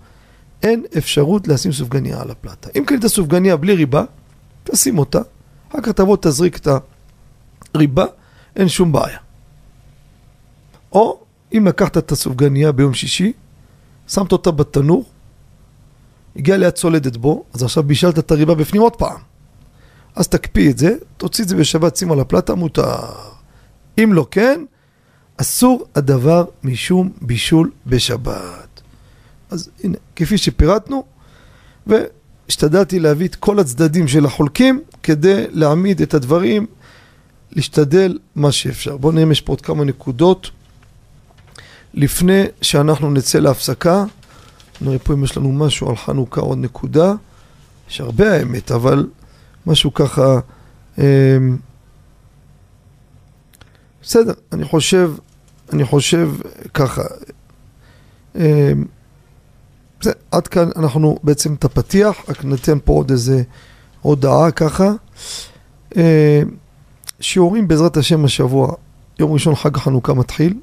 אין 0.63 0.83
אפשרות 0.97 1.47
לשים 1.47 1.71
סופגניה 1.71 2.21
על 2.21 2.31
הפלטה. 2.31 2.69
אם 2.77 2.83
קנית 2.85 3.07
סופגניה 3.07 3.57
בלי 3.57 3.75
ריבה, 3.75 4.03
תשים 4.63 4.99
אותה, 4.99 5.19
אחר 5.69 5.81
כך 5.81 5.91
תבוא 5.91 6.17
תזריק 6.21 6.57
את 6.57 6.67
הריבה, 7.73 8.05
אין 8.55 8.67
שום 8.67 8.91
בעיה. 8.91 9.17
או 10.91 11.19
אם 11.53 11.67
לקחת 11.67 11.97
את 11.97 12.11
הסופגניה 12.11 12.71
ביום 12.71 12.93
שישי, 12.93 13.33
שמת 14.07 14.31
אותה 14.31 14.51
בתנור, 14.51 15.05
הגיע 16.35 16.57
ליד 16.57 16.69
צולדת 16.69 17.17
בו, 17.17 17.43
אז 17.53 17.63
עכשיו 17.63 17.83
בישלת 17.83 18.19
את 18.19 18.31
הריבה 18.31 18.55
בפנים 18.55 18.81
עוד 18.81 18.95
פעם. 18.95 19.19
אז 20.15 20.27
תקפיא 20.27 20.71
את 20.71 20.77
זה, 20.77 20.95
תוציא 21.17 21.43
את 21.43 21.49
זה 21.49 21.55
בשבת, 21.55 21.95
שים 21.95 22.11
על 22.11 22.19
הפלטה, 22.19 22.55
מותר. 22.55 22.95
אם 24.03 24.13
לא 24.13 24.27
כן, 24.31 24.61
אסור 25.37 25.85
הדבר 25.95 26.45
משום 26.63 27.09
בישול 27.21 27.71
בשבת. 27.85 28.81
אז 29.49 29.69
הנה, 29.83 29.97
כפי 30.15 30.37
שפירטנו, 30.37 31.03
והשתדלתי 31.87 32.99
להביא 32.99 33.27
את 33.27 33.35
כל 33.35 33.59
הצדדים 33.59 34.07
של 34.07 34.25
החולקים 34.25 34.81
כדי 35.03 35.45
להעמיד 35.49 36.01
את 36.01 36.13
הדברים, 36.13 36.65
להשתדל 37.51 38.17
מה 38.35 38.51
שאפשר. 38.51 38.97
בואו 38.97 39.11
נראה 39.11 39.23
אם 39.23 39.31
יש 39.31 39.41
פה 39.41 39.53
עוד 39.53 39.61
כמה 39.61 39.83
נקודות. 39.83 40.51
לפני 41.93 42.43
שאנחנו 42.61 43.11
נצא 43.11 43.39
להפסקה, 43.39 44.05
נראה 44.81 44.99
פה 44.99 45.13
אם 45.13 45.23
יש 45.23 45.37
לנו 45.37 45.51
משהו 45.51 45.89
על 45.89 45.95
חנוכה, 45.95 46.41
עוד 46.41 46.57
נקודה. 46.57 47.13
יש 47.89 48.01
הרבה 48.01 48.33
האמת, 48.33 48.71
אבל 48.71 49.07
משהו 49.65 49.93
ככה... 49.93 50.39
אה, 50.99 51.37
בסדר, 54.01 54.33
אני 54.51 54.65
חושב, 54.65 55.11
אני 55.73 55.85
חושב 55.85 56.31
ככה. 56.73 57.01
אה, 58.35 58.71
זה, 60.01 60.11
עד 60.31 60.47
כאן 60.47 60.69
אנחנו 60.75 61.17
בעצם 61.23 61.53
את 61.53 61.65
הפתיח, 61.65 62.17
רק 62.29 62.45
ניתן 62.45 62.77
פה 62.83 62.93
עוד 62.93 63.11
איזה 63.11 63.43
הודעה 64.01 64.51
ככה. 64.51 64.91
אה, 65.97 66.41
שיעורים 67.19 67.67
בעזרת 67.67 67.97
השם 67.97 68.25
השבוע, 68.25 68.73
יום 69.19 69.33
ראשון 69.33 69.55
חג 69.55 69.75
החנוכה 69.75 70.13
מתחיל. 70.13 70.53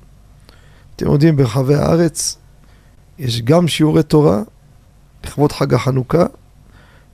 אתם 0.96 1.12
יודעים, 1.12 1.36
ברחבי 1.36 1.74
הארץ 1.74 2.38
יש 3.18 3.42
גם 3.42 3.68
שיעורי 3.68 4.02
תורה 4.02 4.42
לכבוד 5.24 5.52
חג 5.52 5.74
החנוכה, 5.74 6.24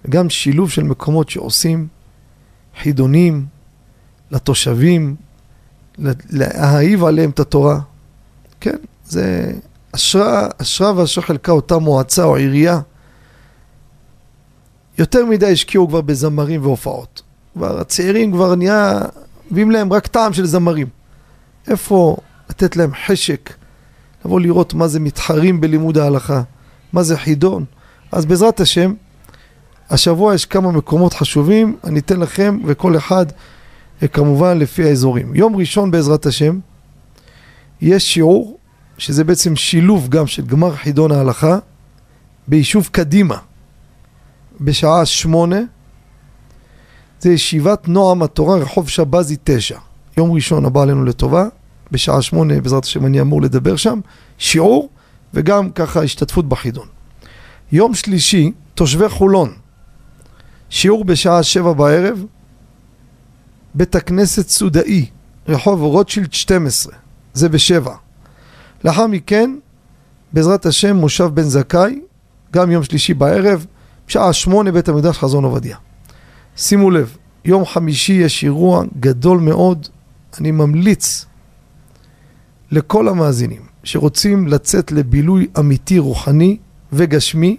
וגם 0.04 0.30
שילוב 0.30 0.70
של 0.70 0.82
מקומות 0.82 1.30
שעושים 1.30 1.88
חידונים 2.82 3.46
לתושבים, 4.30 5.16
להאהיב 6.30 7.04
עליהם 7.04 7.30
את 7.30 7.40
התורה. 7.40 7.80
כן, 8.60 8.76
זה 9.04 9.52
אשרה, 9.92 10.48
אשרה 10.58 10.92
ואשרה 10.96 11.24
חלקה 11.24 11.52
אותה 11.52 11.78
מועצה 11.78 12.24
או 12.24 12.36
עירייה. 12.36 12.80
יותר 14.98 15.26
מדי 15.26 15.52
השקיעו 15.52 15.88
כבר 15.88 16.00
בזמרים 16.00 16.62
והופעות. 16.62 17.22
כבר 17.54 17.80
הצעירים 17.80 18.32
כבר 18.32 18.54
נהיה, 18.54 19.00
מביאים 19.50 19.70
להם 19.70 19.92
רק 19.92 20.06
טעם 20.06 20.32
של 20.32 20.46
זמרים. 20.46 20.86
איפה 21.68 22.16
לתת 22.50 22.76
להם 22.76 22.90
חשק 23.06 23.54
לבוא 24.24 24.40
לראות 24.40 24.74
מה 24.74 24.88
זה 24.88 25.00
מתחרים 25.00 25.60
בלימוד 25.60 25.98
ההלכה, 25.98 26.42
מה 26.92 27.02
זה 27.02 27.16
חידון. 27.16 27.64
אז 28.12 28.26
בעזרת 28.26 28.60
השם, 28.60 28.94
השבוע 29.90 30.34
יש 30.34 30.46
כמה 30.46 30.72
מקומות 30.72 31.14
חשובים, 31.14 31.76
אני 31.84 31.98
אתן 31.98 32.20
לכם 32.20 32.58
וכל 32.66 32.96
אחד 32.96 33.26
כמובן 34.08 34.58
לפי 34.58 34.84
האזורים. 34.84 35.34
יום 35.34 35.56
ראשון 35.56 35.90
בעזרת 35.90 36.26
השם, 36.26 36.58
יש 37.80 38.14
שיעור, 38.14 38.58
שזה 38.98 39.24
בעצם 39.24 39.56
שילוב 39.56 40.08
גם 40.08 40.26
של 40.26 40.46
גמר 40.46 40.74
חידון 40.74 41.12
ההלכה, 41.12 41.58
ביישוב 42.48 42.88
קדימה, 42.92 43.36
בשעה 44.60 45.06
שמונה. 45.06 45.60
זה 47.20 47.32
ישיבת 47.32 47.88
נועם 47.88 48.22
התורה, 48.22 48.56
רחוב 48.56 48.88
שבזי 48.88 49.36
תשע. 49.44 49.78
יום 50.16 50.32
ראשון 50.32 50.64
הבא 50.64 50.82
עלינו 50.82 51.04
לטובה. 51.04 51.44
בשעה 51.92 52.22
שמונה, 52.22 52.60
בעזרת 52.60 52.84
השם 52.84 53.06
אני 53.06 53.20
אמור 53.20 53.42
לדבר 53.42 53.76
שם, 53.76 54.00
שיעור 54.38 54.88
וגם 55.34 55.70
ככה 55.70 56.02
השתתפות 56.02 56.48
בחידון. 56.48 56.86
יום 57.72 57.94
שלישי, 57.94 58.52
תושבי 58.74 59.08
חולון, 59.08 59.52
שיעור 60.70 61.04
בשעה 61.04 61.42
שבע 61.42 61.72
בערב, 61.72 62.24
בית 63.74 63.94
הכנסת 63.94 64.48
סודאי, 64.48 65.06
רחוב 65.48 65.82
רוטשילד 65.82 66.32
12, 66.32 66.94
זה 67.32 67.48
בשבע. 67.48 67.94
לאחר 68.84 69.06
מכן, 69.06 69.56
בעזרת 70.32 70.66
השם, 70.66 70.96
מושב 70.96 71.30
בן 71.34 71.42
זכאי, 71.42 72.00
גם 72.52 72.70
יום 72.70 72.82
שלישי 72.82 73.14
בערב, 73.14 73.66
בשעה 74.08 74.32
שמונה 74.32 74.72
בית 74.72 74.88
המקדש 74.88 75.18
חזון 75.18 75.44
עובדיה. 75.44 75.76
שימו 76.56 76.90
לב, 76.90 77.16
יום 77.44 77.64
חמישי 77.64 78.12
יש 78.12 78.44
אירוע 78.44 78.84
גדול 79.00 79.40
מאוד, 79.40 79.88
אני 80.40 80.50
ממליץ 80.50 81.26
לכל 82.70 83.08
המאזינים 83.08 83.62
שרוצים 83.84 84.48
לצאת 84.48 84.92
לבילוי 84.92 85.46
אמיתי, 85.58 85.98
רוחני 85.98 86.56
וגשמי, 86.92 87.56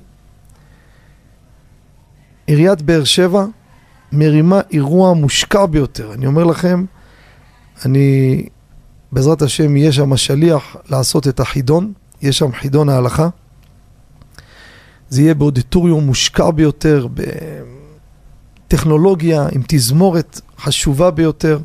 עיריית 2.47 2.81
באר 2.81 3.03
שבע 3.03 3.45
מרימה 4.11 4.61
אירוע 4.71 5.13
מושקע 5.13 5.65
ביותר. 5.65 6.13
אני 6.13 6.25
אומר 6.25 6.43
לכם, 6.43 6.85
אני, 7.85 8.43
בעזרת 9.11 9.41
השם, 9.41 9.75
יהיה 9.77 9.91
שם 9.91 10.13
השליח 10.13 10.75
לעשות 10.89 11.27
את 11.27 11.39
החידון, 11.39 11.93
יהיה 12.21 12.33
שם 12.33 12.51
חידון 12.51 12.89
ההלכה. 12.89 13.29
זה 15.09 15.21
יהיה 15.21 15.33
באודיטוריום 15.33 16.05
מושקע 16.05 16.51
ביותר, 16.51 17.07
בטכנולוגיה, 18.67 19.47
עם 19.51 19.61
תזמורת 19.67 20.41
חשובה 20.59 21.11
ביותר. 21.11 21.59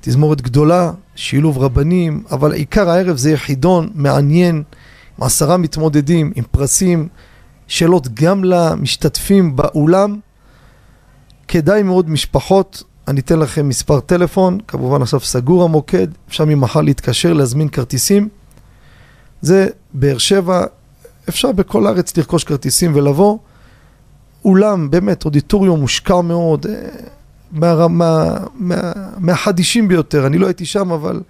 תזמורת 0.00 0.40
גדולה, 0.40 0.92
שילוב 1.14 1.58
רבנים, 1.58 2.24
אבל 2.30 2.52
עיקר 2.52 2.90
הערב 2.90 3.16
זה 3.16 3.30
יחידון 3.30 3.90
מעניין, 3.94 4.62
עם 5.18 5.24
עשרה 5.24 5.56
מתמודדים, 5.56 6.32
עם 6.34 6.44
פרסים, 6.50 7.08
שאלות 7.66 8.08
גם 8.14 8.44
למשתתפים 8.44 9.56
באולם. 9.56 10.18
כדאי 11.52 11.82
מאוד 11.82 12.10
משפחות, 12.10 12.82
אני 13.08 13.20
אתן 13.20 13.38
לכם 13.38 13.68
מספר 13.68 14.00
טלפון, 14.00 14.58
כמובן 14.68 15.02
עכשיו 15.02 15.20
סגור 15.20 15.64
המוקד, 15.64 16.06
אפשר 16.28 16.44
ממחר 16.44 16.80
להתקשר, 16.80 17.32
להזמין 17.32 17.68
כרטיסים. 17.68 18.28
זה 19.42 19.66
באר 19.94 20.18
שבע, 20.18 20.64
אפשר 21.28 21.52
בכל 21.52 21.86
הארץ 21.86 22.16
לרכוש 22.16 22.44
כרטיסים 22.44 22.92
ולבוא. 22.94 23.38
אולם, 24.44 24.90
באמת, 24.90 25.24
אודיטוריום 25.24 25.80
מושקע 25.80 26.20
מאוד, 26.20 26.66
אה, 26.66 26.74
מהרמה, 27.52 28.36
מה, 28.54 28.92
מהחדישים 29.18 29.88
ביותר. 29.88 30.26
אני 30.26 30.38
לא 30.38 30.46
הייתי 30.46 30.64
שם, 30.64 30.92
אבל 30.92 31.20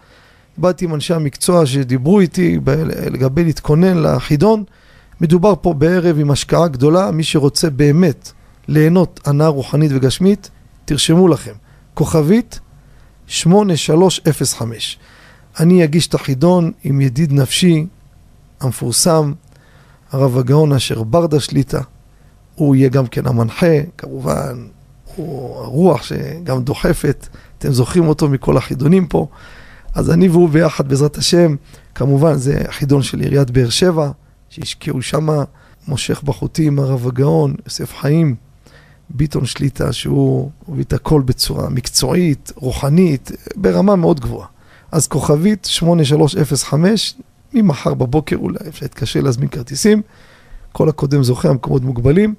באתי 0.58 0.84
עם 0.84 0.94
אנשי 0.94 1.14
המקצוע 1.14 1.66
שדיברו 1.66 2.20
איתי 2.20 2.58
לגבי 3.10 3.44
להתכונן 3.44 3.98
לחידון. 3.98 4.64
מדובר 5.20 5.54
פה 5.60 5.74
בערב 5.74 6.18
עם 6.18 6.30
השקעה 6.30 6.68
גדולה, 6.68 7.10
מי 7.10 7.24
שרוצה 7.24 7.70
באמת 7.70 8.32
ליהנות 8.68 9.20
הנאה 9.24 9.48
רוחנית 9.48 9.90
וגשמית, 9.94 10.50
תרשמו 10.84 11.28
לכם, 11.28 11.52
כוכבית 11.94 12.60
8305. 13.26 14.98
אני 15.60 15.84
אגיש 15.84 16.06
את 16.06 16.14
החידון 16.14 16.72
עם 16.84 17.00
ידיד 17.00 17.32
נפשי 17.32 17.86
המפורסם, 18.60 19.32
הרב 20.10 20.38
הגאון 20.38 20.72
אשר 20.72 21.02
ברדה 21.02 21.40
שליטה. 21.40 21.80
הוא 22.54 22.76
יהיה 22.76 22.88
גם 22.88 23.06
כן 23.06 23.26
המנחה, 23.26 23.76
כמובן, 23.98 24.66
הוא 25.16 25.58
הרוח 25.58 26.02
שגם 26.02 26.62
דוחפת, 26.62 27.28
אתם 27.58 27.72
זוכרים 27.72 28.08
אותו 28.08 28.28
מכל 28.28 28.56
החידונים 28.56 29.06
פה. 29.06 29.26
אז 29.94 30.10
אני 30.10 30.28
והוא 30.28 30.48
ביחד, 30.48 30.88
בעזרת 30.88 31.16
השם, 31.16 31.56
כמובן 31.94 32.34
זה 32.34 32.62
חידון 32.70 33.02
של 33.02 33.20
עיריית 33.20 33.50
באר 33.50 33.70
שבע, 33.70 34.10
שהשקיעו 34.48 35.02
שם 35.02 35.28
מושך 35.88 36.22
בחוטים, 36.22 36.78
הרב 36.78 37.06
הגאון, 37.06 37.54
יוסף 37.64 37.94
חיים, 38.00 38.34
ביטון 39.10 39.46
שליט"א, 39.46 39.92
שהוא 39.92 40.50
הביא 40.68 40.84
את 40.84 40.92
הכל 40.92 41.22
בצורה 41.22 41.68
מקצועית, 41.70 42.52
רוחנית, 42.56 43.30
ברמה 43.56 43.96
מאוד 43.96 44.20
גבוהה. 44.20 44.46
אז 44.92 45.06
כוכבית 45.06 45.64
8305, 45.64 47.14
ממחר 47.54 47.94
בבוקר 47.94 48.36
אולי 48.36 48.58
אפשר 48.68 48.84
להתקשר 48.84 49.20
להזמין 49.20 49.48
כרטיסים. 49.48 50.02
כל 50.72 50.88
הקודם 50.88 51.22
זוכה, 51.22 51.48
המקומות 51.48 51.82
מוגבלים. 51.82 52.34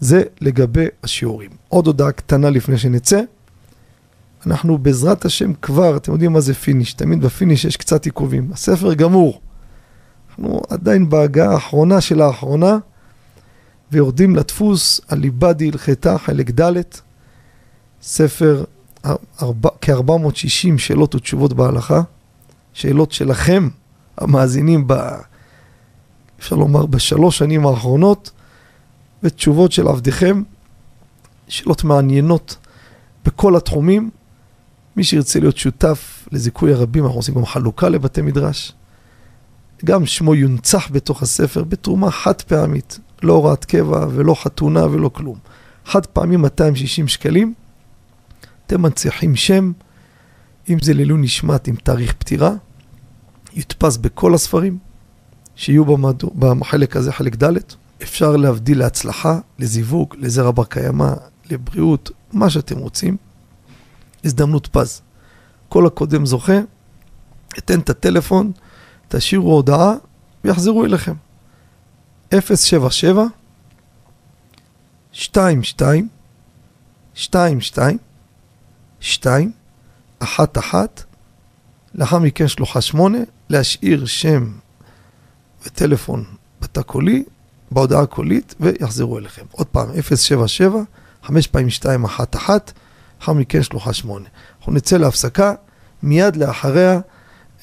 זה 0.00 0.22
לגבי 0.40 0.86
השיעורים. 1.04 1.50
עוד 1.68 1.86
הודעה 1.86 2.12
קטנה 2.12 2.50
לפני 2.50 2.78
שנצא. 2.78 3.20
אנחנו 4.46 4.78
בעזרת 4.78 5.24
השם 5.24 5.52
כבר, 5.62 5.96
אתם 5.96 6.12
יודעים 6.12 6.32
מה 6.32 6.40
זה 6.40 6.54
finish, 6.54 6.92
תמיד 6.92 7.20
ב 7.20 7.26
finish 7.26 7.64
יש 7.64 7.76
קצת 7.76 8.04
עיכובים. 8.04 8.50
הספר 8.52 8.94
גמור. 8.94 9.40
אנחנו 10.28 10.60
עדיין 10.70 11.08
בהגעה 11.08 11.52
האחרונה 11.52 12.00
של 12.00 12.20
האחרונה, 12.20 12.78
ויורדים 13.92 14.36
לדפוס 14.36 15.00
הליבדי 15.08 15.68
הלכתה, 15.68 16.18
חלק 16.18 16.60
ד', 16.60 16.82
ספר 18.02 18.64
כ-460 19.80 20.78
שאלות 20.78 21.14
ותשובות 21.14 21.52
בהלכה, 21.52 22.02
שאלות 22.72 23.12
שלכם, 23.12 23.68
המאזינים, 24.16 24.84
ב, 24.86 24.94
אפשר 26.38 26.56
לומר, 26.56 26.86
בשלוש 26.86 27.38
שנים 27.38 27.66
האחרונות, 27.66 28.30
ותשובות 29.22 29.72
של 29.72 29.88
עבדיכם, 29.88 30.42
שאלות 31.48 31.84
מעניינות 31.84 32.56
בכל 33.24 33.56
התחומים. 33.56 34.10
מי 34.96 35.04
שירצה 35.04 35.40
להיות 35.40 35.56
שותף 35.56 36.28
לזיכוי 36.32 36.72
הרבים, 36.72 37.04
אנחנו 37.04 37.18
עושים 37.18 37.34
גם 37.34 37.46
חלוקה 37.46 37.88
לבתי 37.88 38.22
מדרש. 38.22 38.72
גם 39.84 40.06
שמו 40.06 40.34
יונצח 40.34 40.88
בתוך 40.90 41.22
הספר 41.22 41.64
בתרומה 41.64 42.10
חד 42.10 42.42
פעמית, 42.42 42.98
לא 43.22 43.32
הוראת 43.32 43.64
קבע 43.64 44.06
ולא 44.10 44.34
חתונה 44.42 44.86
ולא 44.86 45.08
כלום. 45.08 45.38
חד 45.86 46.06
פעמי 46.06 46.36
260 46.36 47.08
שקלים, 47.08 47.54
אתם 48.66 48.82
מנציחים 48.82 49.36
שם, 49.36 49.72
אם 50.68 50.78
זה 50.82 50.94
לעילוי 50.94 51.20
נשמת 51.20 51.68
עם 51.68 51.76
תאריך 51.76 52.12
פטירה, 52.12 52.50
יודפס 53.54 53.96
בכל 53.96 54.34
הספרים, 54.34 54.78
שיהיו 55.56 55.84
במדו, 55.84 56.30
בחלק 56.30 56.96
הזה, 56.96 57.12
חלק 57.12 57.42
ד', 57.42 57.58
אפשר 58.02 58.36
להבדיל 58.36 58.78
להצלחה, 58.78 59.38
לזיווג, 59.58 60.14
לזרע 60.18 60.50
בר 60.50 60.64
קיימא, 60.64 61.12
לבריאות, 61.50 62.10
מה 62.32 62.50
שאתם 62.50 62.78
רוצים. 62.78 63.16
הזדמנות 64.24 64.66
פז. 64.66 65.02
כל 65.68 65.86
הקודם 65.86 66.26
זוכה, 66.26 66.58
אתן 67.58 67.80
את 67.80 67.90
הטלפון, 67.90 68.52
תשאירו 69.08 69.52
הודעה 69.52 69.94
ויחזרו 70.44 70.84
אליכם. 70.84 71.14
077 72.34 73.26
22 75.14 76.08
22 77.16 77.98
2 79.00 79.52
1 80.18 80.58
1 80.58 81.04
לאחר 81.94 82.18
מכן 82.18 82.48
שלוחה 82.48 82.80
8 82.80 83.18
להשאיר 83.50 84.06
שם 84.06 84.52
וטלפון 85.64 86.24
בתא 86.60 86.82
קולי, 86.82 87.24
בהודעה 87.70 88.02
הקולית 88.02 88.54
ויחזרו 88.60 89.18
אליכם. 89.18 89.44
עוד 89.50 89.66
פעם, 89.66 89.88
077 90.02 90.82
5 91.22 91.46
פעמים 91.46 91.70
2 91.70 92.04
1 92.04 92.36
1 92.36 92.72
לאחר 93.20 93.32
מכן 93.32 93.62
שלוחה 93.62 93.92
8. 93.92 94.28
אנחנו 94.58 94.72
נצא 94.72 94.96
להפסקה, 94.96 95.54
מיד 96.02 96.36
לאחריה 96.36 97.00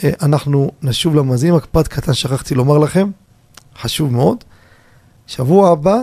אה, 0.03 0.09
אנחנו 0.21 0.71
נשוב 0.81 1.15
למאזינים, 1.15 1.59
פרט 1.71 1.87
קטן 1.87 2.13
שכחתי 2.13 2.55
לומר 2.55 2.77
לכם, 2.77 3.11
חשוב 3.81 4.11
מאוד. 4.11 4.43
שבוע 5.27 5.69
הבא, 5.69 5.97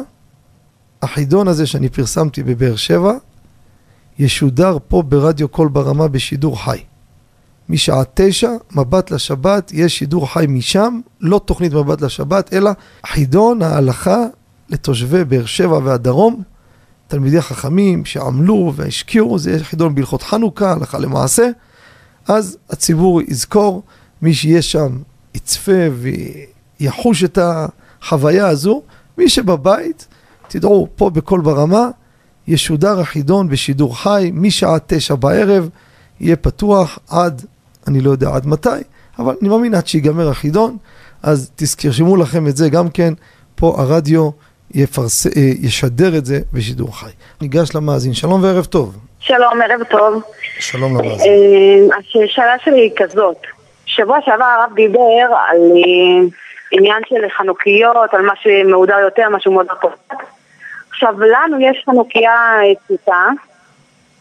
החידון 1.02 1.48
הזה 1.48 1.66
שאני 1.66 1.88
פרסמתי 1.88 2.42
בבאר 2.42 2.76
שבע, 2.76 3.12
ישודר 4.18 4.78
פה 4.88 5.02
ברדיו 5.02 5.48
קול 5.48 5.68
ברמה 5.68 6.08
בשידור 6.08 6.64
חי. 6.64 6.78
משעה 7.68 8.02
תשע, 8.14 8.50
מבט 8.72 9.10
לשבת, 9.10 9.72
יש 9.74 9.98
שידור 9.98 10.32
חי 10.32 10.46
משם, 10.48 11.00
לא 11.20 11.40
תוכנית 11.44 11.72
מבט 11.72 12.00
לשבת, 12.00 12.52
אלא 12.52 12.70
חידון 13.06 13.62
ההלכה 13.62 14.24
לתושבי 14.68 15.24
באר 15.24 15.46
שבע 15.46 15.78
והדרום, 15.84 16.42
תלמידי 17.08 17.42
חכמים 17.42 18.04
שעמלו 18.04 18.72
והשקיעו, 18.76 19.38
זה 19.38 19.58
חידון 19.62 19.94
בהלכות 19.94 20.22
חנוכה, 20.22 20.72
הלכה 20.72 20.98
למעשה. 20.98 21.50
אז 22.28 22.58
הציבור 22.70 23.22
יזכור, 23.22 23.82
מי 24.22 24.34
שיהיה 24.34 24.62
שם 24.62 24.98
יצפה 25.34 25.72
ויחוש 26.80 27.24
את 27.24 27.38
החוויה 27.42 28.48
הזו. 28.48 28.82
מי 29.20 29.28
שבבית, 29.28 30.08
תדעו, 30.48 30.88
פה 30.96 31.10
בקול 31.10 31.40
ברמה, 31.40 31.88
ישודר 32.48 33.00
החידון 33.00 33.48
בשידור 33.48 33.98
חי 33.98 34.30
משעה 34.34 34.78
תשע 34.86 35.14
בערב, 35.14 35.68
יהיה 36.20 36.36
פתוח 36.36 36.98
עד, 37.10 37.42
אני 37.88 38.00
לא 38.00 38.10
יודע 38.10 38.28
עד 38.34 38.46
מתי, 38.46 38.68
אבל 39.18 39.34
אני 39.40 39.48
מאמין 39.48 39.74
עד 39.74 39.86
שיגמר 39.86 40.28
החידון, 40.28 40.76
אז 41.22 41.50
תזכרשמו 41.56 42.16
לכם 42.16 42.46
את 42.46 42.56
זה 42.56 42.68
גם 42.68 42.88
כן, 42.88 43.14
פה 43.54 43.76
הרדיו 43.78 44.30
יפרס... 44.74 45.26
אה, 45.26 45.32
ישדר 45.60 46.18
את 46.18 46.26
זה 46.26 46.40
בשידור 46.52 46.98
חי. 46.98 47.10
ניגש 47.40 47.74
למאזין, 47.74 48.14
שלום 48.14 48.42
וערב 48.42 48.64
טוב. 48.64 48.98
שלום, 49.18 49.62
ערב 49.62 49.84
טוב. 49.90 50.22
שלום 50.58 50.96
למאזין. 50.96 51.88
אה, 51.92 52.24
השאלה 52.24 52.54
שלי 52.64 52.80
היא 52.80 52.90
כזאת, 52.96 53.36
שבוע 53.86 54.18
שעבר 54.24 54.44
הרב 54.44 54.74
דיבר 54.74 55.26
על 55.48 55.60
אה, 55.60 56.28
עניין 56.72 57.02
של 57.08 57.28
חנוכיות, 57.36 58.14
על 58.14 58.22
מה 58.22 58.32
שמהודר 58.36 58.98
יותר, 58.98 59.28
מה 59.28 59.40
שהוא 59.40 59.54
מהודר 59.54 59.74
פחות. 59.74 60.12
עכשיו, 60.90 61.14
לנו 61.20 61.60
יש 61.60 61.82
חנוכיה 61.86 62.32
פשוטה 62.86 63.26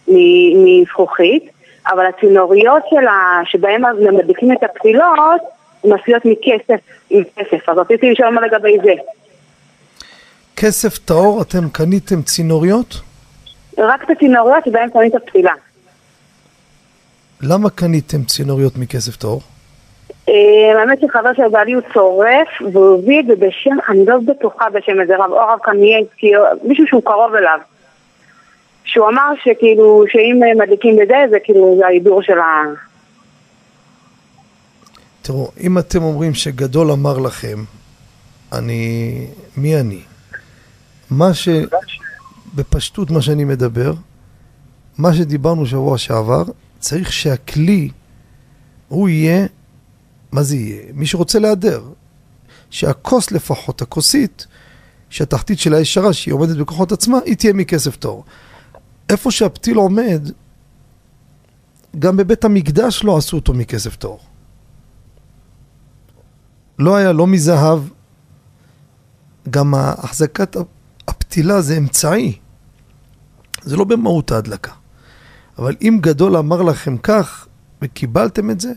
מזכוכית, 0.07 1.49
אבל 1.87 2.05
הצינוריות 2.05 2.83
שלה, 2.89 3.41
שבהן 3.45 3.81
מדליקים 4.13 4.51
את 4.51 4.63
הפתילות, 4.63 5.41
הן 5.83 5.91
עשויות 5.93 6.23
מכסף, 6.25 6.79
עם 7.09 7.23
כסף. 7.35 7.69
אז 7.69 7.77
רציתי 7.77 8.11
לשאול 8.11 8.29
מה 8.29 8.41
לגבי 8.41 8.77
זה. 8.83 8.93
כסף 10.55 10.97
טהור, 10.97 11.41
אתם 11.41 11.69
קניתם 11.69 12.21
צינוריות? 12.21 13.01
רק 13.77 14.03
את 14.03 14.09
הצינוריות 14.09 14.65
שבהן 14.65 14.89
קונים 14.89 15.09
את 15.09 15.15
הפתילה. 15.15 15.53
למה 17.41 17.69
קניתם 17.69 18.23
צינוריות 18.23 18.77
מכסף 18.77 19.15
טהור? 19.15 19.41
אה, 20.29 20.79
האמת 20.79 20.99
שחבר 21.01 21.33
של 21.33 21.47
בעלי 21.47 21.73
הוא 21.73 21.81
צורף, 21.93 22.73
והוא 22.73 22.99
הביא 22.99 23.19
את 23.19 23.25
זה 23.25 23.35
בשם, 23.35 23.77
אני 23.89 24.05
לא 24.05 24.17
בטוחה 24.25 24.69
בשם 24.69 25.01
איזה 25.01 25.17
רב, 25.17 25.31
או 25.31 25.37
רב 25.37 25.59
מישהו 26.63 26.87
שהוא 26.87 27.01
קרוב 27.03 27.35
אליו. 27.35 27.59
שהוא 28.83 29.09
אמר 29.09 29.31
שכאילו, 29.43 30.03
שאם 30.07 30.39
מדליקים 30.57 30.95
בזה, 30.95 31.15
זה 31.29 31.37
כאילו, 31.43 31.75
זה 31.77 31.85
ההידור 31.85 32.21
של 32.21 32.39
ה... 32.39 32.63
תראו, 35.21 35.51
אם 35.59 35.77
אתם 35.77 36.03
אומרים 36.03 36.33
שגדול 36.33 36.91
אמר 36.91 37.17
לכם, 37.17 37.57
אני... 38.53 39.11
מי 39.57 39.79
אני? 39.79 40.01
מה 41.11 41.33
ש... 41.33 41.49
בפשטות 42.55 43.11
מה 43.11 43.21
שאני 43.21 43.43
מדבר, 43.43 43.93
מה 44.97 45.13
שדיברנו 45.13 45.65
שבוע 45.65 45.97
שעבר, 45.97 46.43
צריך 46.79 47.13
שהכלי 47.13 47.89
הוא 48.87 49.09
יהיה, 49.09 49.45
מה 50.31 50.43
זה 50.43 50.55
יהיה? 50.55 50.83
מי 50.93 51.05
שרוצה 51.05 51.39
להיעדר. 51.39 51.83
שהכוס 52.69 53.31
לפחות, 53.31 53.81
הכוסית, 53.81 54.47
שהתחתית 55.09 55.59
שלה 55.59 55.79
ישרה, 55.79 56.13
שהיא 56.13 56.33
עומדת 56.33 56.57
בכוחות 56.57 56.91
עצמה, 56.91 57.17
היא 57.25 57.35
תהיה 57.35 57.53
מכסף 57.53 57.95
טהור. 57.95 58.25
איפה 59.09 59.31
שהפתיל 59.31 59.77
עומד, 59.77 60.29
גם 61.99 62.17
בבית 62.17 62.45
המקדש 62.45 63.03
לא 63.03 63.17
עשו 63.17 63.37
אותו 63.37 63.53
מכסף 63.53 63.95
טהור. 63.95 64.19
לא 66.79 66.95
היה 66.95 67.11
לא 67.11 67.27
מזהב 67.27 67.79
גם 69.49 69.73
החזקת 69.75 70.57
הפתילה 71.07 71.61
זה 71.61 71.77
אמצעי, 71.77 72.37
זה 73.61 73.75
לא 73.75 73.83
במהות 73.83 74.31
ההדלקה. 74.31 74.71
אבל 75.57 75.75
אם 75.81 75.97
גדול 76.01 76.37
אמר 76.37 76.61
לכם 76.61 76.97
כך, 76.97 77.47
וקיבלתם 77.81 78.49
את 78.49 78.59
זה, 78.59 78.71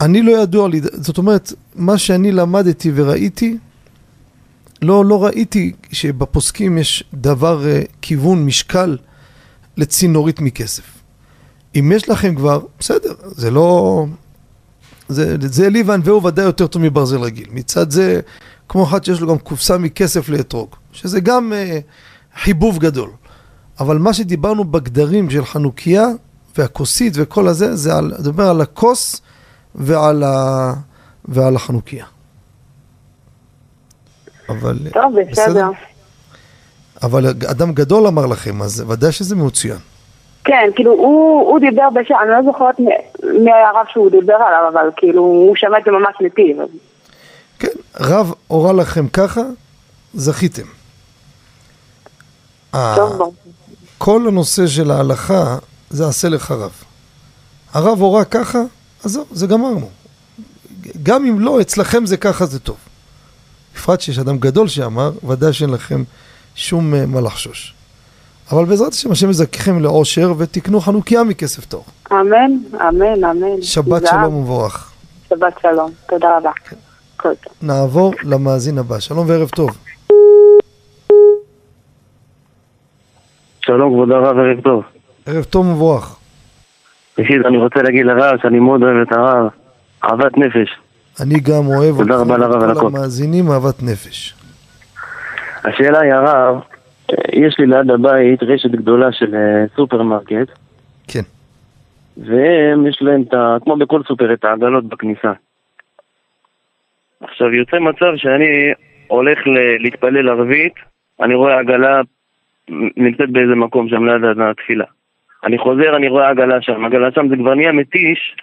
אני 0.00 0.22
לא 0.22 0.42
ידוע 0.42 0.68
לי, 0.68 0.80
זאת 0.92 1.18
אומרת, 1.18 1.52
מה 1.74 1.98
שאני 1.98 2.32
למדתי 2.32 2.92
וראיתי, 2.94 3.56
לא, 4.82 5.04
לא 5.04 5.24
ראיתי 5.24 5.72
שבפוסקים 5.92 6.78
יש 6.78 7.04
דבר, 7.14 7.64
uh, 7.64 7.86
כיוון, 8.02 8.44
משקל 8.44 8.96
לצינורית 9.76 10.40
מכסף. 10.40 10.82
אם 11.76 11.92
יש 11.94 12.08
לכם 12.08 12.34
כבר, 12.34 12.60
בסדר, 12.78 13.14
זה 13.24 13.50
לא... 13.50 14.06
זה, 15.08 15.36
זה 15.40 15.68
לי 15.68 15.82
וענווהו 15.82 16.22
ודאי 16.22 16.44
יותר 16.44 16.66
טוב 16.66 16.82
מברזל 16.82 17.20
רגיל. 17.20 17.46
מצד 17.50 17.90
זה, 17.90 18.20
כמו 18.68 18.84
אחד 18.84 19.04
שיש 19.04 19.20
לו 19.20 19.28
גם 19.28 19.38
קופסה 19.38 19.78
מכסף 19.78 20.28
לאתרוג, 20.28 20.68
שזה 20.92 21.20
גם 21.20 21.52
uh, 21.52 22.40
חיבוב 22.42 22.78
גדול. 22.78 23.10
אבל 23.80 23.98
מה 23.98 24.14
שדיברנו 24.14 24.64
בגדרים 24.64 25.30
של 25.30 25.44
חנוכיה 25.44 26.06
והכוסית 26.58 27.12
וכל 27.16 27.48
הזה, 27.48 27.76
זה 27.76 27.94
על, 27.96 28.12
מדבר 28.18 28.48
על 28.48 28.60
הכוס 28.60 29.20
ועל, 29.76 30.22
ה, 30.22 30.72
ועל 31.24 31.56
החנוכיה. 31.56 32.04
אבל... 34.48 34.78
טוב, 34.92 35.20
בסדר. 35.20 35.30
בסדר. 35.30 35.70
אבל 37.02 37.26
אדם 37.26 37.72
גדול 37.72 38.06
אמר 38.06 38.26
לכם, 38.26 38.62
אז 38.62 38.84
ודאי 38.88 39.12
שזה 39.12 39.36
מצוין. 39.36 39.78
כן, 40.44 40.70
כאילו 40.74 40.92
הוא, 40.92 41.50
הוא 41.50 41.58
דיבר 41.58 41.90
בשם, 41.94 42.14
אני 42.22 42.30
לא 42.30 42.52
זוכרת 42.52 42.80
מי 43.22 43.52
היה 43.52 43.68
הרב 43.68 43.86
שהוא 43.92 44.10
דיבר 44.10 44.34
עליו, 44.34 44.68
אבל 44.72 44.90
כאילו 44.96 45.22
הוא 45.22 45.56
שמע 45.56 45.78
את 45.78 45.84
זה 45.84 45.90
ממש 45.90 46.14
מפיו. 46.20 46.66
כן, 47.58 47.68
רב 48.00 48.32
הורה 48.46 48.72
לכם 48.72 49.08
ככה, 49.08 49.40
זכיתם. 50.14 50.66
טוב, 52.72 53.34
כל 53.98 54.28
הנושא 54.28 54.66
של 54.66 54.90
ההלכה 54.90 55.56
זה 55.90 56.08
עשה 56.08 56.28
לך 56.28 56.50
רב. 56.50 56.72
הרב 57.72 58.00
הורה 58.00 58.24
ככה, 58.24 58.58
אז 59.06 59.12
זהו, 59.12 59.24
זה 59.30 59.46
גמרנו. 59.46 59.88
גם 61.02 61.26
אם 61.26 61.40
לא, 61.40 61.60
אצלכם 61.60 62.06
זה 62.06 62.16
ככה, 62.16 62.46
זה 62.46 62.60
טוב. 62.60 62.76
בפרט 63.74 64.00
שיש 64.00 64.18
אדם 64.18 64.38
גדול 64.38 64.68
שאמר, 64.68 65.10
ודאי 65.28 65.52
שאין 65.52 65.70
לכם 65.70 66.02
שום 66.54 66.94
uh, 66.94 66.96
מה 67.06 67.20
לחשוש. 67.20 67.74
אבל 68.52 68.64
בעזרת 68.64 68.92
השם, 68.92 69.10
השם 69.10 69.30
יזככם 69.30 69.82
לאושר 69.82 70.32
ותקנו 70.38 70.80
חנוכיה 70.80 71.24
מכסף 71.24 71.64
טוב. 71.64 71.84
אמן, 72.12 72.50
אמן, 72.88 73.24
אמן. 73.24 73.62
שבת 73.62 74.02
שלום 74.06 74.34
ומבורך. 74.34 74.92
שבת 75.28 75.54
שלום, 75.62 75.90
תודה 76.08 76.36
רבה. 76.38 76.50
כן. 77.18 77.28
נעבור 77.62 78.14
למאזין 78.22 78.78
הבא. 78.78 79.00
שלום 79.00 79.28
וערב 79.28 79.48
טוב. 79.48 79.70
שלום 83.60 83.92
כבוד 83.92 84.10
הרב, 84.10 84.38
ערב 84.38 84.60
טוב. 84.64 84.82
ערב 85.26 85.44
טוב 85.44 85.66
ומבורך. 85.66 86.16
ראשית, 87.18 87.46
אני 87.46 87.56
רוצה 87.56 87.82
להגיד 87.82 88.06
לרב 88.06 88.38
שאני 88.42 88.58
מאוד 88.58 88.82
אוהב 88.82 88.96
את 88.96 89.12
הרב, 89.12 89.48
אהבת 90.04 90.38
נפש. 90.38 90.68
אני 91.20 91.34
גם 91.40 91.66
אוהב 91.66 91.98
תודה 91.98 92.16
רבה 92.16 92.38
לרב 92.38 92.62
על 92.62 92.70
הכל. 92.70 92.86
המאזינים 92.86 93.50
אהבת 93.50 93.82
נפש. 93.82 94.34
השאלה 95.64 96.00
היא 96.00 96.12
הרב, 96.12 96.60
יש 97.32 97.56
לי 97.58 97.66
ליד 97.66 97.90
הבית 97.90 98.42
רשת 98.42 98.70
גדולה 98.70 99.12
של 99.12 99.34
אה, 99.34 99.64
סופרמרקט. 99.76 100.48
כן. 101.08 101.22
והם, 102.16 102.86
יש 102.86 102.98
להם 103.00 103.22
את 103.22 103.34
ה... 103.34 103.56
כמו 103.64 103.76
בכל 103.76 104.02
סופר, 104.08 104.32
את 104.32 104.44
העגלות 104.44 104.84
בכניסה. 104.84 105.32
עכשיו, 107.20 107.54
יוצא 107.54 107.76
מצב 107.78 108.16
שאני 108.16 108.72
הולך 109.08 109.38
להתפלל 109.78 110.28
ערבית, 110.28 110.74
אני 111.22 111.34
רואה 111.34 111.58
עגלה 111.58 112.00
נמצאת 112.96 113.30
באיזה 113.30 113.54
מקום 113.54 113.88
שם 113.88 114.04
ליד 114.04 114.40
התפילה. 114.50 114.84
אני 115.44 115.58
חוזר, 115.58 115.96
אני 115.96 116.08
רואה 116.08 116.30
עגלה 116.30 116.62
שם. 116.62 116.84
עגלה 116.84 117.08
שם 117.14 117.28
זה 117.28 117.36
כבר 117.36 117.54
נהיה 117.54 117.72
מתיש, 117.72 118.36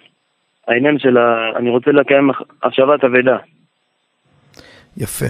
העניין 0.68 0.98
של 0.98 1.16
ה... 1.16 1.50
אני 1.56 1.70
רוצה 1.70 1.90
לקיים 1.90 2.30
השבת 2.62 3.04
אבדה. 3.04 3.36
יפה. 4.96 5.26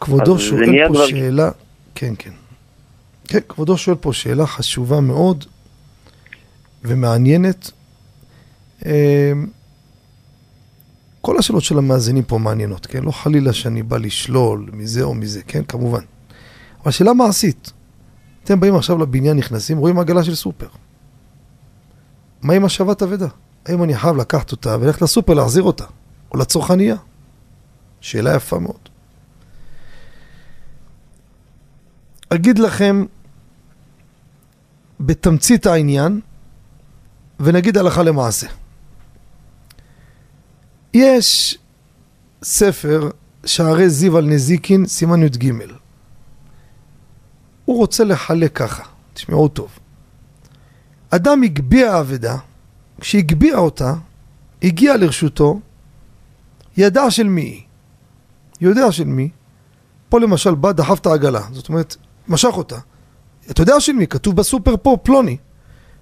כבודו 0.00 0.38
שואל 0.38 0.66
פה 0.66 0.94
דבר... 0.94 1.06
שאלה, 1.06 1.50
כן, 1.94 2.12
כן. 2.18 2.30
כן, 3.28 3.38
כבודו 3.48 3.78
שואל 3.78 3.96
פה 3.96 4.12
שאלה 4.12 4.46
חשובה 4.46 5.00
מאוד 5.00 5.44
ומעניינת. 6.84 7.70
אמ, 8.86 9.46
כל 11.20 11.38
השאלות 11.38 11.62
של 11.62 11.78
המאזינים 11.78 12.22
פה 12.22 12.38
מעניינות, 12.38 12.86
כן? 12.86 13.02
לא 13.02 13.10
חלילה 13.10 13.52
שאני 13.52 13.82
בא 13.82 13.98
לשלול 13.98 14.66
מזה 14.72 15.02
או 15.02 15.14
מזה, 15.14 15.42
כן? 15.42 15.64
כמובן. 15.64 16.02
אבל 16.82 16.92
שאלה 16.92 17.14
מעשית. 17.14 17.72
אתם 18.44 18.60
באים 18.60 18.76
עכשיו 18.76 18.98
לבניין, 18.98 19.36
נכנסים, 19.36 19.78
רואים 19.78 19.98
עגלה 19.98 20.24
של 20.24 20.34
סופר. 20.34 20.68
מה 22.42 22.54
עם 22.54 22.64
השבת 22.64 23.02
אבדה? 23.02 23.28
האם 23.66 23.82
אני 23.82 23.96
חייב 23.96 24.16
לקחת 24.16 24.52
אותה 24.52 24.76
וללכת 24.80 25.02
לסופר 25.02 25.34
להחזיר 25.34 25.62
אותה? 25.62 25.84
או 26.32 26.38
לצרכנייה? 26.38 26.96
שאלה 28.00 28.34
יפה 28.34 28.58
מאוד. 28.58 28.88
אגיד 32.28 32.58
לכם 32.58 33.04
בתמצית 35.00 35.66
העניין, 35.66 36.20
ונגיד 37.40 37.78
הלכה 37.78 38.02
למעשה. 38.02 38.46
יש 40.94 41.58
ספר 42.42 43.10
שערי 43.46 43.90
זיו 43.90 44.18
על 44.18 44.24
נזיקין, 44.24 44.86
סימן 44.86 45.22
י"ג. 45.22 45.52
הוא 47.64 47.76
רוצה 47.76 48.04
לחלק 48.04 48.56
ככה, 48.56 48.82
תשמעו 49.12 49.48
טוב. 49.48 49.78
אדם 51.10 51.42
הגביה 51.42 52.00
אבדה, 52.00 52.36
כשהגביה 53.00 53.56
אותה, 53.56 53.94
הגיע 54.62 54.96
לרשותו, 54.96 55.60
ידע 56.76 57.10
של 57.10 57.28
מי 57.28 57.40
היא. 57.40 57.62
יודע 58.60 58.92
של 58.92 59.04
מי. 59.04 59.30
פה 60.08 60.20
למשל 60.20 60.54
בא, 60.54 60.72
דחף 60.72 60.98
את 61.00 61.06
העגלה, 61.06 61.40
זאת 61.52 61.68
אומרת, 61.68 61.96
משך 62.28 62.52
אותה. 62.52 62.78
אתה 63.50 63.62
יודע 63.62 63.80
של 63.80 63.92
מי, 63.92 64.06
כתוב 64.06 64.36
בסופר 64.36 64.74
פה, 64.82 64.96
פלוני. 65.02 65.36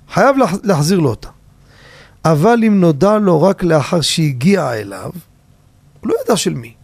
חייב 0.09 0.37
להחזיר 0.63 0.99
לו 0.99 1.11
אותה. 1.11 1.29
אבל 2.25 2.65
אם 2.67 2.81
נודע 2.81 3.19
לו 3.19 3.43
רק 3.43 3.63
לאחר 3.63 4.01
שהגיע 4.01 4.73
אליו, 4.73 5.11
הוא 6.01 6.11
לא 6.11 6.15
ידע 6.25 6.37
של 6.37 6.55
מי. 6.55 6.75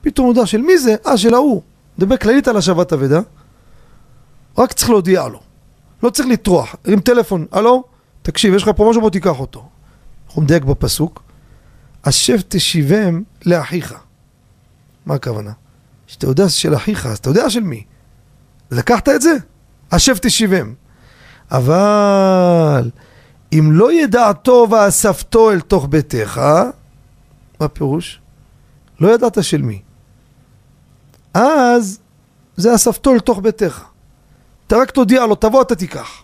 פתאום 0.00 0.26
הוא 0.26 0.34
יודע 0.34 0.46
של 0.46 0.62
מי 0.62 0.78
זה? 0.78 0.94
אה, 1.06 1.16
של 1.16 1.34
ההוא. 1.34 1.62
מדבר 1.98 2.16
כללית 2.16 2.48
על 2.48 2.56
השבת 2.56 2.92
אבדה. 2.92 3.20
רק 4.58 4.72
צריך 4.72 4.90
להודיע 4.90 5.28
לו. 5.28 5.40
לא 6.02 6.10
צריך 6.10 6.28
לטרוח. 6.28 6.76
עם 6.86 7.00
טלפון, 7.00 7.46
הלו? 7.52 7.84
תקשיב, 8.22 8.54
יש 8.54 8.62
לך 8.62 8.70
פה 8.76 8.86
משהו, 8.90 9.02
בוא 9.02 9.10
תיקח 9.10 9.40
אותו. 9.40 9.68
אנחנו 10.26 10.42
מדייק 10.42 10.62
בפסוק. 10.62 11.22
השב 12.04 12.38
תשיבם 12.48 13.22
לאחיך. 13.46 13.94
מה 15.06 15.14
הכוונה? 15.14 15.52
שאתה 16.06 16.26
יודע 16.26 16.48
של 16.48 16.74
אחיך, 16.74 17.06
אז 17.06 17.18
אתה 17.18 17.30
יודע 17.30 17.50
של 17.50 17.60
מי. 17.60 17.84
לקחת 18.70 19.08
את 19.08 19.22
זה? 19.22 19.36
השב 19.92 20.16
תשיבם. 20.16 20.74
אבל 21.50 22.90
אם 23.52 23.68
לא 23.72 23.92
ידעתו 23.92 24.66
ואספתו 24.70 25.52
אל 25.52 25.60
תוך 25.60 25.86
ביתך, 25.90 26.40
מה 27.60 27.68
פירוש? 27.68 28.20
לא 29.00 29.14
ידעת 29.14 29.44
של 29.44 29.62
מי. 29.62 29.82
אז 31.34 31.98
זה 32.56 32.74
אספתו 32.74 33.14
אל 33.14 33.20
תוך 33.20 33.38
ביתך. 33.38 33.84
אתה 34.66 34.76
רק 34.76 34.90
תודיע 34.90 35.26
לו, 35.26 35.34
תבוא 35.34 35.62
אתה 35.62 35.74
תיקח. 35.74 36.22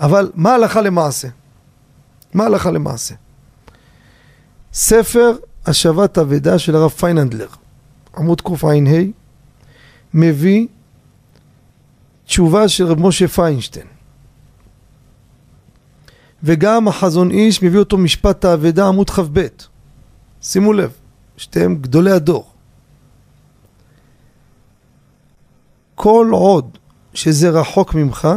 אבל 0.00 0.30
מה 0.34 0.54
הלכה 0.54 0.80
למעשה? 0.80 1.28
מה 2.34 2.44
הלכה 2.44 2.70
למעשה? 2.70 3.14
ספר 4.72 5.36
השבת 5.66 6.18
אבדה 6.18 6.58
של 6.58 6.76
הרב 6.76 6.90
פייננדלר, 6.90 7.48
עמוד 8.16 8.40
קע"ה, 8.40 9.02
מביא 10.14 10.66
תשובה 12.24 12.68
של 12.68 12.86
רב 12.86 13.00
משה 13.00 13.28
פיינשטיין. 13.28 13.86
וגם 16.42 16.88
החזון 16.88 17.30
איש 17.30 17.62
מביא 17.62 17.78
אותו 17.78 17.98
משפט 17.98 18.44
האבדה 18.44 18.86
עמוד 18.86 19.10
כ"ב. 19.10 19.46
שימו 20.42 20.72
לב, 20.72 20.92
שתיהם 21.36 21.76
גדולי 21.76 22.10
הדור. 22.10 22.50
כל 25.94 26.28
עוד 26.32 26.78
שזה 27.14 27.50
רחוק 27.50 27.94
ממך, 27.94 28.28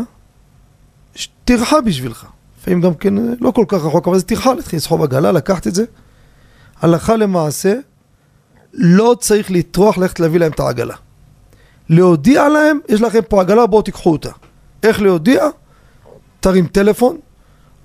טרחה 1.45 1.81
בשבילך. 1.81 2.25
לפעמים 2.59 2.81
גם 2.81 2.93
כן 2.93 3.13
לא 3.39 3.51
כל 3.51 3.65
כך 3.67 3.85
רחוק, 3.85 4.07
אבל 4.07 4.17
זה 4.17 4.23
טרחה 4.23 4.53
להתחיל 4.53 4.77
לסחוב 4.77 5.03
עגלה, 5.03 5.31
לקחת 5.31 5.67
את 5.67 5.75
זה. 5.75 5.85
הלכה 6.81 7.15
למעשה, 7.15 7.73
לא 8.73 9.15
צריך 9.19 9.51
לטרוח 9.51 9.97
ללכת 9.97 10.19
להביא 10.19 10.39
להם 10.39 10.51
את 10.51 10.59
העגלה. 10.59 10.95
להודיע 11.89 12.49
להם, 12.49 12.79
יש 12.89 13.01
לכם 13.01 13.19
פה 13.29 13.41
עגלה, 13.41 13.67
בואו 13.67 13.81
תיקחו 13.81 14.11
אותה. 14.11 14.29
איך 14.83 15.01
להודיע? 15.01 15.47
תרים 16.39 16.67
טלפון, 16.67 17.17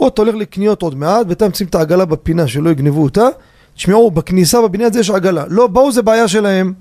או 0.01 0.09
אתה 0.09 0.23
הולך 0.23 0.35
לקניות 0.35 0.83
עוד 0.83 0.95
מעט, 0.95 1.27
בינתיים 1.27 1.55
שים 1.55 1.67
את 1.67 1.75
העגלה 1.75 2.05
בפינה 2.05 2.49
שלא 2.49 2.71
יגנבו 2.71 3.03
אותה, 3.03 3.27
תשמעו, 3.75 4.11
בכניסה 4.11 4.63
בבניין 4.63 4.91
הזה 4.91 5.01
יש 5.01 5.11
עגלה. 5.11 5.45
לא, 5.49 5.67
באו 5.67 5.93
זה 5.93 6.03
בעיה 6.03 6.29
שלהם. 6.29 6.73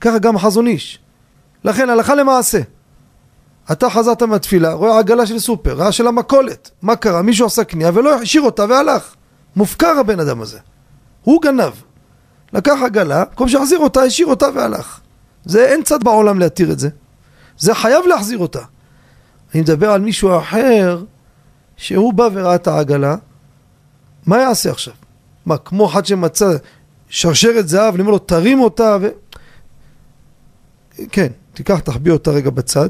ככה 0.00 0.18
גם 0.18 0.36
החזון 0.36 0.66
איש. 0.66 0.98
לכן 1.66 1.90
הלכה 1.90 2.14
למעשה. 2.14 2.60
אתה 3.72 3.90
חזרת 3.90 4.22
מהתפילה, 4.22 4.72
רואה 4.72 4.98
עגלה 4.98 5.26
של 5.26 5.38
סופר, 5.38 5.74
ראה 5.74 5.92
של 5.92 6.06
המכולת. 6.06 6.70
מה 6.82 6.96
קרה? 6.96 7.22
מישהו 7.22 7.46
עשה 7.46 7.64
קנייה 7.64 7.90
ולא 7.94 8.14
השאיר 8.14 8.42
אותה 8.42 8.64
והלך. 8.68 9.14
מופקר 9.56 9.98
הבן 10.00 10.20
אדם 10.20 10.40
הזה. 10.40 10.58
הוא 11.22 11.42
גנב. 11.42 11.72
לקח 12.52 12.78
עגלה, 12.84 13.24
במקום 13.24 13.48
שיחזיר 13.48 13.78
אותה, 13.78 14.00
השאיר 14.00 14.26
אותה 14.26 14.46
והלך. 14.54 15.00
זה 15.44 15.66
אין 15.66 15.82
צד 15.82 16.04
בעולם 16.04 16.38
להתיר 16.38 16.72
את 16.72 16.78
זה. 16.78 16.88
זה 17.58 17.74
חייב 17.74 18.06
להחזיר 18.06 18.38
אותה. 18.38 18.62
אני 19.54 19.62
מדבר 19.62 19.90
על 19.90 20.00
מישהו 20.00 20.38
אחר 20.38 21.02
שהוא 21.76 22.12
בא 22.14 22.28
וראה 22.32 22.54
את 22.54 22.66
העגלה, 22.66 23.16
מה 24.26 24.38
יעשה 24.38 24.70
עכשיו? 24.70 24.94
מה, 25.46 25.58
כמו 25.58 25.86
אחד 25.86 26.06
שמצא 26.06 26.56
שרשרת 27.08 27.68
זהב, 27.68 27.94
אני 27.94 28.00
אומר 28.00 28.12
לו, 28.12 28.18
תרים 28.18 28.60
אותה 28.60 28.96
ו... 29.00 29.08
כן, 31.12 31.32
תיקח, 31.56 31.80
תחביא 31.80 32.12
אותה 32.12 32.30
רגע 32.30 32.50
בצד, 32.50 32.88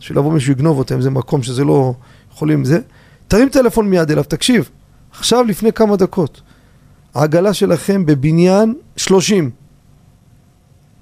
שלבוא 0.00 0.32
מישהו 0.32 0.52
יגנוב 0.52 0.78
אותה, 0.78 0.94
אם 0.94 1.00
זה 1.00 1.10
מקום 1.10 1.42
שזה 1.42 1.64
לא 1.64 1.94
יכולים 2.32 2.64
זה. 2.64 2.80
תרים 3.28 3.48
טלפון 3.48 3.90
מיד 3.90 4.10
אליו, 4.10 4.24
תקשיב, 4.24 4.70
עכשיו 5.10 5.44
לפני 5.44 5.72
כמה 5.72 5.96
דקות, 5.96 6.40
העגלה 7.14 7.54
שלכם 7.54 8.06
בבניין 8.06 8.74
30. 8.96 9.50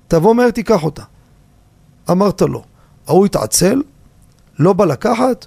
תבוא 0.08 0.34
מהר 0.34 0.50
תיקח 0.50 0.84
אותה. 0.84 1.02
אמרת 2.10 2.42
לו, 2.42 2.62
ההוא 3.06 3.26
התעצל, 3.26 3.82
לא 4.58 4.72
בא 4.72 4.84
לקחת, 4.84 5.46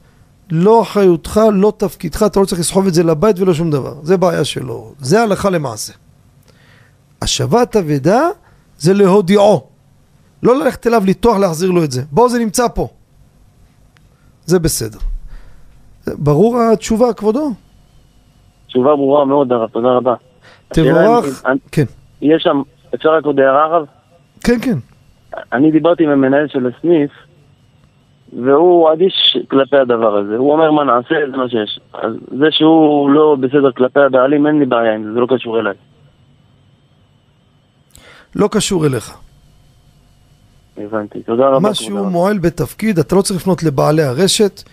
לא 0.49 0.81
אחריותך, 0.81 1.41
לא 1.53 1.73
תפקידך, 1.77 2.23
אתה 2.23 2.39
לא 2.39 2.45
צריך 2.45 2.61
לסחוב 2.61 2.87
את 2.87 2.93
זה 2.93 3.03
לבית 3.03 3.39
ולא 3.39 3.53
שום 3.53 3.71
דבר. 3.71 3.95
זה 4.03 4.17
בעיה 4.17 4.45
שלו. 4.45 4.93
זה 4.99 5.21
הלכה 5.21 5.49
למעשה. 5.49 5.93
השבת 7.21 7.75
אבדה 7.75 8.21
זה 8.79 8.93
להודיעו. 8.93 9.68
לא 10.43 10.59
ללכת 10.59 10.87
אליו 10.87 11.03
לטוח 11.07 11.37
להחזיר 11.37 11.71
לו 11.71 11.83
את 11.83 11.91
זה. 11.91 12.01
בוא 12.11 12.29
זה 12.29 12.39
נמצא 12.39 12.67
פה. 12.67 12.87
זה 14.45 14.59
בסדר. 14.59 14.99
ברור 16.07 16.61
התשובה, 16.73 17.13
כבודו? 17.13 17.51
תשובה 18.67 18.95
ברורה 18.95 19.25
מאוד, 19.25 19.51
הרב, 19.51 19.69
תודה 19.69 19.89
רבה. 19.89 20.13
תבורך. 20.67 21.43
כן. 21.71 21.85
יש 22.21 22.43
שם, 22.43 22.61
אפשר 22.95 23.09
רק 23.09 23.25
עוד 23.25 23.39
הערה, 23.39 23.65
הרב? 23.65 23.85
כן, 24.43 24.59
כן. 24.61 24.77
אני 25.53 25.71
דיברתי 25.71 26.03
עם 26.03 26.09
המנהל 26.09 26.47
של 26.47 26.67
הסניף, 26.67 27.11
והוא 28.33 28.93
אדיש 28.93 29.37
כלפי 29.47 29.77
הדבר 29.77 30.17
הזה. 30.17 30.35
הוא 30.35 30.53
אומר 30.53 30.71
מה 30.71 30.83
נעשה, 30.83 31.15
זה 31.31 31.37
מה 31.37 31.49
שיש. 31.49 31.79
אז 31.93 32.13
זה 32.39 32.45
שהוא 32.51 33.09
לא 33.09 33.37
בסדר 33.41 33.71
כלפי 33.71 33.99
הבעלים, 33.99 34.47
אין 34.47 34.59
לי 34.59 34.65
בעיה 34.65 34.95
עם 34.95 35.03
זה, 35.03 35.13
זה 35.13 35.19
לא 35.19 35.27
קשור 35.29 35.59
אליי. 35.59 35.73
לא 38.35 38.49
קשור 38.51 38.85
אליך. 38.85 39.17
הבנתי. 40.79 41.19
תודה 41.23 41.47
רבה. 41.47 41.59
מה 41.59 41.73
שהוא. 41.73 42.09
מועל 42.09 42.37
בתפקיד, 42.37 42.99
אתה 42.99 43.15
לא 43.15 43.21
צריך 43.21 43.39
לפנות 43.39 43.63
לבעלי 43.63 44.03
הרשת, 44.03 44.63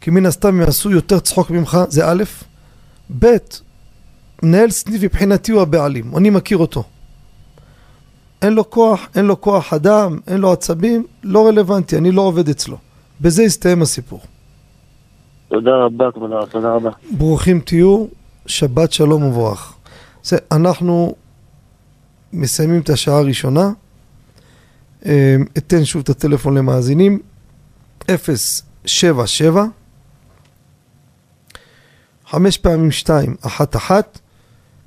כי 0.00 0.10
מן 0.10 0.26
הסתם 0.26 0.60
יעשו 0.60 0.90
יותר 0.90 1.18
צחוק 1.18 1.50
ממך, 1.50 1.78
זה 1.88 2.08
א', 2.10 2.22
ב', 3.18 3.26
מנהל 4.42 4.70
סניף 4.70 5.02
מבחינתי 5.02 5.52
הוא 5.52 5.62
הבעלים, 5.62 6.16
אני 6.16 6.30
מכיר 6.30 6.58
אותו. 6.58 6.82
אין 8.42 8.52
לו 8.52 8.70
כוח, 8.70 9.08
אין 9.16 9.24
לו 9.24 9.40
כוח 9.40 9.72
אדם, 9.72 10.18
אין 10.26 10.40
לו 10.40 10.52
עצבים, 10.52 11.06
לא 11.22 11.46
רלוונטי, 11.46 11.98
אני 11.98 12.10
לא 12.10 12.22
עובד 12.22 12.48
אצלו. 12.48 12.76
בזה 13.20 13.42
הסתיים 13.42 13.82
הסיפור. 13.82 14.20
תודה 15.48 15.70
רבה, 15.70 16.12
כבוד 16.12 16.32
הרב, 16.32 16.48
תודה 16.48 16.72
רבה. 16.72 16.90
ברוכים 17.10 17.60
תהיו, 17.60 18.06
שבת 18.46 18.92
שלום 18.92 19.22
ומבורך. 19.22 19.74
זה, 20.22 20.36
אנחנו 20.52 21.14
מסיימים 22.32 22.80
את 22.80 22.90
השעה 22.90 23.18
הראשונה. 23.18 23.70
אה, 25.06 25.36
אתן 25.58 25.84
שוב 25.84 26.02
את 26.02 26.08
הטלפון 26.08 26.54
למאזינים. 26.54 27.18
077 28.10 29.64
חמש 32.30 32.58
פעמים 32.58 32.90
שתיים, 32.90 33.36
אחת 33.40 33.76
אחת. 33.76 34.18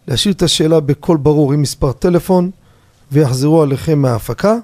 להשאיר 0.08 0.34
את 0.34 0.42
השאלה 0.42 0.80
בקול 0.80 1.18
ברור 1.18 1.54
עם 1.54 1.62
מספר 1.62 1.92
טלפון 1.92 2.52
ויחזרו 3.12 3.62
עליכם 3.62 4.00
מההפקה. 4.02 4.56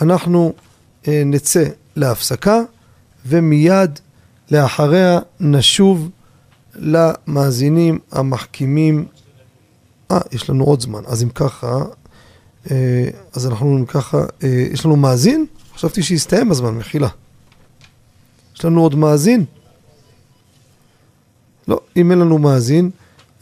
אנחנו 0.00 0.52
אה, 1.08 1.22
נצא 1.26 1.64
להפסקה 1.96 2.60
ומיד 3.26 3.98
לאחריה 4.50 5.18
נשוב 5.40 6.10
למאזינים 6.74 7.98
המחכימים. 8.12 9.06
אה, 10.10 10.20
יש 10.32 10.50
לנו 10.50 10.64
עוד 10.64 10.80
זמן. 10.80 11.02
אז 11.06 11.22
אם 11.22 11.28
ככה, 11.28 11.84
אז 13.32 13.46
אנחנו 13.46 13.84
ככה, 13.88 14.18
אה, 14.42 14.66
יש 14.72 14.84
לנו 14.84 14.96
מאזין? 14.96 15.46
חשבתי 15.74 16.02
שהסתיים 16.02 16.50
הזמן, 16.50 16.74
מחילה. 16.74 17.08
יש 18.56 18.64
לנו 18.64 18.80
עוד 18.80 18.94
מאזין? 18.94 19.44
לא, 21.68 21.80
אם 21.96 22.10
אין 22.10 22.18
לנו 22.18 22.38
מאזין, 22.38 22.90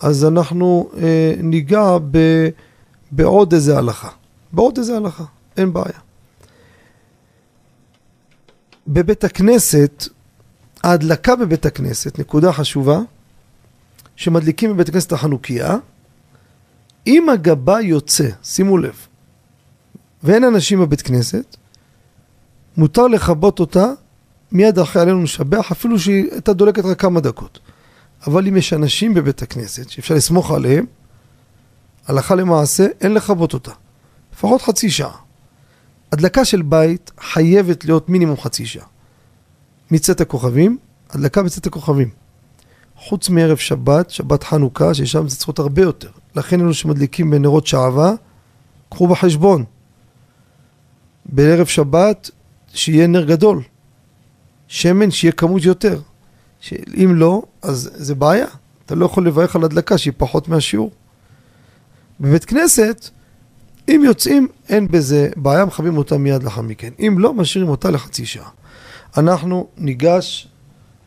אז 0.01 0.25
אנחנו 0.25 0.91
אה, 0.97 1.35
ניגע 1.43 1.99
ב, 2.11 2.19
בעוד 3.11 3.53
איזה 3.53 3.79
הלכה. 3.79 4.09
בעוד 4.53 4.79
איזה 4.79 4.97
הלכה, 4.97 5.25
אין 5.57 5.73
בעיה. 5.73 5.99
בבית 8.87 9.25
הכנסת, 9.25 10.05
ההדלקה 10.85 11.37
בבית 11.37 11.67
הכנסת, 11.67 12.19
נקודה 12.19 12.53
חשובה, 12.53 12.99
שמדליקים 14.17 14.73
בבית 14.75 14.89
הכנסת 14.89 15.13
החנוכיה, 15.13 15.77
אם 17.07 17.29
הגבה 17.29 17.81
יוצא, 17.81 18.29
שימו 18.43 18.79
לב, 18.79 19.07
ואין 20.25 20.45
אנשים 20.45 20.81
בבית 20.81 21.03
כנסת, 21.03 21.57
מותר 22.77 23.07
לכבות 23.07 23.61
אותה 23.61 23.87
מיד 24.53 24.79
אחרי 24.79 25.03
עלינו 25.03 25.23
לשבח, 25.23 25.73
אפילו 25.73 25.99
שהיא 25.99 26.25
הייתה 26.33 26.53
דולקת 26.53 26.85
רק 26.85 27.01
כמה 27.01 27.21
דקות. 27.21 27.59
אבל 28.27 28.47
אם 28.49 28.57
יש 28.57 28.73
אנשים 28.73 29.15
בבית 29.15 29.43
הכנסת 29.43 29.91
שאפשר 29.91 30.15
לסמוך 30.15 30.51
עליהם, 30.51 30.87
הלכה 32.07 32.35
למעשה 32.35 32.87
אין 33.01 33.15
לכבות 33.15 33.55
אותה. 33.55 33.73
לפחות 34.35 34.63
חצי 34.63 34.91
שעה. 34.91 35.17
הדלקה 36.13 36.45
של 36.45 36.63
בית 36.63 37.11
חייבת 37.21 37.85
להיות 37.85 38.09
מינימום 38.09 38.37
חצי 38.37 38.67
שעה. 38.67 38.87
מצאת 39.91 40.21
הכוכבים, 40.21 40.79
הדלקה 41.11 41.43
בצאת 41.43 41.67
הכוכבים. 41.67 42.11
חוץ 42.97 43.29
מערב 43.29 43.57
שבת, 43.57 44.11
שבת 44.11 44.43
חנוכה, 44.43 44.95
ששם 44.95 45.29
זה 45.29 45.37
צריך 45.37 45.49
להיות 45.49 45.59
הרבה 45.59 45.83
יותר. 45.83 46.11
לכן 46.37 46.61
אלו 46.61 46.75
שמדליקים 46.75 47.31
בנרות 47.31 47.67
שעווה, 47.67 48.13
קחו 48.89 49.09
בחשבון. 49.09 49.65
בערב 51.27 51.67
שבת, 51.67 52.31
שיהיה 52.75 53.07
נר 53.07 53.25
גדול. 53.25 53.63
שמן, 54.69 55.11
שיהיה 55.11 55.33
כמות 55.33 55.65
יותר. 55.65 56.01
שאם 56.61 57.15
לא, 57.15 57.43
אז 57.63 57.91
זה 57.95 58.15
בעיה. 58.15 58.47
אתה 58.87 58.95
לא 58.95 59.07
יכול 59.07 59.27
לברך 59.27 59.57
על 59.57 59.65
הדלקה 59.65 59.99
שהיא 59.99 60.13
פחות 60.17 60.49
מהשיעור. 60.49 60.91
בבית 62.21 62.45
כנסת, 62.45 63.09
אם 63.89 64.03
יוצאים, 64.05 64.49
אין 64.69 64.89
בזה 64.89 65.29
בעיה, 65.37 65.65
מכבים 65.65 65.99
אותה 65.99 66.19
מיד 66.19 66.43
לאחר 66.43 66.63
מכן. 66.63 66.91
אם 66.99 67.17
לא, 67.19 67.35
משאירים 67.35 67.71
אותה 67.71 67.91
לחצי 67.91 68.27
שעה. 68.27 68.49
אנחנו 69.17 69.67
ניגש 69.77 70.49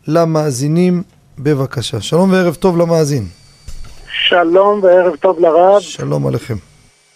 למאזינים, 0.08 1.04
בבקשה. 1.40 2.02
שלום 2.02 2.32
וערב 2.32 2.56
טוב 2.56 2.78
למאזין. 2.78 3.28
שלום 4.12 4.80
וערב 4.84 5.16
טוב 5.16 5.40
לרב, 5.40 5.80
שלום 5.80 6.28
עליכם. 6.28 6.56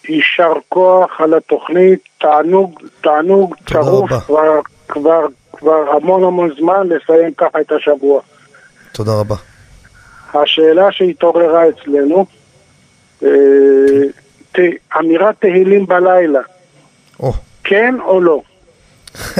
יישר 0.09 0.53
כוח 0.69 1.09
על 1.19 1.33
התוכנית, 1.33 1.99
תענוג, 2.19 2.79
תענוג 3.01 3.55
צרוף. 3.69 4.11
כבר, 4.11 4.59
כבר, 4.87 5.25
כבר 5.53 5.91
המון 5.95 6.23
המון 6.23 6.49
זמן 6.59 6.87
לסיים 6.87 7.33
ככה 7.37 7.61
את 7.61 7.71
השבוע. 7.71 8.21
תודה 8.91 9.11
רבה. 9.19 9.35
השאלה 10.33 10.91
שהתעוררה 10.91 11.63
אצלנו, 11.69 12.25
אה, 13.23 13.29
אמירת 14.99 15.35
תהילים 15.39 15.85
בלילה, 15.85 16.39
או, 17.19 17.33
כן 17.63 17.95
או 18.01 18.21
לא? 18.21 18.41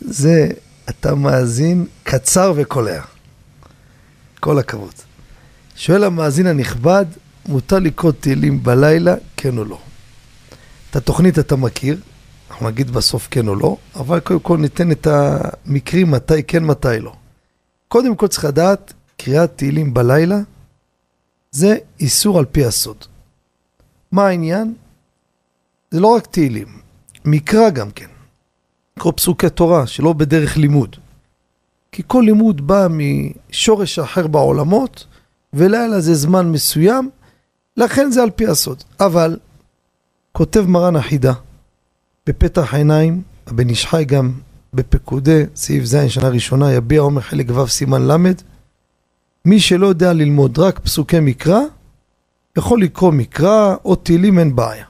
זה, 0.00 0.46
אתה 0.88 1.14
מאזין 1.14 1.86
קצר 2.02 2.52
וקולע. 2.56 3.00
כל 4.40 4.58
הכבוד. 4.58 4.92
שואל 5.76 6.04
המאזין 6.04 6.46
הנכבד, 6.46 7.04
מותר 7.48 7.78
לקרוא 7.78 8.12
תהילים 8.12 8.62
בלילה, 8.62 9.14
כן 9.36 9.58
או 9.58 9.64
לא? 9.64 9.78
את 10.90 10.96
התוכנית 10.96 11.38
אתה 11.38 11.56
מכיר, 11.56 12.00
אנחנו 12.50 12.68
נגיד 12.68 12.90
בסוף 12.90 13.28
כן 13.30 13.48
או 13.48 13.54
לא, 13.54 13.76
אבל 13.94 14.20
קודם 14.20 14.40
כל 14.40 14.56
ניתן 14.56 14.90
את 14.90 15.06
המקרים 15.06 16.10
מתי 16.10 16.42
כן, 16.42 16.64
מתי 16.64 17.00
לא. 17.00 17.12
קודם 17.88 18.16
כל 18.16 18.26
צריך 18.26 18.44
לדעת, 18.44 18.92
קריאת 19.16 19.56
תהילים 19.56 19.94
בלילה 19.94 20.38
זה 21.50 21.76
איסור 22.00 22.38
על 22.38 22.44
פי 22.44 22.64
הסוד. 22.64 23.04
מה 24.12 24.26
העניין? 24.26 24.74
זה 25.90 26.00
לא 26.00 26.06
רק 26.06 26.26
תהילים, 26.26 26.68
מקרא 27.24 27.70
גם 27.70 27.90
כן. 27.90 28.06
לקרוא 28.96 29.12
פסוקי 29.16 29.50
תורה 29.50 29.86
שלא 29.86 30.12
בדרך 30.12 30.56
לימוד. 30.56 30.96
כי 31.92 32.02
כל 32.06 32.22
לימוד 32.26 32.66
בא 32.66 32.86
משורש 32.90 33.98
אחר 33.98 34.26
בעולמות, 34.26 35.06
ולילה 35.52 36.00
זה 36.00 36.14
זמן 36.14 36.52
מסוים, 36.52 37.10
לכן 37.78 38.10
זה 38.10 38.22
על 38.22 38.30
פי 38.30 38.46
הסוד. 38.46 38.82
אבל, 39.00 39.36
כותב 40.32 40.64
מרן 40.68 40.96
החידה, 40.96 41.32
בפתח 42.26 42.74
עיניים, 42.74 43.22
הבן 43.46 43.68
איש 43.68 43.86
חי 43.86 44.04
גם 44.04 44.32
בפקודי, 44.74 45.42
סעיף 45.56 45.84
ז', 45.84 45.96
שנה 46.08 46.28
ראשונה, 46.28 46.72
יביע 46.72 47.00
עומר 47.00 47.20
חלק 47.20 47.46
ו' 47.50 47.68
סימן 47.68 48.02
ל', 48.02 48.16
מי 49.44 49.60
שלא 49.60 49.86
יודע 49.86 50.12
ללמוד 50.12 50.58
רק 50.58 50.78
פסוקי 50.78 51.20
מקרא, 51.20 51.60
יכול 52.58 52.82
לקרוא 52.82 53.12
מקרא 53.12 53.76
או 53.84 53.96
תהילים 53.96 54.38
אין 54.38 54.56
בעיה. 54.56 54.84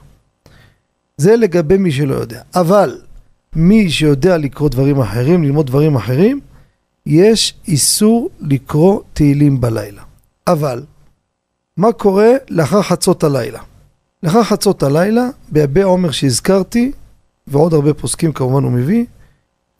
זה 1.17 1.35
לגבי 1.35 1.77
מי 1.77 1.91
שלא 1.91 2.15
יודע. 2.15 2.41
אבל 2.55 3.01
מי 3.55 3.89
שיודע 3.89 4.37
לקרוא 4.37 4.69
דברים 4.69 4.99
אחרים, 4.99 5.43
ללמוד 5.43 5.67
דברים 5.67 5.95
אחרים, 5.95 6.39
יש 7.05 7.53
איסור 7.67 8.29
לקרוא 8.39 9.01
תהילים 9.13 9.61
בלילה. 9.61 10.01
אבל, 10.47 10.83
מה 11.79 11.91
קורה 11.91 12.31
לאחר 12.49 12.81
חצות 12.81 13.23
הלילה? 13.23 13.59
לאחר 14.23 14.43
חצות 14.43 14.83
הלילה, 14.83 15.29
ביבי 15.49 15.81
עומר 15.81 16.11
שהזכרתי, 16.11 16.91
ועוד 17.47 17.73
הרבה 17.73 17.93
פוסקים 17.93 18.31
כמובן 18.33 18.63
הוא 18.63 18.71
מביא, 18.71 19.05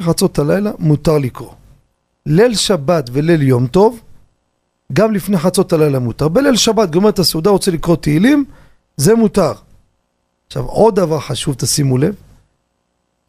חצות 0.02 0.40
הלילה 0.40 0.72
מותר 0.80 1.18
לקרוא. 1.18 1.52
ליל 2.26 2.56
שבת 2.56 3.10
וליל 3.14 3.42
יום 3.42 3.68
טוב, 3.68 4.00
גם 4.94 5.14
לפני 5.14 5.38
חצות 5.38 5.74
הלילה 5.74 6.00
מותר. 6.00 6.28
בליל 6.28 6.56
שבת 6.56 6.90
גומר 6.90 7.10
את 7.10 7.20
הסעודה, 7.20 7.50
רוצה 7.50 7.72
לקרוא 7.72 7.96
תהילים, 7.96 8.46
זה 8.98 9.16
מותר. 9.16 9.54
עכשיו, 10.48 10.66
עוד 10.66 10.96
דבר 10.96 11.20
חשוב, 11.20 11.56
תשימו 11.56 11.98
לב, 11.98 12.16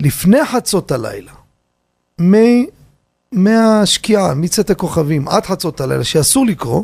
לפני 0.00 0.44
חצות 0.44 0.92
הלילה, 0.92 1.32
מ... 2.20 2.34
מהשקיעה, 3.32 4.34
מצאת 4.34 4.70
הכוכבים, 4.70 5.28
עד 5.28 5.46
חצות 5.46 5.80
הלילה, 5.80 6.04
שאסור 6.04 6.46
לקרוא, 6.46 6.82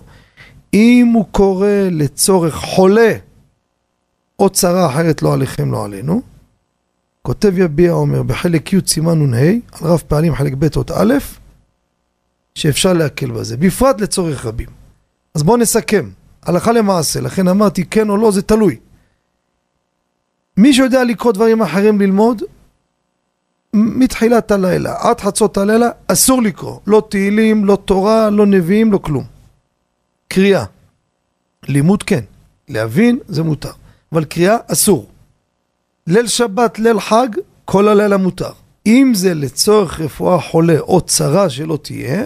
אם 0.74 1.10
הוא 1.14 1.24
קורא 1.30 1.68
לצורך 1.90 2.54
חולה 2.54 3.12
או 4.38 4.50
צרה 4.50 4.86
אחרת 4.86 5.22
לא 5.22 5.32
עליכם, 5.32 5.72
לא 5.72 5.84
עלינו, 5.84 6.22
כותב 7.22 7.58
יביע 7.58 7.92
אומר 7.92 8.22
בחלק 8.22 8.72
י' 8.72 8.78
סימן 8.86 9.34
נ"ה, 9.34 9.46
על 9.46 9.60
רב 9.82 10.02
פעלים 10.08 10.34
חלק 10.34 10.52
ב' 10.58 10.76
אות 10.76 10.90
א', 10.90 11.14
שאפשר 12.54 12.92
להקל 12.92 13.30
בזה, 13.30 13.56
בפרט 13.56 14.00
לצורך 14.00 14.46
רבים. 14.46 14.68
אז 15.34 15.42
בואו 15.42 15.56
נסכם, 15.56 16.10
הלכה 16.42 16.72
למעשה, 16.72 17.20
לכן 17.20 17.48
אמרתי 17.48 17.84
כן 17.84 18.10
או 18.10 18.16
לא, 18.16 18.30
זה 18.30 18.42
תלוי. 18.42 18.76
מי 20.56 20.74
שיודע 20.74 21.04
לקרוא 21.04 21.32
דברים 21.32 21.62
אחרים 21.62 22.00
ללמוד, 22.00 22.42
מתחילת 23.72 24.50
הלילה 24.50 24.94
עד 24.98 25.20
חצות 25.20 25.56
הלילה 25.56 25.88
אסור 26.06 26.42
לקרוא, 26.42 26.80
לא 26.86 27.02
תהילים, 27.10 27.64
לא 27.64 27.78
תורה, 27.84 28.30
לא 28.30 28.46
נביאים, 28.46 28.92
לא 28.92 28.98
כלום. 28.98 29.35
קריאה, 30.28 30.64
לימוד 31.68 32.02
כן, 32.02 32.24
להבין 32.68 33.18
זה 33.28 33.42
מותר, 33.42 33.72
אבל 34.12 34.24
קריאה 34.24 34.56
אסור. 34.66 35.10
ליל 36.06 36.26
שבת, 36.26 36.78
ליל 36.78 37.00
חג, 37.00 37.28
כל 37.64 37.88
הלילה 37.88 38.16
מותר. 38.16 38.50
אם 38.86 39.12
זה 39.14 39.34
לצורך 39.34 40.00
רפואה 40.00 40.40
חולה 40.40 40.78
או 40.80 41.00
צרה 41.00 41.50
שלא 41.50 41.78
תהיה, 41.82 42.24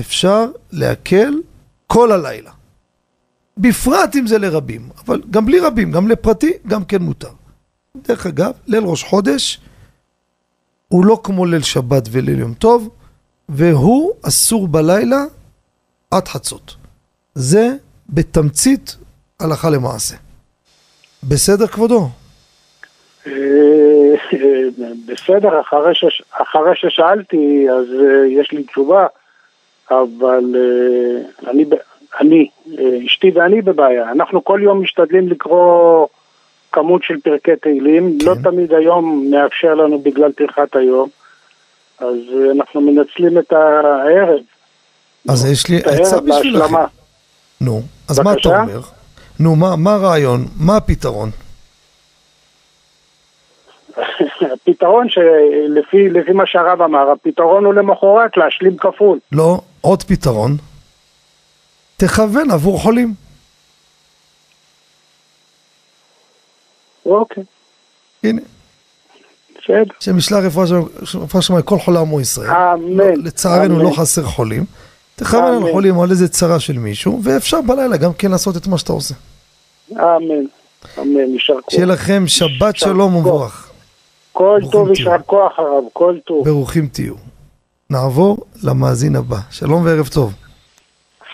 אפשר 0.00 0.46
להקל 0.72 1.34
כל 1.86 2.12
הלילה. 2.12 2.50
בפרט 3.56 4.16
אם 4.16 4.26
זה 4.26 4.38
לרבים, 4.38 4.88
אבל 5.04 5.22
גם 5.30 5.46
בלי 5.46 5.60
רבים, 5.60 5.92
גם 5.92 6.08
לפרטי, 6.08 6.52
גם 6.66 6.84
כן 6.84 7.02
מותר. 7.02 7.30
דרך 7.96 8.26
אגב, 8.26 8.52
ליל 8.66 8.84
ראש 8.84 9.02
חודש 9.02 9.60
הוא 10.88 11.04
לא 11.04 11.20
כמו 11.24 11.46
ליל 11.46 11.62
שבת 11.62 12.08
וליל 12.10 12.38
יום 12.38 12.54
טוב, 12.54 12.88
והוא 13.48 14.12
אסור 14.22 14.68
בלילה 14.68 15.24
עד 16.10 16.28
חצות. 16.28 16.76
זה 17.34 17.68
בתמצית 18.08 18.96
הלכה 19.40 19.70
למעשה. 19.70 20.16
בסדר 21.28 21.66
כבודו? 21.66 22.08
אה, 23.26 23.32
בסדר, 25.06 25.60
אחרי, 25.60 25.94
ש... 25.94 26.22
אחרי 26.30 26.72
ששאלתי 26.74 27.66
אז 27.70 27.86
אה, 28.00 28.26
יש 28.26 28.52
לי 28.52 28.62
תשובה, 28.62 29.06
אבל 29.90 30.54
אה, 30.56 31.50
אני, 31.50 31.64
אני, 32.20 32.48
אשתי 33.06 33.30
ואני 33.34 33.62
בבעיה. 33.62 34.10
אנחנו 34.12 34.44
כל 34.44 34.60
יום 34.62 34.82
משתדלים 34.82 35.28
לקרוא 35.28 36.06
כמות 36.72 37.02
של 37.02 37.20
פרקי 37.20 37.56
תהילים, 37.56 38.18
כן. 38.20 38.26
לא 38.26 38.34
תמיד 38.42 38.72
היום 38.72 39.30
מאפשר 39.30 39.74
לנו 39.74 39.98
בגלל 39.98 40.32
טרחת 40.32 40.76
היום, 40.76 41.08
אז 41.98 42.16
אנחנו 42.56 42.80
מנצלים 42.80 43.38
את 43.38 43.52
הערב. 43.52 44.40
אז 45.28 45.52
יש 45.52 45.68
לי 45.68 45.76
עצה 45.76 46.20
בשבילכם. 46.20 46.74
נו, 47.64 47.82
אז 48.08 48.18
בקשה? 48.18 48.30
מה 48.30 48.34
אתה 48.40 48.48
אומר? 48.48 48.80
נו, 49.40 49.56
מה, 49.56 49.76
מה 49.76 49.94
הרעיון? 49.94 50.46
מה 50.56 50.76
הפתרון? 50.76 51.30
הפתרון 54.54 55.08
שלפי 55.08 56.08
לפי 56.08 56.32
מה 56.32 56.46
שהרב 56.46 56.82
אמר, 56.82 57.10
הפתרון 57.10 57.64
הוא 57.64 57.74
למחרת 57.74 58.36
להשלים 58.36 58.76
כפול. 58.76 59.18
לא, 59.32 59.60
עוד 59.80 60.02
פתרון. 60.02 60.56
תכוון 61.96 62.50
עבור 62.50 62.80
חולים. 62.80 63.14
אוקיי. 67.06 67.44
הנה. 68.24 68.40
בסדר. 69.58 69.94
שמשלח 70.00 70.44
רפואה 70.44 71.42
שלמה 71.42 71.58
לכל 71.58 71.78
חולה 71.78 72.00
עמו 72.00 72.20
ישראל. 72.20 72.50
אמן. 72.50 72.96
לא, 72.96 73.04
לצערנו 73.16 73.82
לא 73.82 73.90
חסר 73.96 74.22
חולים. 74.22 74.64
תכוון 75.16 75.62
על 75.62 75.72
חולים 75.72 75.96
או 75.96 76.02
על 76.02 76.10
איזה 76.10 76.28
צרה 76.28 76.60
של 76.60 76.78
מישהו, 76.78 77.20
ואפשר 77.24 77.60
בלילה 77.60 77.96
גם 77.96 78.10
כן 78.18 78.30
לעשות 78.30 78.56
את 78.56 78.66
מה 78.66 78.78
שאתה 78.78 78.92
עושה. 78.92 79.14
אמן. 79.92 80.44
אמן, 80.98 81.32
יישר 81.32 81.54
כוח. 81.60 81.70
שיהיה 81.70 81.86
לכם 81.86 82.22
שבת 82.26 82.76
שלום 82.76 83.16
ומבורך. 83.16 83.70
כל 84.32 84.60
טוב 84.72 84.88
יישר 84.88 85.18
כוח 85.26 85.58
הרב, 85.58 85.84
כל 85.92 86.16
טוב. 86.26 86.44
ברוכים 86.44 86.86
תהיו. 86.86 87.14
נעבור 87.90 88.38
למאזין 88.64 89.16
הבא. 89.16 89.36
שלום 89.50 89.84
וערב 89.84 90.06
טוב. 90.14 90.32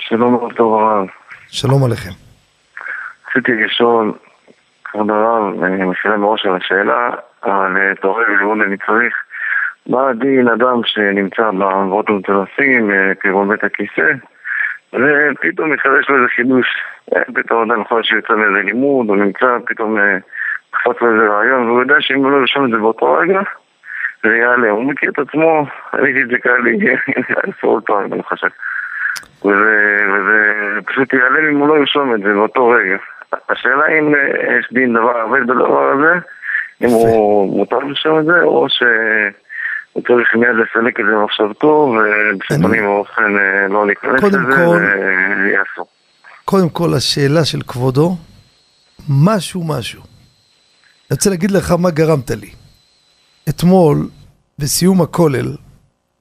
שלום 0.00 0.34
וערב 0.34 0.52
טוב 0.52 0.74
הרב. 0.74 1.06
שלום 1.48 1.84
עליכם. 1.84 2.10
רציתי 3.30 3.52
לשאול, 3.64 4.14
כבוד 4.84 5.10
הרב, 5.10 5.62
אני 5.62 5.84
משלם 5.84 6.20
מראש 6.20 6.46
על 6.46 6.56
השאלה, 6.56 7.10
אבל 7.44 7.76
אה, 7.76 7.92
אתה 7.92 8.06
רואה 8.08 8.22
ללמוד 8.28 8.58
אני 8.66 8.76
צריך. 8.76 9.14
מה 9.90 10.08
הדין 10.08 10.48
אדם 10.48 10.80
שנמצא 10.84 11.50
בעברות 11.50 12.10
ומטרסים, 12.10 12.90
אה, 12.90 13.12
כגון 13.20 13.48
בית 13.48 13.64
הכיסא, 13.64 14.12
ופתאום 14.92 15.72
מתחדש 15.72 16.08
לו 16.08 16.16
איזה 16.16 16.28
חידוש, 16.28 16.66
אה, 17.14 17.22
פתאום 17.34 17.70
אדם 17.70 17.80
יכול 17.80 18.02
שיוצא 18.02 18.32
מאיזה 18.32 18.62
לימוד, 18.62 19.08
הוא 19.08 19.16
נמצא, 19.16 19.56
פתאום 19.66 19.98
קפץ 20.70 21.00
לו 21.00 21.12
איזה 21.12 21.28
רעיון, 21.28 21.68
והוא 21.68 21.80
יודע 21.80 21.94
שאם 22.00 22.24
הוא 22.24 22.30
לא 22.30 22.36
ירשום 22.36 22.64
את 22.64 22.70
זה 22.70 22.76
באותו 22.76 23.12
רגע, 23.12 23.40
זה 24.22 24.36
יעלה. 24.36 24.70
הוא 24.70 24.84
מכיר 24.84 25.10
את 25.10 25.18
עצמו, 25.18 25.66
ראיתי 25.94 26.22
את 26.22 26.28
זה 26.28 26.38
קל 26.38 26.56
לי 26.56 26.78
עשרות 27.36 27.86
פעם, 27.86 28.12
אני 28.12 28.22
חושב. 28.22 28.48
וזה 29.44 30.78
פשוט 30.86 31.12
ייעלם 31.12 31.48
אם 31.48 31.56
הוא 31.56 31.68
לא 31.68 31.78
ירשום 31.78 32.14
את 32.14 32.20
זה 32.20 32.32
באותו 32.34 32.68
רגע. 32.68 32.96
השאלה 33.48 33.86
אם 33.98 34.14
אה, 34.14 34.56
יש 34.58 34.72
דין 34.72 34.92
דבר 34.92 35.22
עובד 35.22 35.42
בדבר 35.42 35.92
הזה, 35.92 36.12
אם 36.82 36.88
הוא 36.88 37.58
מותר 37.58 37.78
לרשום 37.78 38.18
את 38.18 38.24
זה, 38.24 38.42
או 38.42 38.66
שהוא 39.92 40.02
צריך 40.02 40.28
מיד 40.34 40.48
לסלק 40.48 41.00
את 41.00 41.04
זה 41.04 41.12
במחשבתו, 41.12 41.66
ובשביל 41.66 42.68
פנים 42.68 42.84
באופן 42.84 43.38
אה, 43.38 43.68
לא 43.68 43.86
להיכנס 43.86 44.22
לזה, 44.22 44.66
ויעשו. 45.44 45.86
קודם 46.44 46.68
כל, 46.68 46.94
השאלה 46.94 47.44
של 47.44 47.62
כבודו, 47.62 48.16
משהו 49.08 49.64
משהו. 49.64 50.00
אני 50.00 51.16
רוצה 51.16 51.30
להגיד 51.30 51.50
לך 51.50 51.72
מה 51.72 51.90
גרמת 51.90 52.30
לי. 52.30 52.50
אתמול, 53.48 54.08
בסיום 54.58 55.02
הכולל, 55.02 55.56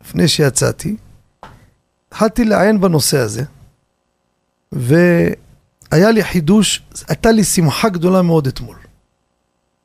לפני 0.01 0.28
שיצאתי, 0.28 0.95
התחלתי 2.07 2.45
לעיין 2.45 2.82
בנושא 2.82 3.17
הזה, 3.17 3.43
והיה 4.72 6.11
לי 6.11 6.24
חידוש, 6.24 6.82
הייתה 7.07 7.32
לי 7.32 7.43
שמחה 7.43 7.89
גדולה 7.89 8.22
מאוד 8.22 8.47
אתמול. 8.47 8.76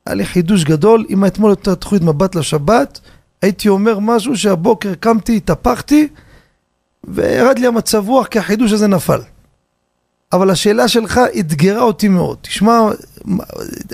היה 0.07 0.15
לי 0.15 0.25
חידוש 0.25 0.65
גדול, 0.65 1.05
אם 1.11 1.25
אתמול 1.27 1.51
הייתה 1.51 1.77
תוכנית 1.77 2.03
מבט 2.03 2.35
לשבת, 2.35 3.01
הייתי 3.45 3.69
אומר 3.69 3.99
משהו 3.99 4.37
שהבוקר 4.37 4.95
קמתי, 4.95 5.37
התהפכתי, 5.37 6.09
וירד 7.05 7.59
לי 7.59 7.67
המצב 7.67 8.09
רוח 8.09 8.27
כי 8.27 8.39
החידוש 8.39 8.73
הזה 8.73 8.87
נפל. 8.87 9.21
אבל 10.33 10.51
השאלה 10.51 10.89
שלך 10.89 11.21
אתגרה 11.41 11.83
אותי 11.83 12.09
מאוד. 12.09 12.39
תשמע, 12.41 12.81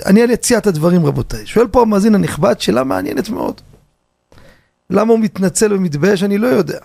אני 0.05 0.33
אציע 0.33 0.57
את 0.57 0.67
הדברים 0.67 1.05
רבותיי. 1.05 1.45
שואל 1.45 1.67
פה 1.67 1.81
המאזין 1.81 2.15
הנכבד, 2.15 2.61
שאלה 2.61 2.83
מעניינת 2.83 3.29
מאוד. 3.29 3.61
למה 4.89 5.11
הוא 5.11 5.19
מתנצל 5.19 5.73
ומתבייש 5.73 6.23
אני 6.23 6.37
לא 6.37 6.47
יודע. 6.47 6.79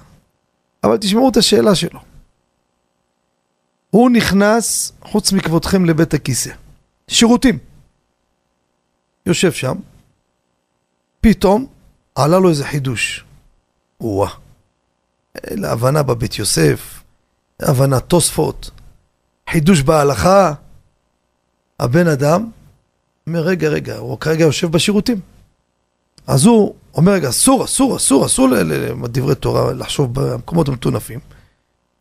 אבל 0.85 0.97
תשמעו 0.97 1.29
את 1.29 1.37
השאלה 1.37 1.75
שלו. 1.75 2.01
הוא 3.91 4.11
נכנס, 4.11 4.93
חוץ 5.03 5.33
מכבודכם, 5.33 5.85
לבית 5.85 6.15
הכיסא. 6.15 6.51
שירותים. 7.09 7.59
יושב 9.27 9.53
שם, 9.53 9.77
פתאום 11.21 11.67
עלה 12.17 12.39
לו 12.39 12.51
איזה 12.51 12.65
חידוש. 12.65 13.25
וואה. 14.01 14.31
להבנה 15.51 16.03
בבית 16.03 16.39
יוסף, 16.39 17.03
הבנת 17.61 18.03
תוספות. 18.09 18.71
חידוש 19.51 19.83
בהלכה. 19.83 20.53
הבן 21.81 22.07
אדם 22.07 22.51
אומר, 23.27 23.41
רגע, 23.41 23.69
רגע, 23.69 23.97
הוא 23.97 24.19
כרגע 24.19 24.45
יושב 24.45 24.71
בשירותים. 24.71 25.21
אז 26.27 26.47
הוא 26.47 26.75
אומר, 26.95 27.13
רגע, 27.13 27.29
אסור, 27.29 27.65
אסור, 27.65 27.97
אסור, 27.97 28.27
אסור 28.27 28.49
לדברי 28.49 29.35
תורה 29.35 29.73
לחשוב 29.73 30.15
במקומות 30.15 30.69
המטונפים. 30.69 31.21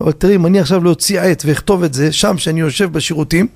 אבל 0.02 0.12
תראי, 0.12 0.36
אם 0.36 0.46
אני 0.46 0.60
עכשיו 0.60 0.84
לא 0.84 0.90
אוציא 0.90 1.22
עט 1.22 1.44
ואכתוב 1.46 1.84
את 1.84 1.94
זה 1.94 2.12
שם, 2.12 2.38
שאני 2.38 2.60
יושב 2.60 2.92
בשירותים, 2.92 3.48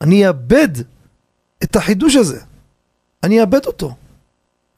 אני 0.00 0.28
אאבד 0.28 0.68
את 1.62 1.76
החידוש 1.76 2.16
הזה. 2.16 2.40
אני 3.22 3.40
אאבד 3.40 3.66
אותו. 3.66 3.94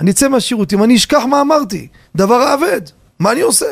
אני 0.00 0.10
אצא 0.10 0.28
מהשירותים, 0.28 0.84
אני 0.84 0.96
אשכח 0.96 1.22
מה 1.28 1.40
אמרתי. 1.40 1.88
דבר 2.16 2.54
אבד. 2.54 2.80
מה 3.18 3.32
אני 3.32 3.40
עושה? 3.40 3.66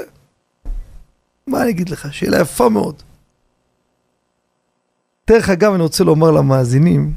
מה 1.47 1.63
אני 1.63 1.71
אגיד 1.71 1.89
לך? 1.89 2.15
שאלה 2.15 2.41
יפה 2.41 2.69
מאוד. 2.69 3.03
דרך 5.31 5.49
אגב, 5.49 5.73
אני 5.73 5.83
רוצה 5.83 6.05
לומר 6.05 6.31
למאזינים, 6.31 7.15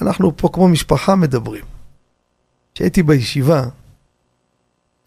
אנחנו 0.00 0.36
פה 0.36 0.48
כמו 0.52 0.68
משפחה 0.68 1.14
מדברים. 1.14 1.64
כשהייתי 2.74 3.02
בישיבה, 3.02 3.64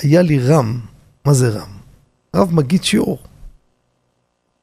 היה 0.02 0.22
לי 0.22 0.39
רם, 0.39 0.80
מה 1.26 1.34
זה 1.34 1.50
רם? 1.50 1.70
רב 2.36 2.54
מגיד 2.54 2.84
שיעור. 2.84 3.20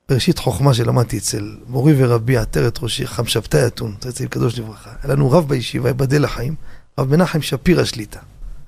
בראשית 0.09 0.39
חוכמה 0.39 0.75
שלמדתי 0.75 1.19
אצל 1.19 1.57
מורי 1.67 1.95
ורבי 1.97 2.37
עטרת 2.37 2.79
ראשי, 2.83 3.07
חם 3.07 3.27
שבתאי 3.27 3.67
אתון, 3.67 3.95
צאצא 4.01 4.27
קדוש 4.27 4.59
לברכה. 4.59 4.91
היה 5.03 5.15
לנו 5.15 5.31
רב 5.31 5.49
בישיבה, 5.49 5.89
ייבדל 5.89 6.23
לחיים, 6.23 6.55
רב 6.99 7.11
מנחם 7.11 7.43
שפירא 7.43 7.85
שליטה, 7.85 8.21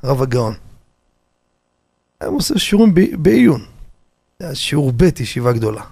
רב 0.04 0.22
הגאון. 0.22 0.54
היה 2.20 2.30
עושה 2.30 2.58
שיעורים 2.58 2.94
בעיון. 3.22 3.60
זה 4.38 4.46
היה 4.46 4.54
שיעור 4.54 4.92
ב' 4.96 5.20
ישיבה 5.20 5.52
גדולה. 5.52 5.82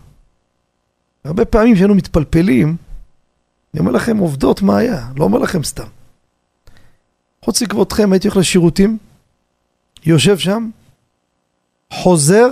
הרבה 1.25 1.45
פעמים 1.45 1.75
כשהיינו 1.75 1.95
מתפלפלים, 1.95 2.77
אני 3.75 3.81
אומר 3.81 3.93
לכם 3.93 4.17
עובדות 4.17 4.63
מה 4.63 4.79
היה, 4.79 5.09
לא 5.17 5.25
אומר 5.25 5.39
לכם 5.39 5.65
סתם. 5.65 5.87
חוץ 7.45 7.63
לכבודכם 7.63 8.13
הייתי 8.13 8.29
הולך 8.29 8.37
לשירותים, 8.37 8.99
יושב 10.05 10.39
שם, 10.39 10.71
חוזר, 11.93 12.49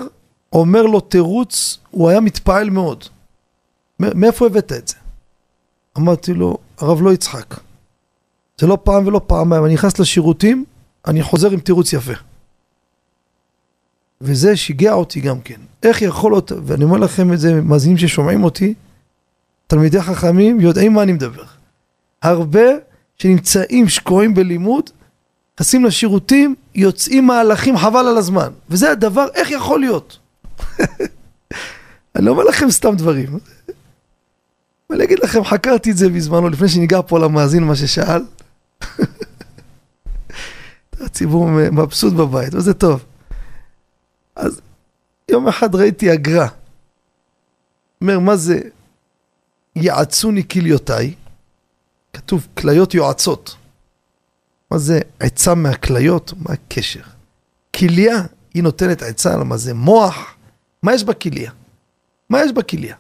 אומר 0.52 0.82
לו 0.82 1.00
תירוץ, 1.00 1.78
הוא 1.90 2.08
היה 2.08 2.20
מתפעל 2.20 2.70
מאוד. 2.70 3.04
מאיפה 4.00 4.46
הבאת 4.46 4.72
את 4.72 4.88
זה? 4.88 4.96
אמרתי 5.98 6.34
לו, 6.34 6.58
הרב 6.78 7.02
לא 7.02 7.12
יצחק. 7.12 7.54
זה 8.60 8.66
לא 8.66 8.78
פעם 8.82 9.06
ולא 9.06 9.20
פעמיים, 9.26 9.64
אני 9.64 9.74
נכנס 9.74 9.98
לשירותים, 9.98 10.64
אני 11.06 11.22
חוזר 11.22 11.50
עם 11.50 11.60
תירוץ 11.60 11.92
יפה. 11.92 12.12
וזה 14.20 14.56
שיגע 14.56 14.92
אותי 14.92 15.20
גם 15.20 15.40
כן. 15.40 15.60
איך 15.82 16.02
יכול 16.02 16.32
להיות, 16.32 16.52
ואני 16.64 16.84
אומר 16.84 16.96
לכם 16.96 17.32
את 17.32 17.40
זה, 17.40 17.60
מאזינים 17.60 17.98
ששומעים 17.98 18.44
אותי, 18.44 18.74
תלמידי 19.66 20.00
חכמים 20.00 20.60
יודעים 20.60 20.92
מה 20.92 21.02
אני 21.02 21.12
מדבר. 21.12 21.44
הרבה 22.22 22.60
שנמצאים 23.18 23.88
שקועים 23.88 24.34
בלימוד, 24.34 24.90
נכנסים 25.54 25.84
לשירותים, 25.84 26.54
יוצאים 26.74 27.26
מהלכים 27.26 27.76
חבל 27.76 28.06
על 28.06 28.18
הזמן. 28.18 28.48
וזה 28.70 28.90
הדבר, 28.90 29.26
איך 29.34 29.50
יכול 29.50 29.80
להיות? 29.80 30.18
אני 32.16 32.24
לא 32.24 32.30
אומר 32.30 32.44
לכם 32.44 32.70
סתם 32.70 32.96
דברים. 32.96 33.38
ואני 34.90 35.04
אגיד 35.04 35.18
לכם, 35.18 35.44
חקרתי 35.44 35.90
את 35.90 35.96
זה 35.96 36.08
בזמנו, 36.08 36.48
לפני 36.48 36.68
שניגע 36.68 37.00
פה 37.06 37.18
למאזין 37.18 37.64
מה 37.64 37.76
ששאל. 37.76 38.22
הציבור 41.00 41.46
מבסוט 41.50 42.12
בבית, 42.12 42.54
וזה 42.54 42.74
טוב. 42.74 43.04
אז 44.36 44.60
יום 45.30 45.48
אחד 45.48 45.74
ראיתי 45.74 46.14
אגרה. 46.14 46.48
אומר, 48.00 48.18
מה 48.18 48.36
זה 48.36 48.60
יעצוני 49.76 50.48
כליותיי? 50.48 51.14
כתוב 52.12 52.46
כליות 52.58 52.94
יועצות. 52.94 53.56
מה 54.70 54.78
זה 54.78 55.00
עצה 55.20 55.54
מהכליות? 55.54 56.32
מה 56.36 56.52
הקשר? 56.52 57.02
כליה, 57.76 58.22
היא 58.54 58.62
נותנת 58.62 59.02
עצה, 59.02 59.36
למה 59.36 59.56
זה 59.56 59.74
מוח? 59.74 60.34
מה 60.82 60.94
יש 60.94 61.04
בכליה? 61.04 61.50
מה 62.30 62.44
יש 62.44 62.52
בכליה? 62.52 62.96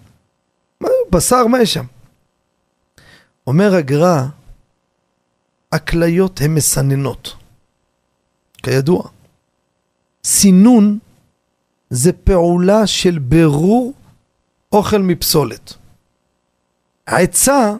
בשר, 1.10 1.46
מה 1.46 1.62
יש 1.62 1.74
שם? 1.74 1.84
אומר 3.46 3.74
הגר"א, 3.74 4.26
הכליות 5.72 6.40
הן 6.40 6.54
מסננות. 6.54 7.36
כידוע. 8.62 9.02
סינון 10.24 10.98
זה 11.90 12.12
פעולה 12.12 12.86
של 12.86 13.18
בירור 13.18 13.92
אוכל 14.72 14.98
מפסולת. 14.98 15.74
העצה 17.06 17.74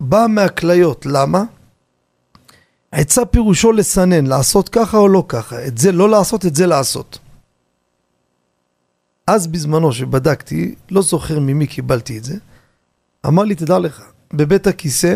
באה 0.00 0.28
מהכליות, 0.28 1.06
למה? 1.06 1.44
עצה 2.92 3.24
פירושו 3.24 3.72
לסנן, 3.72 4.26
לעשות 4.26 4.68
ככה 4.68 4.96
או 4.96 5.08
לא 5.08 5.24
ככה, 5.28 5.66
את 5.66 5.78
זה 5.78 5.92
לא 5.92 6.10
לעשות, 6.10 6.46
את 6.46 6.54
זה 6.54 6.66
לעשות. 6.66 7.18
אז 9.26 9.46
בזמנו 9.46 9.92
שבדקתי, 9.92 10.74
לא 10.90 11.02
זוכר 11.02 11.40
ממי 11.40 11.66
קיבלתי 11.66 12.18
את 12.18 12.24
זה, 12.24 12.36
אמר 13.26 13.42
לי, 13.42 13.54
תדע 13.54 13.78
לך, 13.78 14.02
בבית 14.32 14.66
הכיסא 14.66 15.14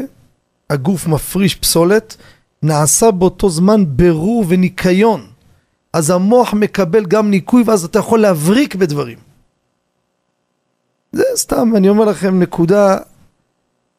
הגוף 0.71 1.07
מפריש 1.07 1.55
פסולת, 1.55 2.17
נעשה 2.63 3.11
באותו 3.11 3.51
זמן 3.51 3.85
בירור 3.89 4.45
וניקיון. 4.49 5.27
אז 5.93 6.11
המוח 6.11 6.55
מקבל 6.55 7.05
גם 7.07 7.31
ניקוי 7.31 7.63
ואז 7.67 7.85
אתה 7.85 7.99
יכול 7.99 8.21
להבריק 8.21 8.75
בדברים. 8.75 9.19
זה 11.13 11.25
סתם, 11.37 11.73
אני 11.77 11.89
אומר 11.89 12.05
לכם 12.05 12.41
נקודה 12.41 12.97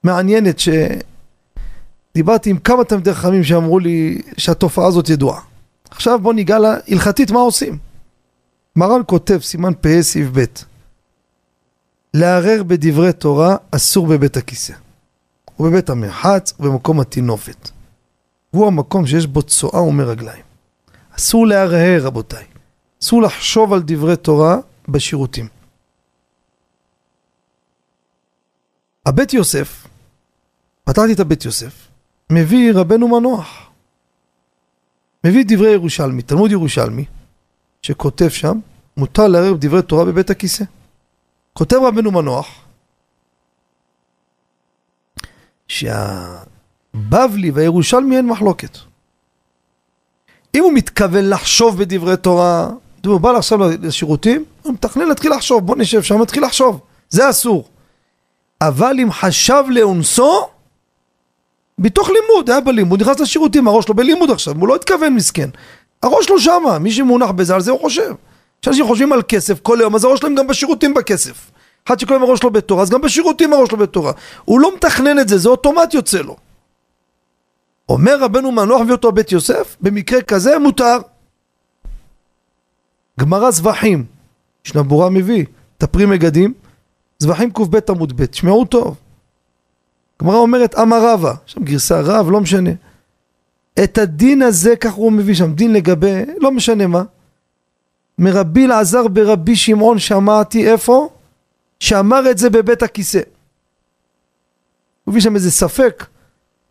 מעניינת 0.03 0.59
שדיברתי 0.59 2.49
עם 2.49 2.57
כמה 2.57 2.83
תלמידי 2.83 3.13
חכמים 3.13 3.43
שאמרו 3.43 3.79
לי 3.79 4.21
שהתופעה 4.37 4.87
הזאת 4.87 5.09
ידועה. 5.09 5.41
עכשיו 5.89 6.19
בוא 6.19 6.33
ניגע 6.33 6.59
לה 6.59 6.75
הלכתית 6.87 7.31
מה 7.31 7.39
עושים. 7.39 7.77
מרן 8.75 9.01
כותב 9.05 9.39
סימן 9.41 9.73
פ"א 9.81 10.01
סעיף 10.01 10.27
ב' 10.33 10.43
לערער 12.13 12.63
בדברי 12.63 13.13
תורה 13.13 13.55
אסור 13.71 14.07
בבית 14.07 14.37
הכיסא 14.37 14.73
ובבית 15.59 15.89
המרחץ 15.89 16.53
ובמקום 16.59 16.99
הטינופת. 16.99 17.69
הוא 18.51 18.67
המקום 18.67 19.07
שיש 19.07 19.27
בו 19.27 19.41
צואה 19.41 19.81
ומרגליים. 19.81 20.43
אסור 21.17 21.47
להרהר 21.47 22.01
רבותיי, 22.03 22.45
אסור 23.03 23.21
לחשוב 23.21 23.73
על 23.73 23.81
דברי 23.85 24.15
תורה 24.15 24.57
בשירותים. 24.87 25.47
הבית 29.05 29.33
יוסף, 29.33 29.87
פתחתי 30.83 31.13
את 31.13 31.19
הבית 31.19 31.45
יוסף, 31.45 31.87
מביא 32.29 32.73
רבנו 32.73 33.07
מנוח. 33.07 33.69
מביא 35.23 35.45
דברי 35.47 35.71
ירושלמי, 35.71 36.21
תלמוד 36.21 36.51
ירושלמי, 36.51 37.05
שכותב 37.81 38.29
שם, 38.29 38.59
מותר 38.97 39.27
לערב 39.27 39.57
דברי 39.59 39.81
תורה 39.81 40.05
בבית 40.05 40.29
הכיסא. 40.29 40.65
כותב 41.53 41.77
רבנו 41.83 42.11
מנוח, 42.11 42.47
שהבבלי 45.73 47.51
והירושלמי 47.51 48.17
אין 48.17 48.25
מחלוקת. 48.25 48.77
אם 50.55 50.63
הוא 50.63 50.73
מתכוון 50.73 51.29
לחשוב 51.29 51.77
בדברי 51.77 52.17
תורה, 52.17 52.69
הוא 53.05 53.19
בא 53.19 53.29
עכשיו 53.29 53.59
לשירותים, 53.81 54.43
הוא 54.61 54.73
מתכנן 54.73 55.07
להתחיל 55.07 55.31
לחשוב, 55.33 55.65
בוא 55.65 55.75
נשב 55.75 56.03
שם, 56.03 56.21
נתחיל 56.21 56.43
לחשוב, 56.43 56.79
זה 57.09 57.29
אסור. 57.29 57.67
אבל 58.61 58.95
אם 58.99 59.11
חשב 59.11 59.63
לאונסו, 59.69 60.47
בתוך 61.79 62.09
לימוד, 62.09 62.49
היה 62.49 62.61
בלימוד, 62.61 63.01
נכנס 63.01 63.19
לשירותים, 63.19 63.67
הראש 63.67 63.85
שלו 63.85 63.93
בלימוד 63.93 64.31
עכשיו, 64.31 64.55
הוא 64.59 64.67
לא 64.67 64.75
התכוון 64.75 65.15
מסכן. 65.15 65.49
הראש 66.03 66.25
שלו 66.25 66.39
שמה, 66.39 66.79
מי 66.79 66.91
שמונח 66.91 67.31
בזה, 67.31 67.55
על 67.55 67.61
זה 67.61 67.71
הוא 67.71 67.79
חושב. 67.79 68.13
כשאנשים 68.61 68.87
חושבים 68.87 69.13
על 69.13 69.21
כסף 69.27 69.59
כל 69.59 69.79
היום, 69.79 69.95
אז 69.95 70.03
הראש 70.03 70.19
שלהם 70.19 70.35
גם 70.35 70.47
בשירותים 70.47 70.93
בכסף. 70.93 71.51
אחד 71.87 71.99
שכל 71.99 72.13
היום 72.13 72.23
הראש 72.23 72.39
שלו 72.39 72.51
בתורה, 72.51 72.81
אז 72.81 72.89
גם 72.89 73.01
בשירותים 73.01 73.53
הראש 73.53 73.69
שלו 73.69 73.77
בתורה. 73.77 74.11
הוא 74.45 74.59
לא 74.59 74.75
מתכנן 74.75 75.19
את 75.19 75.27
זה, 75.27 75.37
זה 75.37 75.49
אוטומט 75.49 75.93
יוצא 75.93 76.21
לו. 76.21 76.35
אומר 77.89 78.23
רבנו 78.23 78.51
מנוח 78.51 78.81
מביא 78.81 78.91
אותו 78.91 79.11
בית 79.11 79.31
יוסף, 79.31 79.77
במקרה 79.81 80.21
כזה 80.21 80.59
מותר. 80.59 80.97
גמרא 83.19 83.51
זבחים, 83.51 84.05
ישנה 84.65 84.83
בורה 84.83 85.09
מביא, 85.09 85.45
תפרי 85.77 86.05
מגדים, 86.05 86.53
זבחים 87.19 87.51
קב 87.51 87.75
עמוד 87.89 88.21
ב', 88.21 88.25
תשמעו 88.25 88.65
טוב. 88.65 88.95
גמרא 90.21 90.35
אומרת 90.35 90.75
אמר 90.75 91.13
רבא, 91.13 91.33
שם 91.45 91.63
גרסה 91.63 92.01
רב, 92.01 92.31
לא 92.31 92.41
משנה. 92.41 92.69
את 93.83 93.97
הדין 93.97 94.41
הזה, 94.41 94.75
כך 94.75 94.93
הוא 94.93 95.11
מביא 95.11 95.35
שם, 95.35 95.53
דין 95.53 95.73
לגבי, 95.73 96.21
לא 96.37 96.51
משנה 96.51 96.87
מה. 96.87 97.03
מרבי 98.19 98.65
אלעזר 98.65 99.07
ברבי 99.07 99.55
שמעון 99.55 99.99
שמעתי 99.99 100.71
איפה? 100.71 101.09
שאמר 101.83 102.31
את 102.31 102.37
זה 102.37 102.49
בבית 102.49 102.83
הכיסא. 102.83 103.21
הוא 105.03 105.11
מביא 105.11 105.21
שם 105.21 105.35
איזה 105.35 105.51
ספק, 105.51 106.05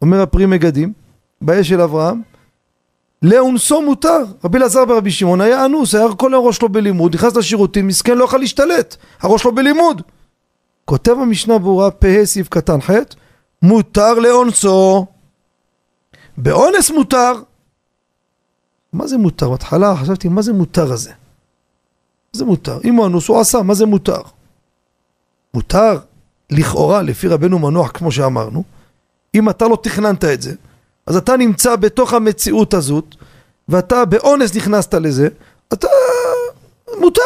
אומר 0.02 0.22
הפרי 0.22 0.46
מגדים, 0.46 0.92
באש 1.40 1.68
של 1.68 1.80
אברהם, 1.80 2.22
לאונסו 3.22 3.82
מותר. 3.82 4.24
רבי 4.44 4.58
אלעזר 4.58 4.84
ברבי 4.84 5.10
שמעון 5.10 5.40
היה 5.40 5.64
אנוס, 5.64 5.94
היה 5.94 6.14
כל 6.14 6.34
הראש 6.34 6.56
שלו 6.56 6.68
בלימוד, 6.68 7.14
נכנס 7.14 7.36
לשירותים, 7.36 7.86
מסכן 7.86 8.18
לא 8.18 8.24
יכול 8.24 8.40
להשתלט, 8.40 8.96
הראש 9.20 9.42
שלו 9.42 9.54
בלימוד. 9.54 10.02
כותב 10.84 11.16
המשנה 11.22 11.58
ברורה, 11.58 11.90
פ"ה 11.90 12.24
סעיף 12.24 12.48
קטן 12.48 12.80
ח', 12.80 12.90
מותר 13.62 14.14
לאונסו. 14.14 15.06
באונס 16.36 16.90
מותר. 16.90 17.32
מה 18.92 19.06
זה 19.06 19.18
מותר? 19.18 19.50
בהתחלה 19.50 19.96
חשבתי, 19.96 20.28
מה 20.28 20.42
זה 20.42 20.52
מותר 20.52 20.92
הזה? 20.92 21.10
מה 21.10 22.38
זה 22.38 22.44
מותר? 22.44 22.78
אם 22.84 22.94
הוא 22.94 23.06
אנוס, 23.06 23.28
הוא 23.28 23.40
עשה, 23.40 23.62
מה 23.62 23.74
זה 23.74 23.86
מותר? 23.86 24.22
מותר, 25.54 25.98
לכאורה, 26.50 27.02
לפי 27.02 27.28
רבנו 27.28 27.58
מנוח, 27.58 27.90
כמו 27.90 28.12
שאמרנו, 28.12 28.64
אם 29.34 29.50
אתה 29.50 29.68
לא 29.68 29.78
תכננת 29.82 30.24
את 30.24 30.42
זה, 30.42 30.54
אז 31.06 31.16
אתה 31.16 31.36
נמצא 31.36 31.76
בתוך 31.76 32.14
המציאות 32.14 32.74
הזאת, 32.74 33.14
ואתה 33.68 34.04
באונס 34.04 34.56
נכנסת 34.56 34.94
לזה, 34.94 35.28
אתה... 35.72 35.88
מותר, 37.00 37.22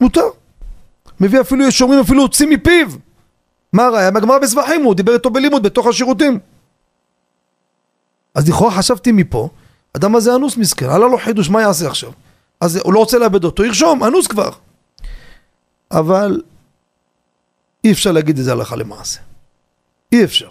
מותר. 0.00 0.26
מביא 1.20 1.40
אפילו, 1.40 1.64
יש 1.64 1.78
שאומרים 1.78 2.00
אפילו 2.00 2.22
הוציא 2.22 2.46
מפיו. 2.46 2.86
מה 3.72 3.86
הראיה? 3.86 4.10
מהגמרא 4.10 4.38
בזבחים, 4.38 4.84
הוא 4.84 4.94
דיבר 4.94 5.14
איתו 5.14 5.30
בלימוד 5.30 5.62
בתוך 5.62 5.86
השירותים. 5.86 6.38
אז 8.34 8.48
לכאורה 8.48 8.70
חשבתי 8.70 9.12
מפה, 9.12 9.48
אדם 9.96 10.16
הזה 10.16 10.34
אנוס 10.34 10.56
מסכן, 10.56 10.88
עלה 10.88 11.08
לו 11.08 11.18
חידוש, 11.18 11.50
מה 11.50 11.62
יעשה 11.62 11.86
עכשיו? 11.86 12.10
אז 12.60 12.76
הוא 12.76 12.92
לא 12.92 12.98
רוצה 12.98 13.18
לאבד 13.18 13.44
אותו, 13.44 13.64
ירשום, 13.64 14.04
אנוס 14.04 14.26
כבר. 14.26 14.50
אבל 15.90 16.42
אי 17.84 17.92
אפשר 17.92 18.12
להגיד 18.12 18.38
את 18.38 18.44
זה 18.44 18.52
הלכה 18.52 18.76
למעשה. 18.76 19.20
אי 20.12 20.24
אפשר. 20.24 20.48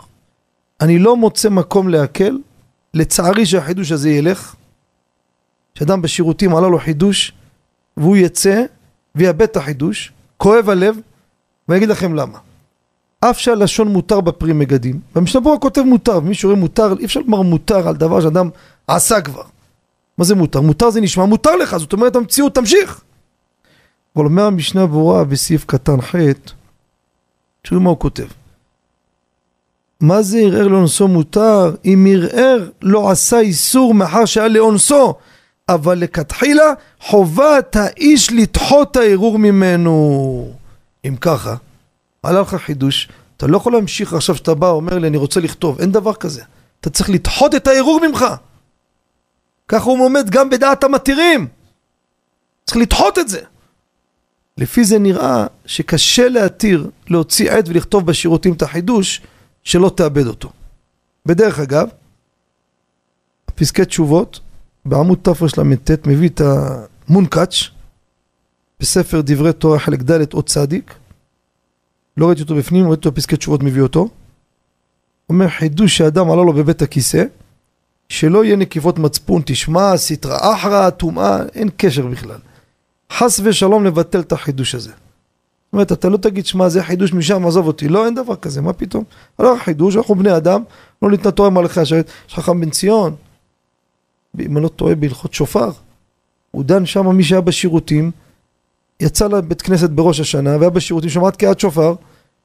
אני 0.82 0.99
לא 0.99 1.17
מוצא 1.17 1.49
מקום 1.49 1.89
להקל, 1.89 2.38
לצערי 2.93 3.45
שהחידוש 3.45 3.91
הזה 3.91 4.09
ילך, 4.09 4.55
שאדם 5.75 6.01
בשירותים 6.01 6.55
עלה 6.55 6.67
לו 6.67 6.79
חידוש, 6.79 7.34
והוא 7.97 8.17
יצא 8.17 8.63
ויאבד 9.15 9.41
את 9.41 9.57
החידוש, 9.57 10.11
כואב 10.38 10.69
הלב, 10.69 10.99
ואני 11.67 11.77
אגיד 11.77 11.89
לכם 11.89 12.15
למה. 12.15 12.39
אף 13.19 13.39
שהלשון 13.39 13.88
מותר 13.88 14.21
בפרי 14.21 14.53
מגדים, 14.53 14.99
במשנה 15.15 15.41
ברורה 15.41 15.59
כותב 15.59 15.82
מותר, 15.82 16.17
ומי 16.17 16.34
שרואה 16.34 16.55
מותר, 16.55 16.93
אי 16.99 17.05
אפשר 17.05 17.19
לומר 17.19 17.41
מותר 17.41 17.88
על 17.88 17.95
דבר 17.95 18.21
שאדם 18.21 18.49
עשה 18.88 19.21
כבר. 19.21 19.43
מה 20.17 20.25
זה 20.25 20.36
מותר? 20.36 20.61
מותר 20.61 20.89
זה 20.89 21.01
נשמע 21.01 21.25
מותר 21.25 21.55
לך, 21.55 21.77
זאת 21.77 21.93
אומרת 21.93 22.15
המציאות 22.15 22.55
תמשיך. 22.55 23.01
אבל 24.15 24.25
אומר 24.25 24.43
המשנה 24.43 24.88
ברורה 24.88 25.23
בסעיף 25.23 25.65
קטן 25.65 26.01
ח', 26.01 26.15
תראו 27.62 27.80
מה 27.80 27.89
הוא 27.89 27.99
כותב. 27.99 28.28
מה 29.99 30.22
זה 30.22 30.39
ערער 30.39 30.68
לאונסו 30.68 31.07
מותר? 31.07 31.76
אם 31.86 32.07
ערער 32.09 32.70
לא 32.82 33.09
עשה 33.12 33.39
איסור 33.39 33.93
מאחר 33.93 34.26
שהיה 34.26 34.47
לאונסו, 34.47 35.14
אבל 35.70 35.99
לכתחילה 35.99 36.74
חובת 36.99 37.76
האיש 37.76 38.32
לדחות 38.32 38.97
הערעור 38.97 39.39
ממנו. 39.39 40.53
אם 41.05 41.16
ככה, 41.22 41.55
עלה 42.24 42.41
לך 42.41 42.55
חידוש, 42.55 43.09
אתה 43.38 43.47
לא 43.47 43.57
יכול 43.57 43.74
להמשיך 43.74 44.14
עכשיו 44.14 44.36
שאתה 44.36 44.53
בא, 44.53 44.70
אומר 44.70 44.97
לי 44.99 45.07
אני 45.07 45.18
רוצה 45.18 45.39
לכתוב, 45.39 45.80
אין 45.80 45.91
דבר 45.91 46.14
כזה. 46.14 46.43
אתה 46.82 46.89
צריך 46.89 47.09
לדחות 47.09 47.55
את 47.55 47.68
הערעור 47.68 47.99
ממך. 48.07 48.26
ככה 49.68 49.89
הוא 49.89 50.05
עומד 50.05 50.30
גם 50.30 50.49
בדעת 50.49 50.84
המתירים. 50.84 51.47
צריך 52.66 52.78
לדחות 52.78 53.20
את 53.20 53.30
זה. 53.30 53.39
לפי 54.58 54.84
זה 54.84 54.99
נראה 54.99 55.45
שקשה 55.66 56.30
להתיר 56.30 56.89
להוציא 57.08 57.52
עט 57.52 57.70
ולכתוב 57.70 58.06
בשירותים 58.06 58.54
את 58.54 58.62
החידוש 58.62 59.22
שלא 59.64 59.91
תאבד 59.95 60.28
אותו. 60.28 60.52
בדרך 61.26 61.60
אגב, 61.60 61.89
פסקי 63.56 63.86
תשובות 63.86 64.39
בעמוד 64.86 65.20
תרל"ט 65.22 66.08
מביא 66.08 66.30
את 66.30 66.41
המונקאץ' 66.41 67.54
בספר 68.80 69.22
דברי 69.24 69.54
תורה 69.54 69.80
חלק 69.80 70.02
ד' 70.02 70.34
או 70.34 70.43
צדיק 70.43 70.93
לא 72.18 72.28
ראיתי 72.28 72.41
אותו 72.41 72.56
בפנים, 72.56 72.88
ראיתי 72.88 72.99
אותו 72.99 73.12
בפסקי 73.12 73.38
תשובות 73.38 73.64
מביא 73.64 73.82
אותו 73.82 74.10
אומר 75.30 75.49
חידוש 75.49 75.97
שאדם 75.97 76.32
עלה 76.32 76.43
לו 76.43 76.54
בבית 76.54 76.82
הכיסא 76.82 77.24
שלא 78.10 78.45
יהיה 78.45 78.56
נקיפות 78.56 78.99
מצפון, 78.99 79.41
תשמע, 79.45 79.97
סטרא 79.97 80.54
אחרא, 80.56 80.89
טומאה, 80.89 81.43
אין 81.56 81.70
קשר 81.78 82.08
בכלל. 82.08 82.38
חס 83.18 83.39
ושלום 83.43 83.86
לבטל 83.86 84.20
את 84.20 84.32
החידוש 84.32 84.76
הזה. 84.76 84.91
זאת 84.91 85.74
אומרת, 85.74 85.91
אתה 85.91 86.09
לא 86.09 86.18
תגיד, 86.18 86.45
שמע, 86.45 86.70
זה 86.70 86.84
חידוש 86.84 87.14
משם, 87.14 87.45
עזוב 87.47 87.68
אותי. 87.68 87.88
לא, 87.88 88.05
אין 88.05 88.16
דבר 88.16 88.36
כזה, 88.36 88.62
מה 88.62 88.74
פתאום? 88.74 89.03
הלך 89.39 89.62
חידוש, 89.62 89.95
אנחנו 89.95 90.16
בני 90.16 90.38
אדם, 90.38 90.64
לא 91.01 91.12
ניתנה 91.12 91.32
תורה 91.32 91.49
מלאכי 91.49 91.80
השרת. 91.80 92.09
יש 92.28 92.34
חכם 92.34 92.62
בן 92.62 92.70
ציון, 92.70 93.16
אם 94.39 94.57
אני 94.57 94.64
לא 94.64 94.70
טועה, 94.70 94.95
בהלכות 94.95 95.34
שופר. 95.34 95.72
הוא 96.51 96.64
דן 96.64 96.86
שם, 96.86 97.07
מי 97.16 97.24
שהיה 97.24 97.41
בשירותים, 97.41 98.12
יצא 98.99 99.28
לבית 99.28 99.62
כנסת 99.62 99.89
בראש 99.89 100.20
השנה, 100.20 100.57
והיה 100.57 100.70
בשירותים, 100.70 101.09
שמעת 101.09 101.36
קריאת 101.36 101.59
שופר. 101.59 101.95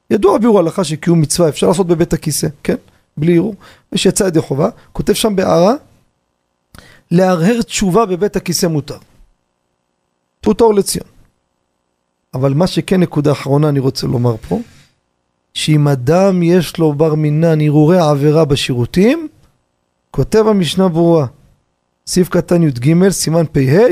ידוע 0.09 0.37
ביאור 0.37 0.59
הלכה 0.59 0.83
שקיום 0.83 1.21
מצווה 1.21 1.49
אפשר 1.49 1.67
לעשות 1.67 1.87
בבית 1.87 2.13
הכיסא, 2.13 2.47
כן? 2.63 2.75
בלי 3.17 3.37
ערעור. 3.37 3.55
מי 3.91 3.97
שיצא 3.97 4.23
ידי 4.23 4.41
חובה, 4.41 4.69
כותב 4.93 5.13
שם 5.13 5.35
בהערה, 5.35 5.73
להרהר 7.11 7.61
תשובה 7.61 8.05
בבית 8.05 8.35
הכיסא 8.35 8.65
מותר. 8.65 8.97
אור 10.61 10.73
לציון. 10.73 11.07
אבל 12.33 12.53
מה 12.53 12.67
שכן 12.67 12.99
נקודה 12.99 13.31
אחרונה 13.31 13.69
אני 13.69 13.79
רוצה 13.79 14.07
לומר 14.07 14.35
פה, 14.37 14.59
שאם 15.53 15.87
אדם 15.87 16.43
יש 16.43 16.77
לו 16.77 16.93
בר 16.93 17.15
מינן 17.15 17.61
הרהורי 17.61 17.99
עבירה 17.99 18.45
בשירותים, 18.45 19.27
כותב 20.11 20.47
המשנה 20.47 20.87
ברורה, 20.87 21.25
סעיף 22.07 22.29
קטן 22.29 22.63
י"ג, 22.63 23.09
סימן 23.09 23.45
פ"ה, 23.51 23.87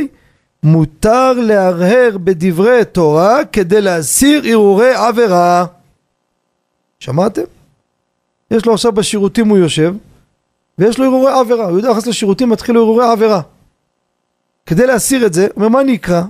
מותר 0.63 1.33
להרהר 1.33 2.17
בדברי 2.23 2.85
תורה 2.91 3.45
כדי 3.51 3.81
להסיר 3.81 4.41
הרהורי 4.45 4.93
עבירה. 4.93 5.65
שמעתם? 6.99 7.41
יש 8.51 8.65
לו 8.65 8.73
עכשיו 8.73 8.91
בשירותים 8.91 9.47
הוא 9.47 9.57
יושב, 9.57 9.93
ויש 10.77 10.99
לו 10.99 11.05
הרהורי 11.05 11.31
עבירה, 11.31 11.65
הוא 11.65 11.77
יודע 11.77 11.89
להכנס 11.89 12.07
לשירותים, 12.07 12.49
מתחיל 12.49 12.75
לו 12.75 12.81
הרהורי 12.81 13.05
עבירה. 13.05 13.41
כדי 14.65 14.87
להסיר 14.87 15.25
את 15.25 15.33
זה, 15.33 15.47
אומר 15.55 15.69
מה 15.69 15.81
אני 15.81 15.95
אקרא? 15.95 16.21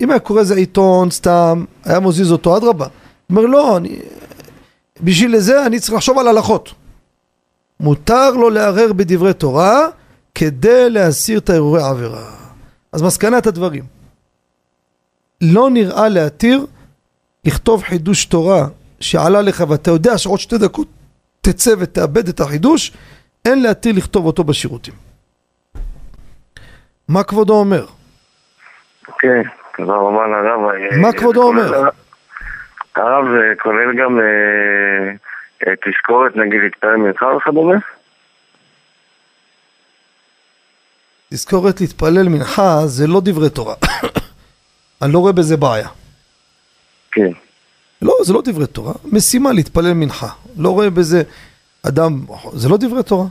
אם 0.00 0.10
היה 0.10 0.18
קורא 0.18 0.40
איזה 0.40 0.54
עיתון 0.54 1.10
סתם, 1.10 1.64
היה 1.84 2.00
מזיז 2.00 2.32
אותו, 2.32 2.56
אדרבה. 2.56 2.86
אומר 3.30 3.46
לא, 3.46 3.76
אני... 3.76 3.98
בשביל 5.00 5.38
זה 5.38 5.66
אני 5.66 5.80
צריך 5.80 5.94
לחשוב 5.94 6.18
על 6.18 6.28
הלכות. 6.28 6.74
מותר 7.80 8.30
לו 8.30 8.50
לערער 8.50 8.92
בדברי 8.92 9.34
תורה 9.34 9.86
כדי 10.34 10.90
להסיר 10.90 11.38
את 11.38 11.50
הרהורי 11.50 11.82
העבירה. 11.82 12.30
אז 12.92 13.02
מסקנת 13.02 13.46
הדברים, 13.46 13.84
לא 15.40 15.70
נראה 15.70 16.08
להתיר 16.08 16.66
לכתוב 17.44 17.82
חידוש 17.82 18.24
תורה 18.24 18.66
שעלה 19.00 19.42
לך 19.42 19.64
ואתה 19.68 19.90
יודע 19.90 20.18
שעוד 20.18 20.40
שתי 20.40 20.58
דקות 20.58 20.88
תצא 21.40 21.74
ותאבד 21.78 22.28
את 22.28 22.40
החידוש, 22.40 22.92
אין 23.44 23.62
להתיר 23.62 23.92
לכתוב 23.96 24.26
אותו 24.26 24.44
בשירותים. 24.44 24.94
מה 27.08 27.24
כבודו 27.24 27.54
אומר? 27.54 27.86
כן, 29.18 29.42
תודה 29.76 29.92
רבה 29.92 30.26
לרב. 30.26 30.60
מה 31.00 31.12
כבודו 31.12 31.42
אומר? 31.42 31.72
הרב 32.96 33.24
זה 33.30 33.54
כולל 33.62 33.96
גם 34.02 34.20
אה, 34.20 35.10
אה, 35.66 35.72
תזכורת, 35.76 36.36
נגיד, 36.36 36.60
להתפלל 36.62 36.96
מנחה 36.96 37.26
וכדומה? 37.26 37.74
תזכורת 41.30 41.80
להתפלל 41.80 42.28
מנחה 42.28 42.86
זה 42.86 43.06
לא 43.06 43.20
דברי 43.24 43.50
תורה. 43.50 43.74
אני 45.02 45.12
לא 45.12 45.18
רואה 45.18 45.32
בזה 45.32 45.56
בעיה. 45.56 45.88
כן. 47.10 47.30
לא, 48.02 48.14
זה 48.22 48.32
לא 48.32 48.42
דברי 48.44 48.66
תורה. 48.66 48.92
משימה 49.12 49.52
להתפלל 49.52 49.92
מנחה. 49.92 50.28
לא 50.58 50.68
רואה 50.68 50.90
בזה 50.90 51.22
אדם, 51.88 52.20
זה 52.52 52.68
לא 52.68 52.76
דברי 52.76 53.02
תורה. 53.02 53.26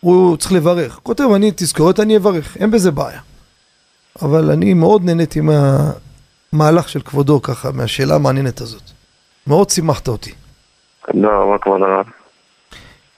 הוא 0.00 0.36
צריך 0.36 0.52
לברך. 0.52 1.00
כותב, 1.02 1.24
אני 1.36 1.50
תזכורת, 1.56 2.00
אני 2.00 2.16
אברך. 2.16 2.56
אין 2.56 2.70
בזה 2.70 2.90
בעיה. 2.90 3.20
אבל 4.22 4.50
אני 4.50 4.74
מאוד 4.74 5.04
נהניתי 5.04 5.40
מהמהלך 5.40 6.88
של 6.88 7.00
כבודו 7.00 7.42
ככה, 7.42 7.72
מהשאלה 7.72 8.14
המעניינת 8.14 8.60
הזאת. 8.60 8.82
מאוד 9.46 9.70
שימחת 9.70 10.08
אותי. 10.08 10.32
תודה 11.12 11.28
רבה 11.28 11.58
כבוד 11.58 11.82
הרב. 11.82 12.06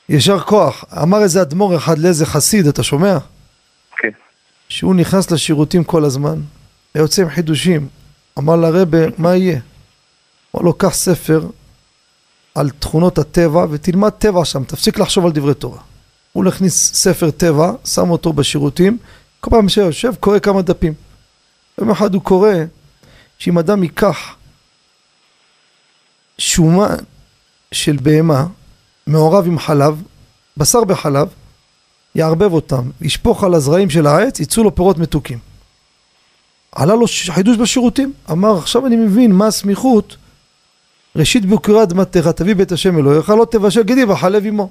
יישר 0.08 0.40
כוח. 0.40 0.84
אמר 1.02 1.22
איזה 1.22 1.42
אדמו"ר 1.42 1.76
אחד 1.76 1.98
לאיזה 1.98 2.26
חסיד, 2.26 2.66
אתה 2.66 2.82
שומע? 2.82 3.18
כן. 3.96 4.08
שהוא 4.68 4.94
נכנס 4.94 5.30
לשירותים 5.30 5.84
כל 5.84 6.04
הזמן, 6.04 6.40
היה 6.94 7.02
יוצא 7.02 7.22
עם 7.22 7.28
חידושים. 7.28 7.88
אמר 8.38 8.56
לרבה, 8.56 8.98
מה 9.18 9.36
יהיה? 9.36 9.60
אמר 10.54 10.64
לו, 10.64 10.72
קח 10.72 10.94
ספר 10.94 11.46
על 12.54 12.70
תכונות 12.70 13.18
הטבע 13.18 13.66
ותלמד 13.70 14.10
טבע 14.10 14.44
שם, 14.44 14.64
תפסיק 14.64 14.98
לחשוב 14.98 15.26
על 15.26 15.32
דברי 15.32 15.54
תורה. 15.54 15.78
הוא 16.32 16.46
הכניס 16.48 16.94
ספר 16.94 17.30
טבע, 17.30 17.72
שם 17.84 18.10
אותו 18.10 18.32
בשירותים, 18.32 18.98
כל 19.40 19.50
פעם 19.50 19.68
שיושב, 19.68 20.14
קורא 20.20 20.38
כמה 20.38 20.62
דפים. 20.62 20.92
יום 21.78 21.90
אחד 21.90 22.14
הוא 22.14 22.22
קורא 22.22 22.52
שאם 23.38 23.58
אדם 23.58 23.82
ייקח 23.82 24.36
שומן 26.38 26.96
של 27.72 27.96
בהמה, 28.02 28.46
מעורב 29.06 29.46
עם 29.46 29.58
חלב, 29.58 30.02
בשר 30.56 30.84
בחלב, 30.84 31.28
יערבב 32.14 32.52
אותם, 32.52 32.90
ישפוך 33.00 33.44
על 33.44 33.54
הזרעים 33.54 33.90
של 33.90 34.06
העץ, 34.06 34.40
יצאו 34.40 34.64
לו 34.64 34.74
פירות 34.74 34.98
מתוקים. 34.98 35.38
עלה 36.72 36.94
לו 36.94 37.06
חידוש 37.28 37.56
בשירותים, 37.56 38.12
אמר 38.30 38.58
עכשיו 38.58 38.86
אני 38.86 38.96
מבין 38.96 39.32
מה 39.32 39.46
הסמיכות 39.46 40.16
ראשית 41.16 41.44
ביקורי 41.46 41.82
אדמתך 41.82 42.28
תביא 42.28 42.54
בית 42.54 42.72
השם 42.72 42.98
אלוהיך 42.98 43.28
לא 43.28 43.46
תבשל 43.50 43.82
גידי 43.82 44.04
וחלב 44.04 44.46
עמו. 44.46 44.70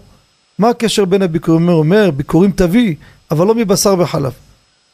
מה 0.60 0.70
הקשר 0.70 1.06
בין 1.06 1.22
הביקורים? 1.22 1.70
אומר 1.70 2.12
ביקורים 2.12 2.52
תביא 2.52 2.96
אבל 3.32 3.48
לא 3.48 3.56
מבשר 3.56 3.96
וחלב. 4.00 4.34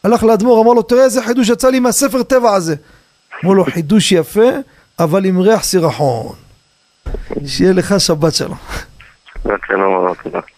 הלך 0.05 0.23
לאדמו"ר 0.23 0.61
אמר 0.61 0.73
לו 0.73 0.81
תראה 0.81 1.03
איזה 1.03 1.21
חידוש 1.21 1.49
יצא 1.49 1.69
לי 1.69 1.79
מהספר 1.79 2.23
טבע 2.23 2.53
הזה. 2.53 2.75
אמרו 3.43 3.55
לו 3.55 3.63
חידוש 3.63 4.11
יפה 4.11 4.49
אבל 4.99 5.25
עם 5.25 5.39
ריח 5.39 5.63
סירחון. 5.63 6.35
שיהיה 7.45 7.73
לך 7.73 7.95
שבת 7.99 8.33
שלום. 8.33 8.57
רק 9.45 9.65
שלום. 9.67 10.13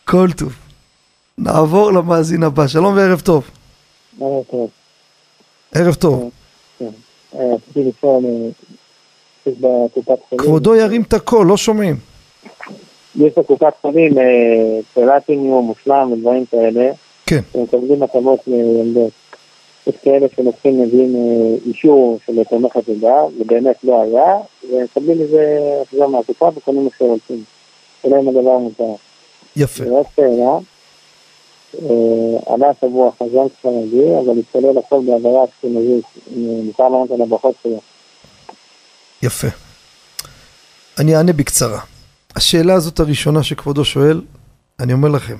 כל 0.05 0.27
טוב. 0.37 0.53
נעבור 1.37 1.91
למאזין 1.91 2.43
הבא, 2.43 2.67
שלום 2.67 2.95
וערב 2.95 3.19
טוב. 3.19 3.49
ערב 4.19 4.43
טוב. 4.43 4.69
ערב 5.75 5.93
טוב. 5.93 6.29
אה, 7.35 7.55
כבודו 10.37 10.75
ירים 10.75 11.01
את 11.01 11.13
הקול, 11.13 11.47
לא 11.47 11.57
שומעים. 11.57 11.95
יש 13.15 13.33
בקופת 13.37 13.73
חולים 13.81 14.17
אה, 14.17 14.23
פלטיניום, 14.93 15.65
מושלם 15.65 16.11
ודברים 16.11 16.45
כאלה, 16.45 16.91
כן. 17.25 17.41
שמקבלים 17.53 18.03
התאמות 18.03 18.39
לילדות. 18.47 19.11
יש 19.87 19.95
כאלה 20.03 20.27
שלוקחים, 20.35 20.81
מביאים 20.81 21.15
אה, 21.15 21.55
אישור 21.65 22.19
של 22.25 22.43
תומכת 22.43 22.87
לידה, 22.87 23.23
ובאמת 23.39 23.83
לא 23.83 24.01
היה, 24.01 24.35
ומקבלים 24.71 25.21
איזה 25.21 25.59
החזר 25.81 26.07
מהקופה 26.07 26.49
וקונים 26.55 26.83
מה 26.83 26.89
שרוצים. 26.97 27.43
השאלה 27.99 28.19
אם 28.19 28.29
הדבר 28.29 28.57
מותר. 28.57 28.93
יפה. 29.55 29.83
ועוד 29.83 30.05
שאלה, 30.15 30.57
אה, 31.81 32.53
עלה 32.53 32.69
השבוע 32.69 33.11
חזון 33.11 33.47
ספרדי, 33.59 34.17
אבל 34.25 34.39
התפלל 34.39 34.77
הכל 34.77 35.01
בעברה 35.05 35.43
אשכנזית, 35.43 36.05
אה, 36.31 36.63
מותר 36.63 36.83
לענות 36.83 37.11
על 37.11 37.21
הברכות 37.21 37.55
שלו. 37.63 37.79
יפה. 39.23 39.47
אני 40.99 41.15
אענה 41.15 41.33
בקצרה. 41.33 41.79
השאלה 42.35 42.73
הזאת 42.73 42.99
הראשונה 42.99 43.43
שכבודו 43.43 43.85
שואל, 43.85 44.21
אני 44.79 44.93
אומר 44.93 45.09
לכם, 45.09 45.37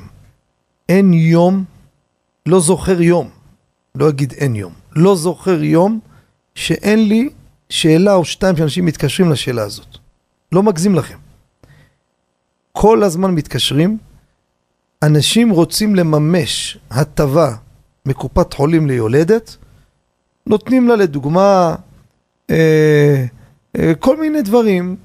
אין 0.90 1.14
יום, 1.14 1.64
לא 2.46 2.60
זוכר 2.60 3.02
יום, 3.02 3.30
לא 4.00 4.10
אגיד 4.10 4.34
אין 4.34 4.56
יום, 4.56 4.74
לא 4.96 5.16
זוכר 5.16 5.64
יום 5.64 6.00
שאין 6.56 7.08
לי 7.08 7.30
שאלה 7.70 8.14
או 8.14 8.26
שתיים 8.26 8.58
שאנשים 8.58 8.86
מתקשרים 8.86 9.32
לשאלה 9.32 9.64
הזאת. 9.64 9.98
לא 10.52 10.64
מגזים 10.64 10.96
לכם. 10.96 11.18
כל 12.72 13.04
הזמן 13.04 13.32
מתקשרים, 13.32 13.98
אנשים 15.04 15.50
רוצים 15.50 15.96
לממש 15.96 16.78
הטבה 16.92 17.56
מקופת 18.06 18.54
חולים 18.54 18.88
ליולדת, 18.88 19.58
נותנים 20.46 20.88
לה 20.88 20.96
לדוגמה 20.96 21.76
אה, 22.50 23.26
אה, 23.78 23.94
כל 24.00 24.20
מיני 24.20 24.42
דברים, 24.42 24.96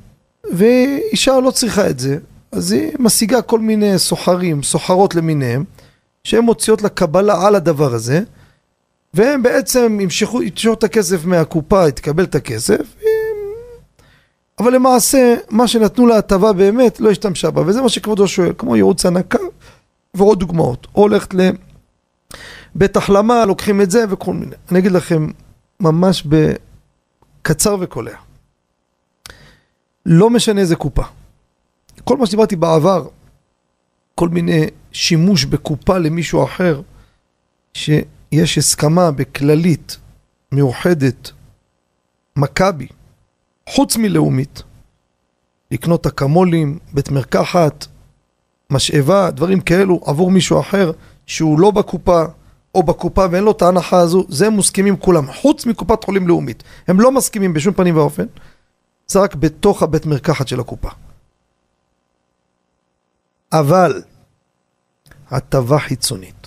ואישה 0.52 1.40
לא 1.40 1.50
צריכה 1.50 1.90
את 1.90 1.98
זה, 1.98 2.18
אז 2.52 2.72
היא 2.72 2.92
משיגה 2.98 3.42
כל 3.42 3.58
מיני 3.60 3.98
סוחרים, 3.98 4.62
סוחרות 4.62 5.14
למיניהם, 5.14 5.64
שהן 6.24 6.44
מוציאות 6.44 6.82
לה 6.82 6.88
קבלה 6.88 7.46
על 7.46 7.54
הדבר 7.54 7.94
הזה, 7.94 8.22
והם 9.14 9.42
בעצם 9.42 9.98
ימשכו, 10.00 10.42
ימשכו 10.42 10.72
את 10.72 10.84
הכסף 10.84 11.24
מהקופה, 11.24 11.90
תקבל 11.90 12.24
את 12.24 12.34
הכסף, 12.34 12.94
אבל 14.58 14.74
למעשה, 14.74 15.34
מה 15.50 15.68
שנתנו 15.68 16.06
לה 16.06 16.18
הטבה 16.18 16.52
באמת, 16.52 17.00
לא 17.00 17.10
השתמשה 17.10 17.50
בה, 17.50 17.62
וזה 17.66 17.82
מה 17.82 17.88
שכבודו 17.88 18.28
שואל, 18.28 18.52
כמו 18.58 18.76
ייעוץ 18.76 19.06
הנקה 19.06 19.38
ועוד 20.14 20.40
דוגמאות. 20.40 20.86
או 20.94 21.02
הולכת 21.02 21.34
לבית 22.74 22.96
החלמה, 22.96 23.44
לוקחים 23.44 23.80
את 23.80 23.90
זה 23.90 24.04
וכל 24.08 24.34
מיני. 24.34 24.54
אני 24.70 24.78
אגיד 24.78 24.92
לכם, 24.92 25.28
ממש 25.80 26.26
בקצר 27.42 27.76
וקולע. 27.80 28.16
לא 30.06 30.30
משנה 30.30 30.60
איזה 30.60 30.76
קופה. 30.76 31.02
כל 32.04 32.16
מה 32.16 32.26
שדיברתי 32.26 32.56
בעבר, 32.56 33.08
כל 34.14 34.28
מיני 34.28 34.66
שימוש 34.92 35.44
בקופה 35.44 35.98
למישהו 35.98 36.44
אחר, 36.44 36.80
שיש 38.34 38.58
הסכמה 38.58 39.10
בכללית, 39.10 39.96
מאוחדת, 40.52 41.30
מכבי, 42.36 42.86
חוץ 43.68 43.96
מלאומית, 43.96 44.62
לקנות 45.70 46.06
אקמולים, 46.06 46.78
בית 46.92 47.10
מרקחת, 47.10 47.86
משאבה, 48.70 49.30
דברים 49.30 49.60
כאלו, 49.60 50.00
עבור 50.04 50.30
מישהו 50.30 50.60
אחר 50.60 50.92
שהוא 51.26 51.58
לא 51.60 51.70
בקופה 51.70 52.24
או 52.74 52.82
בקופה 52.82 53.26
ואין 53.30 53.44
לו 53.44 53.50
את 53.50 53.62
ההנחה 53.62 53.98
הזו, 53.98 54.24
זה 54.28 54.46
הם 54.46 54.56
מסכימים 54.56 54.96
כולם, 54.96 55.32
חוץ 55.32 55.66
מקופת 55.66 56.04
חולים 56.04 56.28
לאומית. 56.28 56.62
הם 56.88 57.00
לא 57.00 57.12
מסכימים 57.12 57.52
בשום 57.52 57.74
פנים 57.74 57.96
ואופן, 57.96 58.26
זה 59.06 59.20
רק 59.20 59.34
בתוך 59.34 59.82
הבית 59.82 60.06
מרקחת 60.06 60.48
של 60.48 60.60
הקופה. 60.60 60.88
אבל 63.52 64.02
הטבה 65.30 65.78
חיצונית, 65.78 66.41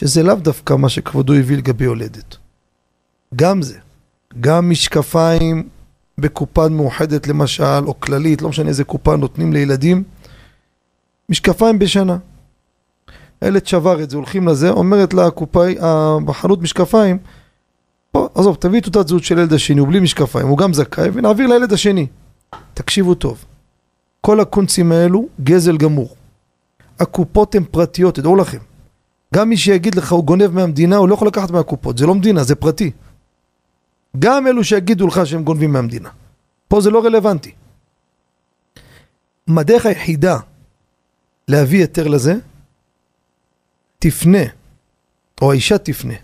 שזה 0.00 0.22
לאו 0.22 0.34
דווקא 0.34 0.74
מה 0.74 0.88
שכבודו 0.88 1.34
הביא 1.34 1.56
לגבי 1.56 1.84
יולדת. 1.84 2.36
גם 3.36 3.62
זה, 3.62 3.78
גם 4.40 4.70
משקפיים 4.70 5.68
בקופה 6.18 6.68
מאוחדת 6.68 7.26
למשל, 7.26 7.86
או 7.86 8.00
כללית, 8.00 8.42
לא 8.42 8.48
משנה 8.48 8.68
איזה 8.68 8.84
קופה 8.84 9.16
נותנים 9.16 9.52
לילדים, 9.52 10.02
משקפיים 11.28 11.78
בשנה. 11.78 12.16
הילד 13.40 13.66
שבר 13.66 14.02
את 14.02 14.10
זה, 14.10 14.16
הולכים 14.16 14.48
לזה, 14.48 14.70
אומרת 14.70 15.14
לה 15.14 15.26
הקופאי, 15.26 15.74
בחנות 16.24 16.62
משקפיים, 16.62 17.18
בוא, 18.14 18.28
עזוב, 18.34 18.56
תביא 18.60 18.80
תעודת 18.80 19.08
זהות 19.08 19.24
של 19.24 19.38
ילד 19.38 19.52
השני, 19.52 19.80
הוא 19.80 19.88
בלי 19.88 20.00
משקפיים, 20.00 20.46
הוא 20.46 20.58
גם 20.58 20.74
זכאי, 20.74 21.08
ונעביר 21.12 21.46
לילד 21.46 21.72
השני. 21.72 22.06
תקשיבו 22.74 23.14
טוב, 23.14 23.44
כל 24.20 24.40
הקונצים 24.40 24.92
האלו, 24.92 25.28
גזל 25.40 25.76
גמור. 25.76 26.16
הקופות 27.00 27.54
הן 27.54 27.64
פרטיות, 27.70 28.14
תדעו 28.14 28.36
לכם. 28.36 28.58
גם 29.34 29.48
מי 29.48 29.56
שיגיד 29.56 29.94
לך 29.94 30.12
הוא 30.12 30.24
גונב 30.24 30.46
מהמדינה, 30.46 30.96
הוא 30.96 31.08
לא 31.08 31.14
יכול 31.14 31.28
לקחת 31.28 31.50
מהקופות, 31.50 31.98
זה 31.98 32.06
לא 32.06 32.14
מדינה, 32.14 32.44
זה 32.44 32.54
פרטי. 32.54 32.90
גם 34.18 34.46
אלו 34.46 34.64
שיגידו 34.64 35.06
לך 35.06 35.20
שהם 35.24 35.44
גונבים 35.44 35.72
מהמדינה. 35.72 36.08
פה 36.68 36.80
זה 36.80 36.90
לא 36.90 37.04
רלוונטי. 37.04 37.52
הדרך 39.48 39.86
היחידה 39.86 40.38
להביא 41.48 41.80
היתר 41.80 42.08
לזה? 42.08 42.34
תפנה, 43.98 44.44
או 45.42 45.52
האישה 45.52 45.78
תפנה, 45.78 46.14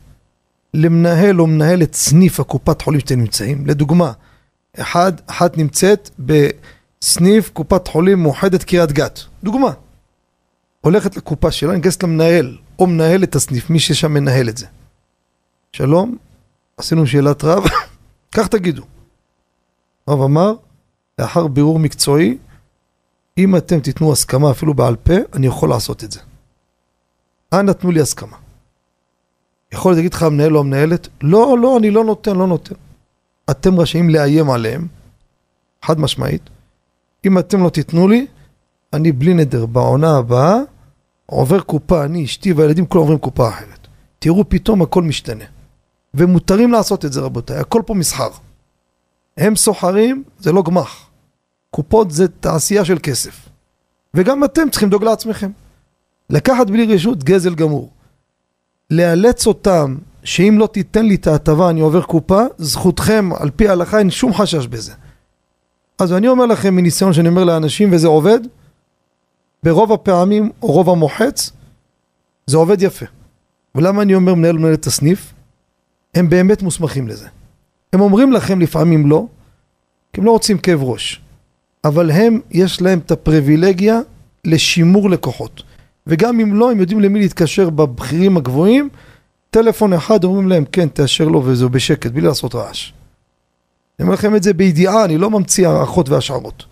למנהל 0.75 1.41
או 1.41 1.47
מנהלת 1.47 1.95
סניף 1.95 2.41
הקופת 2.41 2.83
חולים 2.83 3.01
שאתם 3.01 3.21
נמצאים. 3.21 3.67
לדוגמה, 3.67 4.13
אחד, 4.79 5.13
אחת 5.27 5.59
נמצאת 5.59 6.11
בסניף 6.19 7.51
קופת 7.53 7.89
חולים 7.89 8.23
מאוחדת 8.23 8.65
קריית 8.65 8.93
גת. 8.93 9.21
דוגמה. 9.45 9.73
הולכת 10.83 11.17
לקופה 11.17 11.51
שלה, 11.51 11.77
נכנסת 11.77 12.03
למנהל, 12.03 12.59
או 12.79 12.87
מנהלת 12.87 13.35
הסניף, 13.35 13.71
מי 13.71 13.81
ששם 13.81 14.13
מנהל 14.13 14.49
את 14.49 14.57
זה. 14.57 14.67
שלום, 15.73 16.17
עשינו 16.77 17.07
שאלת 17.07 17.45
רב, 17.45 17.65
כך 18.35 18.49
תגידו. 18.49 18.83
רב 20.09 20.23
אמר, 20.23 20.55
לאחר 21.19 21.47
בירור 21.47 21.79
מקצועי, 21.79 22.39
אם 23.39 23.57
אתם 23.57 23.81
תיתנו 23.81 24.13
הסכמה 24.13 24.51
אפילו 24.51 24.75
בעל 24.75 24.97
פה, 24.97 25.15
אני 25.35 25.47
יכול 25.47 25.69
לעשות 25.69 26.05
את 26.05 26.13
זה. 26.13 26.21
אה, 27.53 27.63
נתנו 27.63 27.91
לי 27.91 28.01
הסכמה. 28.01 28.37
יכול 29.73 29.95
להגיד 29.95 30.15
לך 30.15 30.23
המנהל 30.23 30.57
או 30.57 30.61
המנהלת, 30.61 31.09
לא, 31.23 31.57
לא, 31.63 31.79
אני 31.79 31.91
לא 31.91 32.05
נותן, 32.05 32.37
לא 32.37 32.47
נותן. 32.47 32.75
אתם 33.51 33.81
רשאים 33.81 34.11
לאיים 34.11 34.51
עליהם, 34.51 34.87
חד 35.85 36.01
משמעית. 36.01 36.51
אם 37.25 37.39
אתם 37.39 37.63
לא 37.63 37.69
תיתנו 37.71 38.09
לי, 38.09 38.27
אני 38.93 39.13
בלי 39.13 39.35
נדר, 39.35 39.67
בעונה 39.67 40.17
הבאה, 40.17 40.57
עובר 41.27 41.61
קופה, 41.61 42.05
אני, 42.05 42.25
אשתי 42.25 42.53
והילדים 42.53 42.87
כולם 42.87 43.01
עוברים 43.01 43.19
קופה 43.19 43.49
אחרת. 43.49 43.89
תראו, 44.19 44.49
פתאום 44.49 44.83
הכל 44.83 45.03
משתנה. 45.03 45.45
ומותרים 46.15 46.73
לעשות 46.73 47.05
את 47.05 47.13
זה 47.13 47.21
רבותיי, 47.21 47.57
הכל 47.57 47.83
פה 47.87 47.95
מסחר. 47.95 48.29
הם 49.37 49.57
סוחרים, 49.57 50.25
זה 50.39 50.53
לא 50.53 50.63
גמח. 50.63 51.07
קופות 51.71 52.11
זה 52.11 52.29
תעשייה 52.29 52.85
של 52.85 52.99
כסף. 53.03 53.49
וגם 54.15 54.45
אתם 54.45 54.71
צריכים 54.71 54.89
לדאוג 54.89 55.05
לעצמכם. 55.05 55.51
לקחת 56.31 56.71
בלי 56.71 56.95
רשות 56.95 57.25
גזל 57.25 57.55
גמור. 57.55 57.91
לאלץ 58.91 59.47
אותם 59.47 59.97
שאם 60.25 60.57
לא 60.59 60.67
תיתן 60.67 61.07
לי 61.07 61.15
את 61.15 61.27
ההטבה 61.27 61.71
אני 61.71 61.81
עובר 61.81 62.03
קופה, 62.03 62.43
זכותכם 62.59 63.31
על 63.39 63.51
פי 63.57 63.69
ההלכה 63.69 63.99
אין 63.99 64.11
שום 64.11 64.35
חשש 64.35 64.67
בזה. 64.67 64.93
אז 65.99 66.13
אני 66.13 66.29
אומר 66.29 66.47
לכם 66.47 66.75
מניסיון 66.75 67.13
שאני 67.13 67.29
אומר 67.29 67.45
לאנשים 67.45 67.93
וזה 67.93 68.07
עובד, 68.09 68.41
ברוב 69.63 69.93
הפעמים 69.93 70.51
או 70.63 70.69
רוב 70.73 70.91
המוחץ 70.91 71.51
זה 72.47 72.57
עובד 72.57 72.83
יפה. 72.83 73.07
ולמה 73.75 74.03
אני 74.03 74.15
אומר 74.15 74.35
מנהל 74.35 74.59
מנהלת 74.59 74.87
הסניף? 74.87 75.33
הם 76.15 76.29
באמת 76.29 76.63
מוסמכים 76.63 77.09
לזה. 77.09 77.29
הם 77.93 78.01
אומרים 78.01 78.33
לכם 78.33 78.61
לפעמים 78.61 79.11
לא, 79.11 79.27
כי 80.13 80.21
הם 80.21 80.27
לא 80.27 80.31
רוצים 80.31 80.59
כאב 80.59 80.83
ראש. 80.83 81.21
אבל 81.85 82.11
הם, 82.11 82.41
יש 82.51 82.83
להם 82.83 82.99
את 82.99 83.11
הפריבילגיה 83.11 84.01
לשימור 84.45 85.11
לקוחות. 85.11 85.63
וגם 86.07 86.41
אם 86.41 86.55
לא, 86.55 86.71
הם 86.71 86.81
יודעים 86.81 87.01
למי 87.01 87.21
להתקשר 87.21 87.71
בבכירים 87.71 88.37
הגבוהים, 88.37 88.89
טלפון 89.51 89.93
אחד 89.93 90.25
אומרים 90.25 90.49
להם 90.49 90.65
כן, 90.65 90.89
תאשר 90.89 91.29
לו 91.29 91.45
וזהו 91.45 91.69
בשקט, 91.69 92.11
בלי 92.11 92.21
לעשות 92.21 92.55
רעש. 92.55 92.93
אני 93.99 94.05
אומר 94.05 94.15
לכם 94.15 94.37
את 94.37 94.43
זה 94.43 94.55
בידיעה, 94.55 95.05
אני 95.05 95.19
לא 95.19 95.31
ממציא 95.31 95.69
הערכות 95.69 96.09
והשערות. 96.09 96.65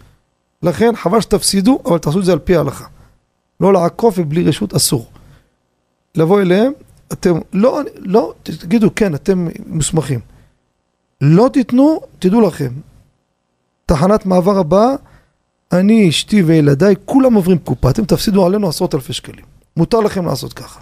לכן 0.62 0.96
חבל 0.96 1.20
שתפסידו, 1.20 1.78
אבל 1.84 1.98
תעשו 1.98 2.20
את 2.20 2.24
זה 2.24 2.32
על 2.32 2.38
פי 2.38 2.56
ההלכה. 2.56 2.84
לא 3.61 3.72
לעקוף 3.72 4.14
ובלי 4.18 4.44
רשות 4.44 4.74
אסור. 4.74 5.06
לבוא 6.14 6.40
אליהם, 6.40 6.72
אתם, 7.12 7.32
לא, 7.52 7.80
לא, 7.96 8.34
תגידו 8.42 8.94
כן, 8.96 9.14
אתם 9.14 9.48
מוסמכים. 9.66 10.20
לא 11.20 11.48
תיתנו, 11.52 12.00
תדעו 12.18 12.40
לכם, 12.40 12.72
תחנת 13.86 14.26
מעבר 14.26 14.58
הבאה, 14.58 14.94
אני, 15.72 16.08
אשתי 16.08 16.42
וילדיי, 16.42 16.94
כולם 17.04 17.34
עוברים 17.34 17.58
קופה, 17.58 17.90
אתם 17.90 18.04
תפסידו 18.04 18.46
עלינו 18.46 18.68
עשרות 18.68 18.94
אלפי 18.94 19.12
שקלים. 19.12 19.44
מותר 19.76 20.00
לכם 20.00 20.26
לעשות 20.26 20.52
ככה. 20.52 20.80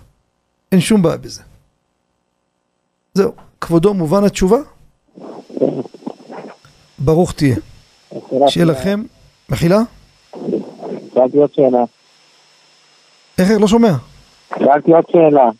אין 0.72 0.80
שום 0.80 1.02
בעיה 1.02 1.16
בזה. 1.16 1.42
זהו, 3.14 3.32
כבודו 3.60 3.94
מובן 3.94 4.24
התשובה? 4.24 4.56
ברוך 6.98 7.32
תהיה. 7.32 7.56
שיהיה 8.48 8.66
לכם, 8.66 9.02
מחילה? 9.50 9.78
שאלתי 11.14 11.36
עוד 11.38 11.54
שאלה. 11.54 11.84
איך, 13.38 13.50
לא 13.60 13.68
שומע. 13.68 13.92
שאלתי 14.58 14.92
עוד 14.92 15.04
שאלה. 15.12 15.50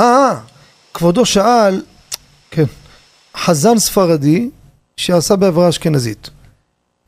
אה, 0.00 0.04
אה, 0.04 0.40
כבודו 0.94 1.26
שאל, 1.26 1.82
כן, 2.50 2.64
חזן 3.36 3.78
ספרדי 3.78 4.50
שעשה 4.96 5.36
בעברה 5.36 5.68
אשכנזית. 5.68 6.30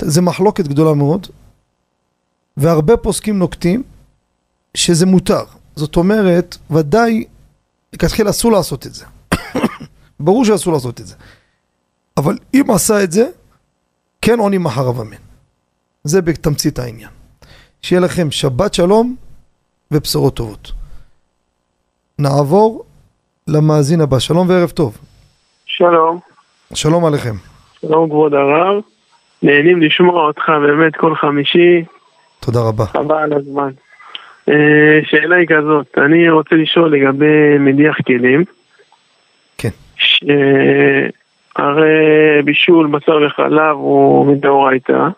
זה 0.03 0.21
מחלוקת 0.21 0.67
גדולה 0.67 0.95
מאוד, 0.95 1.27
והרבה 2.57 2.97
פוסקים 2.97 3.39
נוקטים 3.39 3.83
שזה 4.75 5.07
מותר. 5.07 5.45
זאת 5.77 5.97
אומרת, 5.97 6.57
ודאי, 6.71 7.25
לכתחילה 7.93 8.31
אסור 8.31 8.53
לעשות 8.53 8.87
את 8.87 8.95
זה. 8.95 9.05
ברור 10.21 10.45
שאסור 10.45 10.73
לעשות 10.73 11.01
את 11.01 11.07
זה. 11.07 11.15
אבל 12.17 12.39
אם 12.55 12.65
עשה 12.75 13.05
את 13.05 13.13
זה, 13.13 13.29
כן 14.23 14.39
עונים 14.39 14.67
אחריו 14.67 15.03
אמן. 15.03 15.32
זה 16.05 16.23
בתמצית 16.23 16.79
העניין. 16.79 17.11
שיהיה 17.83 18.03
לכם 18.03 18.31
שבת 18.31 18.75
שלום 18.75 19.17
ובשורות 19.91 20.37
טובות. 20.37 20.73
נעבור 22.19 22.85
למאזין 23.49 24.01
הבא. 24.01 24.19
שלום 24.19 24.49
וערב 24.49 24.71
טוב. 24.71 24.99
שלום, 25.67 26.19
שלום 26.75 27.05
עליכם. 27.05 27.35
שלום 27.81 28.09
כבוד 28.11 28.35
הרב. 28.35 28.83
נהנים 29.43 29.83
לשמוע 29.83 30.27
אותך 30.27 30.49
באמת 30.49 30.97
כל 30.97 31.15
חמישי, 31.15 31.85
תודה 32.41 32.61
רבה. 32.61 32.85
חבל 32.85 33.17
על 33.17 33.33
הזמן. 33.33 33.71
אה, 34.49 35.01
שאלה 35.05 35.37
היא 35.37 35.47
כזאת, 35.49 35.87
אני 35.99 36.31
רוצה 36.31 36.55
לשאול 36.55 36.97
לגבי 36.97 37.59
מדיח 37.59 37.97
כלים. 38.07 38.45
כן. 39.59 39.69
הרי 41.57 42.43
בישול 42.45 42.87
בשר 42.87 43.19
וחלב 43.27 43.77
הוא 43.77 44.27
מדאורייתא, 44.27 45.09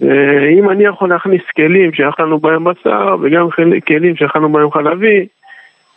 ואם 0.00 0.70
אני 0.70 0.84
יכול 0.84 1.08
להכניס 1.08 1.42
כלים 1.56 1.92
שאכלנו 1.94 2.38
בהם 2.38 2.64
בשר 2.64 3.16
וגם 3.22 3.48
כלים 3.86 4.16
שאכלנו 4.16 4.52
בהם 4.52 4.70
חלבי 4.70 5.26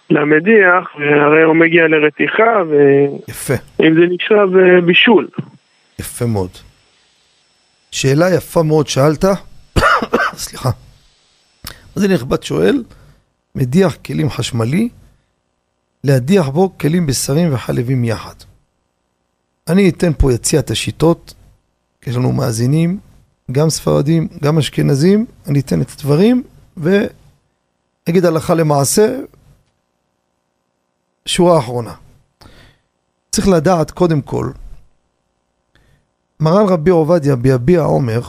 למדיח, 0.10 0.88
הרי 0.96 1.44
הוא 1.44 1.56
מגיע 1.56 1.88
לרתיחה, 1.88 2.64
ואם 2.70 3.96
זה 3.96 4.02
אה, 4.60 4.82
בישול. 4.82 5.28
יפה 6.00 6.26
מאוד. 6.26 6.50
שאלה 7.92 8.36
יפה 8.36 8.64
מאוד 8.64 8.88
שאלת. 8.88 9.26
סליחה. 10.44 10.70
אז 11.96 12.04
הנה 12.04 12.14
נכבד 12.14 12.44
שואל, 12.44 12.84
מדיח 13.56 13.96
כלים 14.06 14.30
חשמלי, 14.30 14.90
להדיח 16.04 16.48
בו 16.48 16.78
כלים 16.78 17.06
בשרים 17.06 17.54
וחלבים 17.54 18.04
יחד. 18.04 18.36
אני 19.70 19.90
אתן 19.90 20.14
פה 20.18 20.34
יציע 20.34 20.60
את 20.60 20.72
השיטות, 20.72 21.34
יש 22.08 22.16
לנו 22.16 22.32
מאזינים, 22.32 23.00
גם 23.52 23.70
ספרדים, 23.70 24.28
גם 24.44 24.58
אשכנזים, 24.58 25.26
אני 25.48 25.60
אתן 25.60 25.82
את 25.82 25.92
הדברים 25.92 26.44
ואגיד 26.78 28.26
הלכה 28.26 28.54
למעשה, 28.54 29.20
שורה 31.26 31.60
אחרונה. 31.60 31.94
צריך 33.32 33.48
לדעת 33.48 33.92
קודם 33.92 34.22
כל, 34.22 34.52
מרן 36.40 36.66
רבי 36.68 36.92
עובדיה 36.92 37.36
ביביע 37.36 37.82
עומר, 37.82 38.22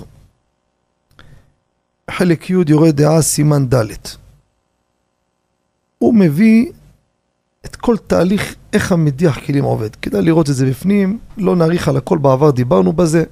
חלק 2.10 2.50
י' 2.50 2.54
יורה 2.68 2.92
דעה 2.92 3.22
סימן 3.22 3.68
ד'. 3.68 3.84
הוא 5.98 6.14
מביא 6.14 6.72
את 7.64 7.76
כל 7.76 7.96
תהליך 7.96 8.54
איך 8.72 8.92
המדיח 8.92 9.38
כלים 9.46 9.64
עובד. 9.64 9.96
כדאי 9.96 10.22
לראות 10.22 10.50
את 10.50 10.54
זה 10.54 10.66
בפנים, 10.66 11.18
לא 11.36 11.56
נאריך 11.56 11.88
על 11.88 11.96
הכל 11.96 12.18
בעבר, 12.18 12.50
דיברנו 12.50 12.92
בזה. 12.92 13.24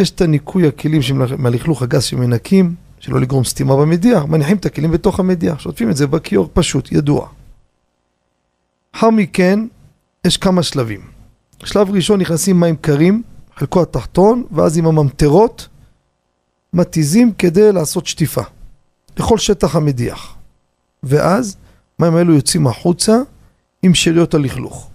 יש 0.00 0.10
את 0.10 0.20
הניקוי 0.20 0.68
הכלים 0.68 1.00
מהלכלוך 1.38 1.82
הגס 1.82 2.04
שמנקים, 2.04 2.74
שלא 3.00 3.20
לגרום 3.20 3.44
סתימה 3.44 3.76
במדיח, 3.76 4.24
מניחים 4.24 4.56
את 4.56 4.66
הכלים 4.66 4.90
בתוך 4.90 5.20
המדיח, 5.20 5.60
שוטפים 5.60 5.90
את 5.90 5.96
זה 5.96 6.06
בכיור 6.06 6.50
פשוט, 6.52 6.92
ידוע. 6.92 7.28
לאחר 8.94 9.10
מכן, 9.10 9.60
יש 10.26 10.36
כמה 10.36 10.62
שלבים. 10.62 11.00
שלב 11.64 11.90
ראשון 11.90 12.20
נכנסים 12.20 12.60
מים 12.60 12.76
קרים, 12.76 13.22
חלקו 13.56 13.82
התחתון, 13.82 14.44
ואז 14.52 14.78
עם 14.78 14.86
הממטרות 14.86 15.68
מתיזים 16.72 17.32
כדי 17.32 17.72
לעשות 17.72 18.06
שטיפה 18.06 18.42
לכל 19.18 19.38
שטח 19.38 19.76
המדיח. 19.76 20.34
ואז 21.02 21.56
מים 21.98 22.14
האלו 22.14 22.34
יוצאים 22.34 22.66
החוצה 22.66 23.18
עם 23.82 23.94
שאריות 23.94 24.34
הלכלוך. 24.34 24.90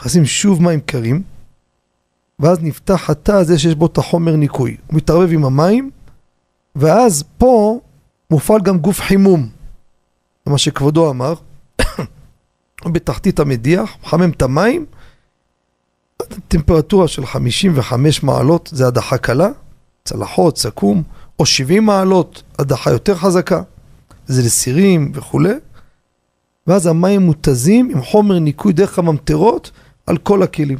נכנסים 0.00 0.24
שוב 0.24 0.62
מים 0.62 0.80
קרים, 0.80 1.22
ואז 2.40 2.58
נפתח 2.62 3.10
התא 3.10 3.32
הזה 3.32 3.58
שיש 3.58 3.74
בו 3.74 3.86
את 3.86 3.98
החומר 3.98 4.36
ניקוי. 4.36 4.76
הוא 4.86 4.96
מתערבב 4.96 5.32
עם 5.32 5.44
המים, 5.44 5.90
ואז 6.76 7.24
פה 7.38 7.80
מופעל 8.30 8.60
גם 8.60 8.78
גוף 8.78 9.00
חימום. 9.00 9.48
מה 10.46 10.58
שכבודו 10.58 11.10
אמר. 11.10 11.34
בתחתית 12.92 13.40
המדיח, 13.40 13.96
מחמם 14.02 14.30
את 14.30 14.42
המים, 14.42 14.86
טמפרטורה 16.48 17.08
של 17.08 17.26
55 17.26 18.22
מעלות 18.22 18.70
זה 18.72 18.86
הדחה 18.86 19.18
קלה, 19.18 19.48
צלחות, 20.04 20.58
סכו"ם, 20.58 21.02
או 21.38 21.46
70 21.46 21.86
מעלות, 21.86 22.42
הדחה 22.58 22.90
יותר 22.90 23.14
חזקה, 23.14 23.62
זה 24.26 24.42
לסירים 24.42 25.12
וכולי, 25.14 25.54
ואז 26.66 26.86
המים 26.86 27.22
מותזים 27.22 27.90
עם 27.90 28.02
חומר 28.02 28.38
ניקוי 28.38 28.72
דרך 28.72 28.98
הממטרות 28.98 29.70
על 30.06 30.16
כל 30.16 30.42
הכלים. 30.42 30.78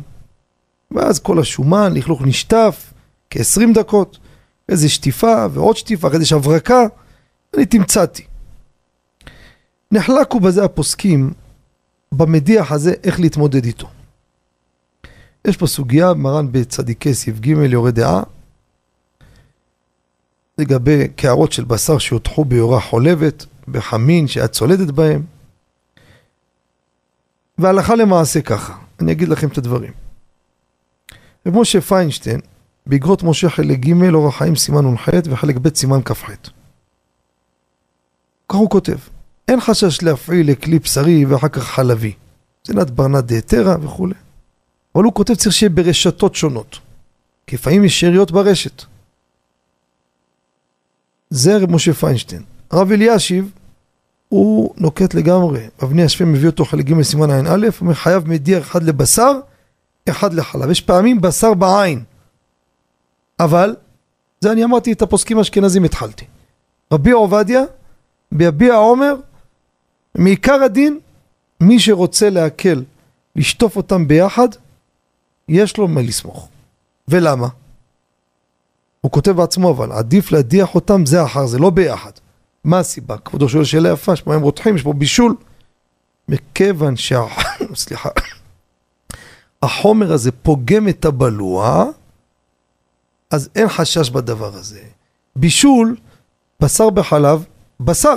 ואז 0.90 1.19
כל 1.19 1.39
השומן, 1.39 1.93
לכלוך 1.94 2.23
נשטף, 2.23 2.93
כ-20 3.31 3.74
דקות, 3.74 4.19
איזה 4.69 4.89
שטיפה 4.89 5.47
ועוד 5.51 5.77
שטיפה, 5.77 6.09
אחרי 6.09 6.19
זה 6.19 6.24
יש 6.24 6.32
הברקה, 6.32 6.86
אני 7.56 7.66
תמצאתי. 7.66 8.23
נחלקו 9.93 10.40
בזה 10.40 10.65
הפוסקים 10.65 11.32
במדיח 12.12 12.73
הזה 12.73 12.94
איך 13.05 13.20
להתמודד 13.20 13.65
איתו. 13.65 13.89
יש 15.44 15.56
פה 15.56 15.66
סוגיה, 15.66 16.15
מרן 16.15 16.52
בצדיקי 16.52 17.15
סעיף 17.15 17.40
ג' 17.40 17.47
יורה 17.47 17.90
דעה, 17.90 18.23
לגבי 20.59 21.09
קערות 21.09 21.52
של 21.52 21.65
בשר 21.65 21.98
שהוטחו 21.98 22.44
ביורה 22.44 22.81
חולבת, 22.81 23.47
בחמין 23.69 24.28
שאת 24.28 24.52
צולדת 24.52 24.90
בהם. 24.90 25.23
והלכה 27.59 27.94
למעשה 27.94 28.40
ככה, 28.40 28.74
אני 29.01 29.12
אגיד 29.12 29.28
לכם 29.28 29.48
את 29.48 29.59
הדברים. 29.59 30.07
רב 31.49 31.57
משה 31.57 31.81
פיינשטיין, 31.81 32.41
באגרות 32.87 33.23
משה 33.23 33.51
חלק 33.51 33.79
ג' 33.79 34.15
אורח 34.15 34.39
חיים 34.39 34.57
סימן 34.57 34.87
נ"ח 34.87 35.09
וחלק 35.25 35.57
ב' 35.57 35.75
סימן 35.75 36.01
כ"ח. 36.05 36.31
כך 38.49 38.55
הוא 38.55 38.70
כותב, 38.70 38.97
אין 39.49 39.61
חשש 39.61 40.03
להפעיל 40.03 40.51
לכלי 40.51 40.79
בשרי 40.79 41.25
ואחר 41.25 41.49
כך 41.49 41.62
חלבי. 41.62 42.12
זה 42.65 42.75
נת 42.75 42.91
ברנת 42.91 43.25
דהתרא 43.25 43.77
וכולי. 43.83 44.15
אבל 44.95 45.05
הוא 45.05 45.12
כותב 45.15 45.35
צריך 45.35 45.55
שיהיה 45.55 45.70
ברשתות 45.70 46.35
שונות. 46.35 46.79
כי 47.47 47.57
לפעמים 47.57 47.85
יש 47.85 48.01
שאריות 48.01 48.31
ברשת. 48.31 48.85
זה 51.31 51.57
רב 51.57 51.70
משה 51.70 51.93
פיינשטיין. 51.93 52.43
הרב 52.70 52.93
אלישיב, 52.93 53.51
הוא 54.29 54.75
נוקט 54.77 55.15
לגמרי. 55.15 55.69
אבני 55.83 56.03
השפם 56.05 56.33
מביא 56.33 56.49
אותו 56.49 56.65
חלק 56.65 56.85
ג' 56.85 57.03
סימן 57.03 57.31
ע"א, 57.31 57.66
אומר 57.81 57.95
חייב 57.95 58.29
מדיח 58.29 58.62
אחד 58.70 58.83
לבשר, 58.83 59.33
אחד 60.09 60.35
לחלב. 60.35 60.70
יש 60.70 60.80
פעמים 60.80 61.20
בשר 61.20 61.55
בעין. 61.55 62.05
אבל, 63.40 63.76
זה 64.40 64.52
אני 64.52 64.64
אמרתי 64.64 64.93
את 64.93 65.02
הפוסקים 65.02 65.39
האשכנזים 65.39 65.85
התחלתי. 65.85 66.24
רבי 66.93 67.10
עובדיה, 67.10 67.62
ביביע 68.32 68.74
עומר, 68.74 69.14
מעיקר 70.14 70.62
הדין, 70.62 70.98
מי 71.60 71.80
שרוצה 71.80 72.30
להקל, 72.30 72.82
לשטוף 73.36 73.76
אותם 73.76 74.09
ביחד, 74.09 74.48
יש 75.48 75.76
לו 75.76 75.89
מה 75.89 76.02
לסמוך. 76.02 76.48
ולמה? 77.09 77.48
הוא 79.01 79.12
כותב 79.12 79.30
בעצמו 79.30 79.70
אבל, 79.70 79.93
עדיף 79.93 80.32
להדיח 80.32 80.74
אותם 80.74 81.06
זה 81.06 81.24
אחר 81.24 81.47
זה, 81.47 81.59
לא 81.59 81.70
ביחד. 81.70 82.10
מה 82.64 82.78
הסיבה? 82.78 83.18
כבודו 83.18 83.48
שואל 83.48 83.64
שאלה 83.64 83.89
יפה, 83.89 84.12
יש 84.12 84.22
פה 84.22 84.35
הם 84.35 84.43
רותחים, 84.43 84.76
יש 84.76 84.82
פה 84.82 84.93
בישול. 84.93 85.35
מכיוון 86.28 86.97
שה... 86.97 87.20
סליחה. 87.74 88.09
החומר 89.62 90.12
הזה 90.12 90.32
פוגם 90.32 90.89
את 90.89 91.05
הבלוע, 91.05 91.85
אז 93.30 93.48
אין 93.55 93.68
חשש 93.68 94.10
בדבר 94.10 94.55
הזה. 94.55 94.80
בישול, 95.36 95.97
בשר 96.60 96.90
בחלב, 96.90 97.44
בשר, 97.80 98.16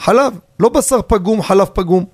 חלב, 0.00 0.38
לא 0.60 0.68
בשר 0.68 1.02
פגום, 1.02 1.42
חלב 1.42 1.66
פגום. 1.72 2.04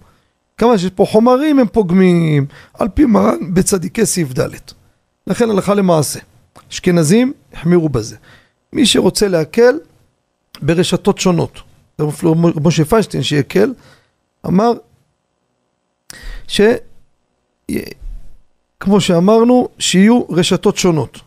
כמה 0.57 0.79
שיש 0.79 0.91
פה 0.91 1.07
חומרים 1.11 1.59
הם 1.59 1.67
פוגמים, 1.69 2.47
על 2.75 2.89
פי 2.89 3.05
מרן 3.05 3.55
בצדיקי 3.55 4.07
סעיף 4.07 4.39
ד'. 4.39 4.49
לכן 5.27 5.51
הלכה 5.51 5.75
למעשה. 5.75 6.21
אשכנזים 6.71 7.33
החמירו 7.53 7.89
בזה. 7.89 8.17
מי 8.73 8.87
שרוצה 8.87 9.29
להקל, 9.29 9.79
ברשתות 10.63 11.19
שונות. 11.19 11.61
משה 12.65 12.85
פיינשטיין 12.85 13.23
שיקל, 13.23 13.75
אמר 14.47 14.73
ש... 16.49 16.61
כמו 18.81 19.01
שאמרנו, 19.01 19.69
שיהיו 19.79 20.23
רשתות 20.31 20.77
שונות. 20.77 21.21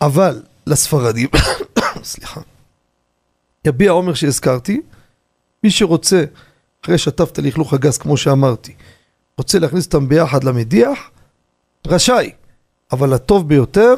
אבל 0.00 0.42
לספרדים, 0.66 1.28
סליחה, 2.02 2.40
יביע 3.64 3.90
עומר 3.90 4.14
שהזכרתי, 4.14 4.80
מי 5.64 5.70
שרוצה, 5.70 6.24
אחרי 6.84 6.98
שטפת 6.98 7.38
לכלוך 7.38 7.72
הגס 7.72 7.98
כמו 7.98 8.16
שאמרתי, 8.16 8.74
רוצה 9.38 9.58
להכניס 9.58 9.86
אותם 9.86 10.08
ביחד 10.08 10.44
למדיח, 10.44 11.10
רשאי, 11.86 12.32
אבל 12.92 13.12
הטוב 13.12 13.48
ביותר, 13.48 13.94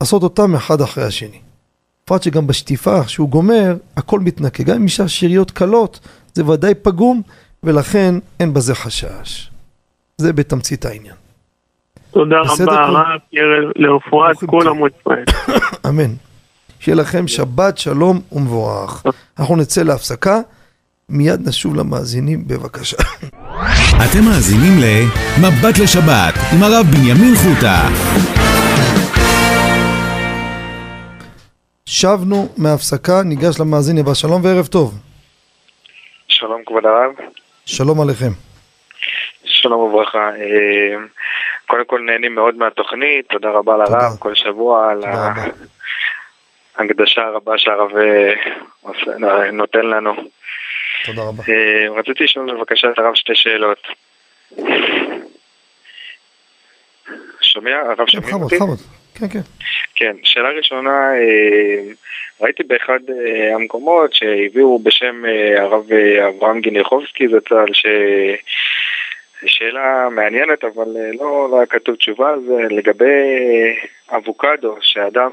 לעשות 0.00 0.22
אותם 0.22 0.54
אחד 0.54 0.80
אחרי 0.80 1.04
השני. 1.04 1.40
בפרט 2.04 2.22
שגם 2.22 2.46
בשטיפה, 2.46 3.08
שהוא 3.08 3.28
גומר, 3.28 3.76
הכל 3.96 4.20
מתנקה. 4.20 4.62
גם 4.62 4.76
אם 4.76 4.84
יש 4.84 5.00
שאריות 5.00 5.50
קלות, 5.50 6.00
זה 6.34 6.46
ודאי 6.46 6.74
פגום, 6.74 7.22
ולכן 7.62 8.14
אין 8.40 8.54
בזה 8.54 8.74
חשש. 8.74 9.50
זה 10.18 10.32
בתמצית 10.32 10.84
העניין. 10.84 11.14
תודה 12.10 12.36
רבה, 12.40 12.80
הרב, 12.82 13.20
לרפואת 13.76 14.36
כל 14.46 14.68
עמוד 14.68 14.90
ישראל. 15.00 15.24
אמן. 15.88 16.14
שיהיה 16.80 16.96
לכם 16.96 17.28
שבת 17.28 17.78
שלום 17.78 18.20
ומבורך. 18.32 19.02
אנחנו 19.38 19.56
נצא 19.56 19.82
להפסקה, 19.82 20.40
מיד 21.08 21.48
נשוב 21.48 21.76
למאזינים, 21.76 22.48
בבקשה. 22.48 22.96
אתם 24.04 24.24
מאזינים 24.24 24.72
ל"מבט 24.80 25.78
לשבת" 25.82 26.34
עם 26.52 26.62
הרב 26.62 26.86
בנימין 26.90 27.34
חוטה. 27.34 27.88
שבנו 31.86 32.48
מהפסקה, 32.56 33.22
ניגש 33.22 33.60
למאזין 33.60 33.98
יבא 33.98 34.14
שלום 34.14 34.44
וערב 34.44 34.66
טוב. 34.66 34.98
שלום 36.28 36.62
כבוד 36.66 36.84
הרב. 36.86 37.28
שלום 37.66 38.00
עליכם. 38.00 38.30
שלום 39.44 39.80
וברכה. 39.80 40.30
אה, 40.36 40.96
קודם 41.66 41.84
כל 41.86 42.00
נהנים 42.00 42.34
מאוד 42.34 42.56
מהתוכנית, 42.56 43.28
תודה 43.28 43.50
רבה 43.50 43.76
לרב 43.76 44.16
כל 44.18 44.34
שבוע 44.34 44.90
על 44.90 45.02
ההקדשה 46.76 47.22
הרבה 47.22 47.58
שהרב 47.58 47.90
אה, 47.96 49.50
נותן 49.52 49.86
לנו. 49.86 50.14
תודה 51.04 51.22
רבה. 51.22 51.42
אה, 51.48 51.98
רציתי 51.98 52.24
לשאול 52.24 52.56
בבקשה 52.56 52.90
את 52.90 52.98
הרב 52.98 53.14
שתי 53.14 53.34
שאלות. 53.34 53.86
שומע? 57.40 57.76
הרב 57.76 58.08
שומע 58.08 58.26
חמוד, 58.26 58.52
אותי? 58.52 58.84
כן, 59.14 59.28
כן. 59.28 59.40
כן, 59.94 60.16
שאלה 60.24 60.48
ראשונה, 60.48 61.14
אה, 61.14 61.92
ראיתי 62.40 62.62
באחד 62.62 62.98
אה, 63.10 63.54
המקומות 63.54 64.14
שהביאו 64.14 64.78
בשם 64.78 65.24
אה, 65.26 65.62
הרב 65.62 65.92
אברהם 66.28 66.60
גיניחובסקי 66.60 67.28
זצ"ל, 67.28 67.72
ש... 67.72 67.86
שאלה 69.46 70.08
מעניינת, 70.10 70.64
אבל 70.64 70.88
לא, 71.18 71.48
לא 71.50 71.56
היה 71.56 71.66
כתוב 71.66 71.94
תשובה 71.94 72.32
על 72.32 72.40
זה, 72.40 72.62
לגבי 72.70 73.22
אבוקדו, 74.10 74.76
שאדם, 74.80 75.30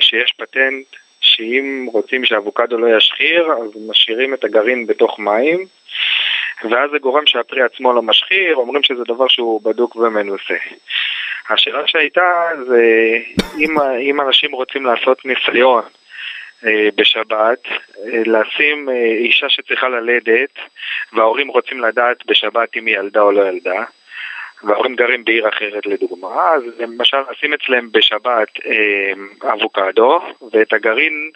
שיש 0.00 0.32
פטנט 0.38 0.86
שאם 1.20 1.86
רוצים 1.92 2.24
שאבוקדו 2.24 2.78
לא 2.78 2.96
ישחיר, 2.96 3.52
אז 3.52 3.88
משאירים 3.88 4.34
את 4.34 4.44
הגרעין 4.44 4.86
בתוך 4.86 5.18
מים, 5.18 5.66
ואז 6.70 6.90
זה 6.90 6.98
גורם 6.98 7.26
שהפרי 7.26 7.62
עצמו 7.62 7.92
לא 7.92 8.02
משחיר, 8.02 8.56
אומרים 8.56 8.82
שזה 8.82 9.04
דבר 9.04 9.28
שהוא 9.28 9.60
בדוק 9.64 9.96
ומנוסה. 9.96 10.54
השאלה 11.50 11.86
שהייתה 11.86 12.48
זה 12.66 12.82
אם, 13.58 13.80
אם 13.80 14.20
אנשים 14.20 14.52
רוצים 14.52 14.86
לעשות 14.86 15.24
ניסיון 15.24 15.82
אה, 15.82 15.99
בשבת, 16.94 17.58
אה, 17.66 18.22
לשים 18.26 18.88
אה, 18.88 18.94
אישה 18.94 19.48
שצריכה 19.48 19.88
ללדת 19.88 20.58
וההורים 21.12 21.48
רוצים 21.48 21.80
לדעת 21.80 22.26
בשבת 22.26 22.76
אם 22.76 22.86
היא 22.86 22.96
ילדה 22.96 23.20
או 23.20 23.32
לא 23.32 23.48
ילדה 23.48 23.84
וההורים 24.64 24.96
גרים 24.96 25.24
בעיר 25.24 25.48
אחרת 25.48 25.86
לדוגמה, 25.86 26.50
אז 26.50 26.62
למשל 26.78 27.16
לשים 27.30 27.54
אצלם 27.54 27.92
בשבת 27.92 28.48
אה, 28.66 29.52
אבוקדו 29.52 30.20
ואת 30.52 30.72
הגרעין 30.72 31.30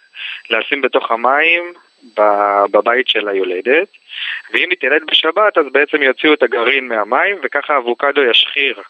לשים 0.50 0.80
בתוך 0.80 1.10
המים 1.10 1.72
בבית 2.70 3.08
של 3.08 3.28
היולדת 3.28 3.88
ואם 4.52 4.70
היא 4.70 4.78
תלד 4.80 5.02
בשבת 5.06 5.58
אז 5.58 5.64
בעצם 5.72 6.02
יוציאו 6.02 6.34
את 6.34 6.42
הגרעין 6.42 6.88
מהמים 6.88 7.36
וככה 7.42 7.74
האבוקדו 7.74 8.22
ישחיר 8.22 8.82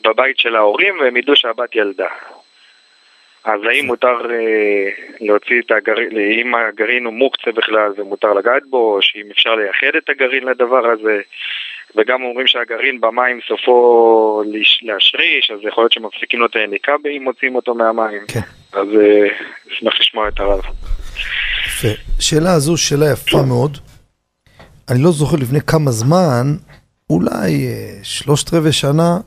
בבית 0.00 0.38
של 0.38 0.56
ההורים 0.56 1.00
והם 1.00 1.16
ידעו 1.16 1.36
שהבת 1.36 1.74
ילדה. 1.74 2.08
אז 3.44 3.60
האם 3.70 3.86
מותר 3.86 4.30
אה, 4.30 4.88
להוציא 5.20 5.60
את 5.66 5.70
הגרעין, 5.70 6.10
אם 6.40 6.54
הגרעין 6.54 7.04
הוא 7.04 7.14
מוקצה 7.14 7.52
בכלל 7.52 7.92
ומותר 7.96 8.32
לגעת 8.32 8.62
בו, 8.70 8.94
או 8.94 9.02
שאם 9.02 9.26
אפשר 9.30 9.54
לייחד 9.54 9.96
את 9.98 10.08
הגרעין 10.08 10.44
לדבר 10.44 10.86
הזה, 10.86 11.20
וגם 11.96 12.22
אומרים 12.22 12.46
שהגרעין 12.46 13.00
במים 13.00 13.40
סופו 13.48 14.42
להשריש, 14.82 15.50
אז 15.50 15.58
יכול 15.68 15.84
להיות 15.84 15.92
שמפסיקים 15.92 16.40
לו 16.40 16.46
את 16.46 16.56
היניקה 16.56 16.92
אם 17.16 17.24
מוציאים 17.24 17.54
אותו 17.54 17.74
מהמים. 17.74 18.22
כן. 18.28 18.40
אז 18.72 18.88
אה, 19.00 19.28
אשמח 19.72 20.00
לשמוע 20.00 20.28
את 20.28 20.40
הרב. 20.40 20.60
יפה. 21.66 21.88
שאלה 22.20 22.52
הזו 22.52 22.76
שאלה 22.76 23.06
יפה 23.12 23.38
מאוד. 23.48 23.78
אני 24.90 25.02
לא 25.02 25.10
זוכר 25.10 25.36
לפני 25.36 25.60
כמה 25.60 25.90
זמן, 25.90 26.46
אולי 27.10 27.66
אה, 27.66 27.98
שלושת 28.02 28.54
רבעי 28.54 28.72
שנה, 28.72 29.18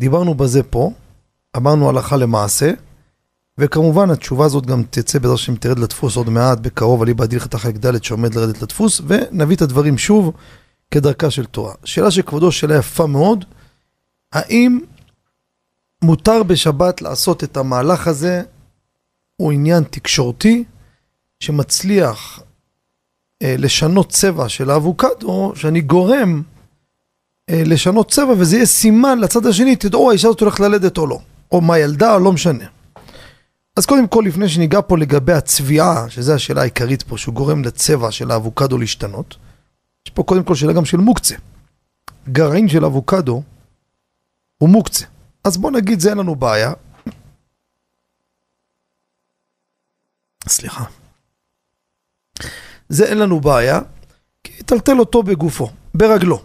דיברנו 0.00 0.34
בזה 0.34 0.62
פה, 0.62 0.90
אמרנו 1.56 1.88
הלכה 1.88 2.16
למעשה, 2.16 2.66
וכמובן 3.60 4.10
התשובה 4.10 4.44
הזאת 4.44 4.66
גם 4.66 4.82
תצא 4.90 5.18
בעזרת 5.18 5.38
השם 5.38 5.56
תרד 5.56 5.78
לדפוס 5.78 6.16
עוד 6.16 6.30
מעט 6.30 6.58
בקרוב, 6.58 7.04
לך 7.04 7.46
את 7.46 7.54
החלק 7.54 7.76
ד' 7.76 8.04
שעומד 8.04 8.34
לרדת 8.34 8.62
לדפוס, 8.62 9.00
ונביא 9.06 9.56
את 9.56 9.62
הדברים 9.62 9.98
שוב 9.98 10.32
כדרכה 10.90 11.30
של 11.30 11.44
תורה. 11.44 11.74
שאלה 11.84 12.10
שכבודו 12.10 12.52
שאלה 12.52 12.76
יפה 12.76 13.06
מאוד, 13.06 13.44
האם 14.32 14.80
מותר 16.02 16.42
בשבת 16.42 17.02
לעשות 17.02 17.44
את 17.44 17.56
המהלך 17.56 18.08
הזה, 18.08 18.42
הוא 19.36 19.52
עניין 19.52 19.84
תקשורתי 19.90 20.64
שמצליח 21.40 22.40
אה, 23.42 23.54
לשנות 23.58 24.08
צבע 24.08 24.48
של 24.48 24.70
האבוקדו, 24.70 25.52
שאני 25.56 25.80
גורם 25.80 26.42
אה, 27.50 27.62
לשנות 27.66 28.10
צבע 28.10 28.32
וזה 28.38 28.56
יהיה 28.56 28.66
סימן 28.66 29.18
לצד 29.18 29.46
השני, 29.46 29.76
תדעו 29.76 30.10
האישה 30.10 30.28
הזאת 30.28 30.40
הולכת 30.40 30.60
ללדת 30.60 30.98
או 30.98 31.06
לא, 31.06 31.18
או 31.52 31.60
מה 31.60 31.78
ילדה, 31.78 32.18
לא 32.18 32.32
משנה. 32.32 32.79
אז 33.76 33.86
קודם 33.86 34.08
כל, 34.08 34.24
לפני 34.26 34.48
שניגע 34.48 34.80
פה 34.86 34.98
לגבי 34.98 35.32
הצביעה, 35.32 36.10
שזו 36.10 36.34
השאלה 36.34 36.60
העיקרית 36.60 37.02
פה, 37.02 37.18
שהוא 37.18 37.34
גורם 37.34 37.64
לצבע 37.64 38.10
של 38.10 38.30
האבוקדו 38.30 38.78
להשתנות, 38.78 39.36
יש 40.06 40.12
פה 40.14 40.22
קודם 40.22 40.44
כל 40.44 40.54
שאלה 40.54 40.72
גם 40.72 40.84
של 40.84 40.96
מוקצה. 40.96 41.34
גרעין 42.28 42.68
של 42.68 42.84
אבוקדו 42.84 43.42
הוא 44.58 44.68
מוקצה. 44.68 45.04
אז 45.44 45.56
בוא 45.56 45.70
נגיד, 45.70 46.00
זה 46.00 46.10
אין 46.10 46.18
לנו 46.18 46.36
בעיה. 46.36 46.72
סליחה. 50.48 50.84
זה 52.88 53.04
אין 53.04 53.18
לנו 53.18 53.40
בעיה, 53.40 53.80
כי 54.44 54.62
טלטל 54.62 54.98
אותו 54.98 55.22
בגופו, 55.22 55.70
ברגלו. 55.94 56.42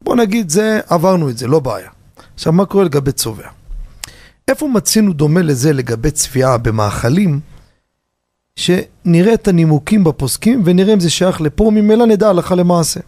בוא 0.00 0.16
נגיד 0.16 0.50
זה, 0.50 0.80
עברנו 0.86 1.30
את 1.30 1.38
זה, 1.38 1.46
לא 1.46 1.60
בעיה. 1.60 1.90
עכשיו, 2.34 2.52
מה 2.52 2.66
קורה 2.66 2.84
לגבי 2.84 3.12
צובע? 3.12 3.48
איפה 4.48 4.68
מצינו 4.68 5.12
דומה 5.12 5.42
לזה 5.42 5.72
לגבי 5.72 6.10
צביעה 6.10 6.58
במאכלים, 6.58 7.40
שנראה 8.56 9.34
את 9.34 9.48
הנימוקים 9.48 10.04
בפוסקים 10.04 10.62
ונראה 10.64 10.94
אם 10.94 11.00
זה 11.00 11.10
שייך 11.10 11.40
לפה, 11.40 11.70
ממילא 11.74 12.06
נדע 12.06 12.28
הלכה 12.28 12.54
למעשה. 12.54 13.00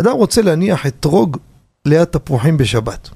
אדם 0.00 0.12
רוצה 0.12 0.42
להניח 0.42 0.86
אתרוג 0.86 1.36
ליד 1.84 2.04
תפוחים 2.04 2.56
בשבת. 2.56 3.10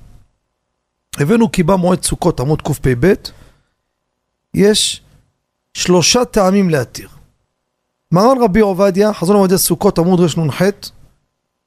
הבאנו 1.18 1.48
קיבה 1.48 1.76
מועד 1.76 2.02
סוכות 2.02 2.40
עמוד 2.40 2.62
קפ"ב, 2.62 3.12
יש 4.54 5.02
שלושה 5.74 6.24
טעמים 6.24 6.70
להתיר. 6.70 7.08
מרן 8.12 8.42
רבי 8.42 8.60
עובדיה, 8.60 9.14
חזון 9.14 9.36
עובדיה 9.36 9.58
סוכות 9.58 9.98
עמוד 9.98 10.20
רנ"ח, 10.20 10.62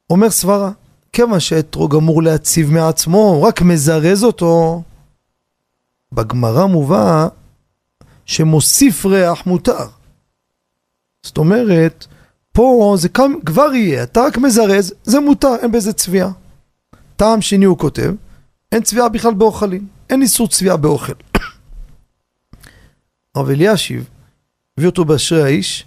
אומר 0.10 0.30
סברה, 0.30 0.72
כיוון 1.14 1.40
שהאתרוג 1.40 1.96
אמור 1.96 2.24
להציב 2.24 2.72
מעצמו, 2.72 3.44
רק 3.44 3.62
מזרז 3.62 4.24
אותו. 4.24 4.82
בגמרא 6.14 6.66
מובא 6.66 7.28
שמוסיף 8.26 9.06
ריח 9.06 9.46
מותר. 9.46 9.88
זאת 11.26 11.38
אומרת, 11.38 12.08
פה 12.52 12.96
זה 12.98 13.10
כבר 13.46 13.74
יהיה, 13.74 14.04
אתה 14.04 14.22
רק 14.22 14.38
מזרז, 14.38 14.94
זה 15.04 15.20
מותר, 15.20 15.56
אין 15.62 15.72
בזה 15.72 15.94
צביעה. 15.94 16.32
טעם 17.16 17.42
שני 17.42 17.66
הוא 17.66 17.78
כותב, 17.78 18.14
אין 18.72 18.84
צביעה 18.84 19.10
בכלל 19.10 19.34
באוכלים, 19.34 19.88
אין 20.10 20.22
איסור 20.22 20.48
צביעה 20.48 20.78
באוכל. 20.78 21.14
הרב 23.36 23.50
אלישיב 23.50 24.10
הביא 24.78 24.90
אותו 24.90 25.06
באשרי 25.06 25.44
האיש, 25.44 25.86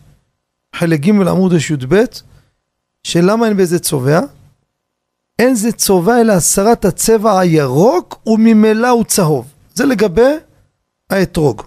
חלק 0.74 1.00
ג' 1.00 1.28
עמוד 1.28 1.52
י"ב, 1.52 2.04
שלמה 3.02 3.46
אין 3.46 3.56
בזה 3.56 3.78
צובע? 3.78 4.20
אין 5.38 5.54
זה 5.54 5.72
צובע 5.72 6.20
אלא 6.20 6.32
הסרת 6.32 6.84
הצבע 6.84 7.38
הירוק 7.38 8.20
וממילא 8.26 8.88
הוא 8.88 9.04
צהוב. 9.04 9.53
זה 9.74 9.84
לגבי 9.84 10.34
האתרוג. 11.10 11.62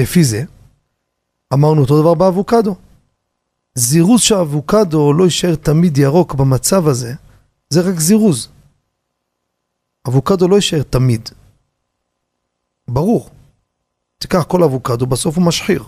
לפי 0.00 0.24
זה, 0.24 0.42
אמרנו 1.52 1.80
אותו 1.80 2.00
דבר 2.00 2.14
באבוקדו. 2.14 2.74
זירוז 3.74 4.20
שהאבוקדו 4.20 5.12
לא 5.12 5.24
יישאר 5.24 5.54
תמיד 5.54 5.98
ירוק 5.98 6.34
במצב 6.34 6.88
הזה, 6.88 7.14
זה 7.70 7.80
רק 7.80 8.00
זירוז. 8.00 8.48
אבוקדו 10.08 10.48
לא 10.48 10.56
יישאר 10.56 10.82
תמיד. 10.82 11.28
ברור. 12.88 13.30
תיקח 14.18 14.42
כל 14.42 14.62
אבוקדו, 14.62 15.06
בסוף 15.06 15.36
הוא 15.36 15.44
משחיר. 15.44 15.84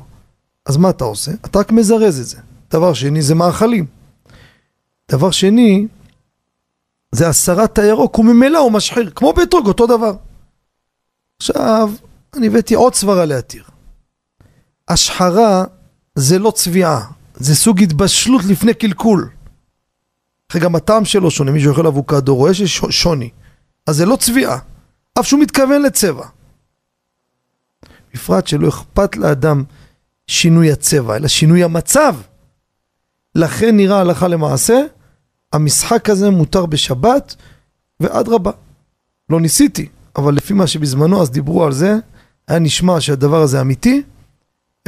אז 0.67 0.77
מה 0.77 0.91
אתה 0.91 1.05
עושה? 1.05 1.33
אתה 1.33 1.59
רק 1.59 1.73
מזרז 1.73 2.21
את 2.21 2.27
זה. 2.27 2.39
דבר 2.71 2.95
שני 2.95 3.23
זה 3.23 3.35
מאכלים. 3.35 3.87
דבר 5.11 5.31
שני, 5.31 5.87
זה 7.13 7.29
הסרת 7.29 7.79
הירוק, 7.79 8.19
וממילא 8.19 8.59
הוא 8.59 8.73
משחיר, 8.73 9.11
כמו 9.11 9.33
באתרוג, 9.33 9.67
אותו 9.67 9.87
דבר. 9.87 10.13
עכשיו, 11.43 11.91
אני 12.37 12.47
הבאתי 12.47 12.75
עוד 12.75 12.95
סברה 12.95 13.25
להתיר. 13.25 13.65
השחרה 14.89 15.65
זה 16.15 16.39
לא 16.39 16.51
צביעה, 16.51 17.11
זה 17.35 17.55
סוג 17.55 17.83
התבשלות 17.83 18.45
לפני 18.45 18.75
קלקול. 18.75 19.31
אחרי 20.51 20.61
גם 20.61 20.75
הטעם 20.75 21.05
שלו 21.05 21.31
שונה, 21.31 21.51
מי 21.51 21.61
שאוכל 21.61 21.87
אבוקדו 21.87 22.37
רואה 22.37 22.55
שיש 22.55 22.79
שוני. 22.91 23.31
אז 23.87 23.97
זה 23.97 24.07
לא 24.07 24.17
צביעה, 24.17 24.59
אף 25.19 25.27
שהוא 25.27 25.41
מתכוון 25.41 25.83
לצבע. 25.83 26.27
בפרט 28.15 28.47
שלא 28.47 28.69
אכפת 28.69 29.17
לאדם 29.17 29.65
שינוי 30.27 30.73
הצבע, 30.73 31.17
אלא 31.17 31.29
שינוי 31.29 31.65
המצב. 31.65 32.17
לכן 33.35 33.77
נראה 33.77 34.01
הלכה 34.01 34.29
למעשה, 34.29 34.83
המשחק 35.53 36.11
הזה 36.11 36.31
מותר 36.31 36.67
בשבת, 36.67 37.37
ואדרבה. 38.01 38.51
לא 39.31 39.41
ניסיתי, 39.41 39.89
אבל 40.17 40.35
לפי 40.35 40.55
מה 40.55 40.67
שבזמנו 40.67 41.23
אז 41.23 41.31
דיברו 41.31 41.65
על 41.65 41.73
זה, 41.73 41.93
היה 42.49 42.59
נשמע 42.59 43.01
שהדבר 43.01 43.37
הזה 43.37 43.61
אמיתי, 43.61 44.03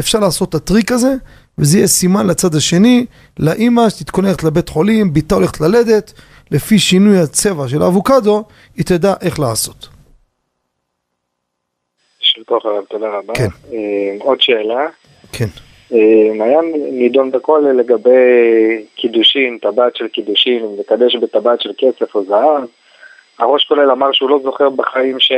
אפשר 0.01 0.19
לעשות 0.21 0.49
את 0.49 0.55
הטריק 0.55 0.93
הזה, 0.93 1.15
וזה 1.59 1.79
יהיה 1.79 1.87
סימן 1.87 2.27
לצד 2.27 2.55
השני, 2.55 3.07
לאימא 3.39 3.91
שתתכונן 3.91 4.29
ללכת 4.29 4.45
לבית 4.45 4.69
חולים, 4.69 5.13
ביתה 5.13 5.35
הולכת 5.35 5.61
ללדת, 5.61 6.13
לפי 6.51 6.79
שינוי 6.79 7.19
הצבע 7.19 7.69
של 7.69 7.83
האבוקדו, 7.83 8.45
היא 8.77 8.85
תדע 8.85 9.15
איך 9.21 9.41
לעשות. 9.41 9.89
תודה 12.89 13.07
רבה. 13.19 13.33
כן. 13.35 13.49
אה, 13.73 14.17
עוד 14.21 14.41
שאלה. 14.41 14.87
כן. 15.33 15.47
אה, 15.93 16.45
היה 16.45 16.61
נידון 16.93 17.31
בכולל 17.31 17.77
לגבי 17.77 18.11
קידושין, 18.95 19.59
טבעת 19.59 19.97
של 19.97 20.09
קידושין, 20.09 20.67
לקדש 20.79 21.17
בטבעת 21.17 21.61
של 21.61 21.71
כסף 21.79 22.15
או 22.15 22.25
זהב. 22.25 22.65
הראש 23.39 23.65
כולל 23.65 23.91
אמר 23.91 24.13
שהוא 24.13 24.31
לא 24.31 24.41
זוכר 24.43 24.71
בחיים 24.71 25.21
ש... 25.21 25.33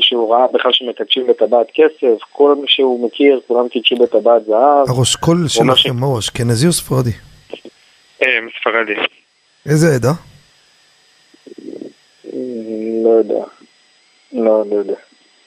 שהוא 0.00 0.34
ראה 0.34 0.46
בכלל 0.54 0.72
שמקדשים 0.72 1.26
בטבעת 1.26 1.66
כסף, 1.74 2.22
כל 2.32 2.54
מי 2.54 2.68
שהוא 2.68 3.06
מכיר, 3.06 3.40
כולם 3.46 3.68
קידשו 3.68 3.96
בטבעת 3.96 4.44
זהב. 4.44 4.88
הראש 4.88 5.16
אומר 5.16 5.48
שלכם, 5.48 5.96
מה 5.96 6.06
הוא 6.06 6.18
אשכנזי 6.18 6.66
או 6.66 6.72
ספרדי? 6.72 7.10
אה, 8.22 8.38
ספרדי. 8.60 8.94
איזה 9.66 9.94
עדה? 9.94 10.12
אה, 12.26 12.38
לא 13.04 13.10
יודע. 13.10 13.44
לא, 14.32 14.64
לא 14.70 14.76
יודע. 14.76 14.94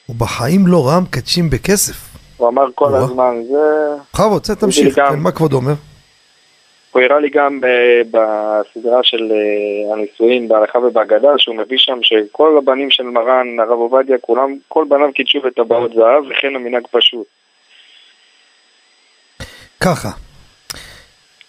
הוא 0.06 0.16
בחיים 0.16 0.66
לא 0.66 0.86
ראה 0.86 1.00
מקדשים 1.00 1.50
בכסף. 1.50 1.96
הוא 2.36 2.48
אמר 2.48 2.64
כל. 2.74 2.94
הזמן, 2.94 3.34
זה... 3.48 3.94
בכבוד, 4.14 4.54
תמשיך, 4.54 4.94
כן, 4.94 5.18
מה 5.18 5.32
כבוד 5.32 5.52
אומר? 5.52 5.74
הוא 6.94 7.02
הראה 7.02 7.18
לי 7.20 7.28
גם 7.30 7.60
אה, 7.64 8.02
בסדרה 8.10 9.02
של 9.02 9.32
אה, 9.32 9.92
הנישואין 9.94 10.48
בהלכה 10.48 10.78
ובהגדה, 10.78 11.28
שהוא 11.38 11.56
מביא 11.56 11.78
שם 11.78 11.98
שכל 12.02 12.58
הבנים 12.58 12.90
של 12.90 13.02
מרן, 13.02 13.60
הרב 13.60 13.78
עובדיה, 13.78 14.18
כולם, 14.18 14.56
כל 14.68 14.84
בניו 14.88 15.12
קידשו 15.14 15.40
בטבעות 15.40 15.94
זהב, 15.94 16.24
וכן 16.30 16.54
המנהג 16.56 16.82
פשוט. 16.90 17.26
ככה. 19.80 20.08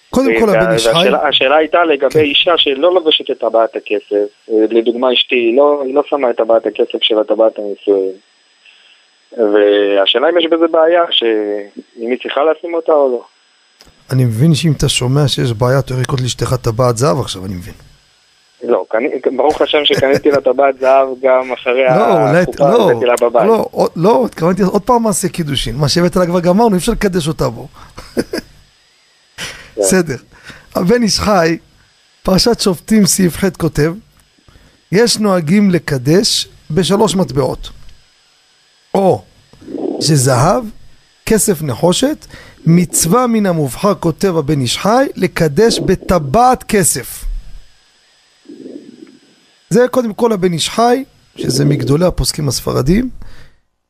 קודם 0.09 0.39
כל 0.39 0.49
וה- 0.49 0.61
הבן 0.61 0.73
איש 0.73 0.87
חי, 0.87 1.07
השאלה 1.29 1.55
הייתה 1.55 1.83
לגבי 1.83 2.09
כן. 2.09 2.19
אישה 2.19 2.57
שלא 2.57 2.93
לובשת 2.93 3.31
את 3.31 3.39
טבעת 3.39 3.75
הכסף. 3.75 4.49
אה, 4.51 4.55
לדוגמה 4.69 5.13
אשתי, 5.13 5.35
היא 5.35 5.57
לא, 5.57 5.81
היא 5.85 5.95
לא 5.95 6.03
שמה 6.07 6.29
את 6.29 6.37
טבעת 6.37 6.65
הכסף 6.65 7.03
של 7.03 7.19
הטבעת 7.19 7.59
הנישואין. 7.59 8.11
והשאלה 9.37 10.29
אם 10.29 10.37
יש 10.37 10.45
בזה 10.45 10.67
בעיה, 10.67 11.03
שאם 11.11 12.11
היא 12.11 12.17
צריכה 12.23 12.41
לשים 12.43 12.73
אותה 12.73 12.91
או 12.91 13.11
לא. 13.11 13.34
אני 14.11 14.25
מבין 14.25 14.55
שאם 14.55 14.71
אתה 14.71 14.89
שומע 14.89 15.27
שיש 15.27 15.53
בעיה, 15.53 15.79
אתה 15.79 15.93
ירקוד 15.93 16.19
לאשתך 16.19 16.55
טבעת 16.61 16.97
זהב 16.97 17.19
עכשיו, 17.19 17.45
אני 17.45 17.53
מבין. 17.53 17.73
לא, 18.63 18.85
ברוך 19.35 19.61
השם 19.61 19.77
שקניתי 19.83 20.31
לה 20.31 20.41
טבעת 20.41 20.79
זהב 20.79 21.07
גם 21.21 21.51
אחרי 21.53 21.83
לא, 21.83 21.91
החופה, 21.91 22.69
לא, 22.69 22.91
הבאתי 22.91 23.05
לה 23.05 23.13
בבית. 23.21 23.47
לא, 23.47 23.69
לא, 23.95 24.25
התכוונתי 24.25 24.61
עוד 24.61 24.81
פעם 24.81 25.03
מעשה 25.03 25.29
קידושין, 25.29 25.75
מה 25.75 25.89
שהבאת 25.89 26.15
לה 26.15 26.25
כבר 26.25 26.39
גמרנו, 26.39 26.73
אי 26.73 26.77
אפשר 26.77 26.91
לקדש 26.91 27.27
אותה 27.27 27.49
בו. 27.49 27.67
בסדר. 29.77 30.15
הבן 30.75 31.03
איש 31.03 31.19
חי, 31.19 31.57
פרשת 32.23 32.59
שופטים 32.59 33.05
סעיף 33.05 33.37
ח' 33.37 33.49
כותב, 33.57 33.93
יש 34.91 35.17
נוהגים 35.17 35.71
לקדש 35.71 36.47
בשלוש 36.71 37.15
מטבעות. 37.15 37.69
או 38.93 39.21
שזהב, 40.01 40.63
כסף 41.25 41.61
נחושת, 41.61 42.25
מצווה 42.65 43.27
מן 43.27 43.45
המובחר 43.45 43.95
כותב 43.95 44.37
הבן 44.37 44.61
איש 44.61 44.77
חי, 44.77 45.05
לקדש 45.15 45.79
בטבעת 45.79 46.63
כסף. 46.63 47.25
זה 49.69 49.85
קודם 49.91 50.13
כל 50.13 50.31
הבן 50.31 50.53
איש 50.53 50.69
חי, 50.69 51.03
שזה 51.35 51.65
מגדולי 51.65 52.05
הפוסקים 52.05 52.47
הספרדים, 52.47 53.09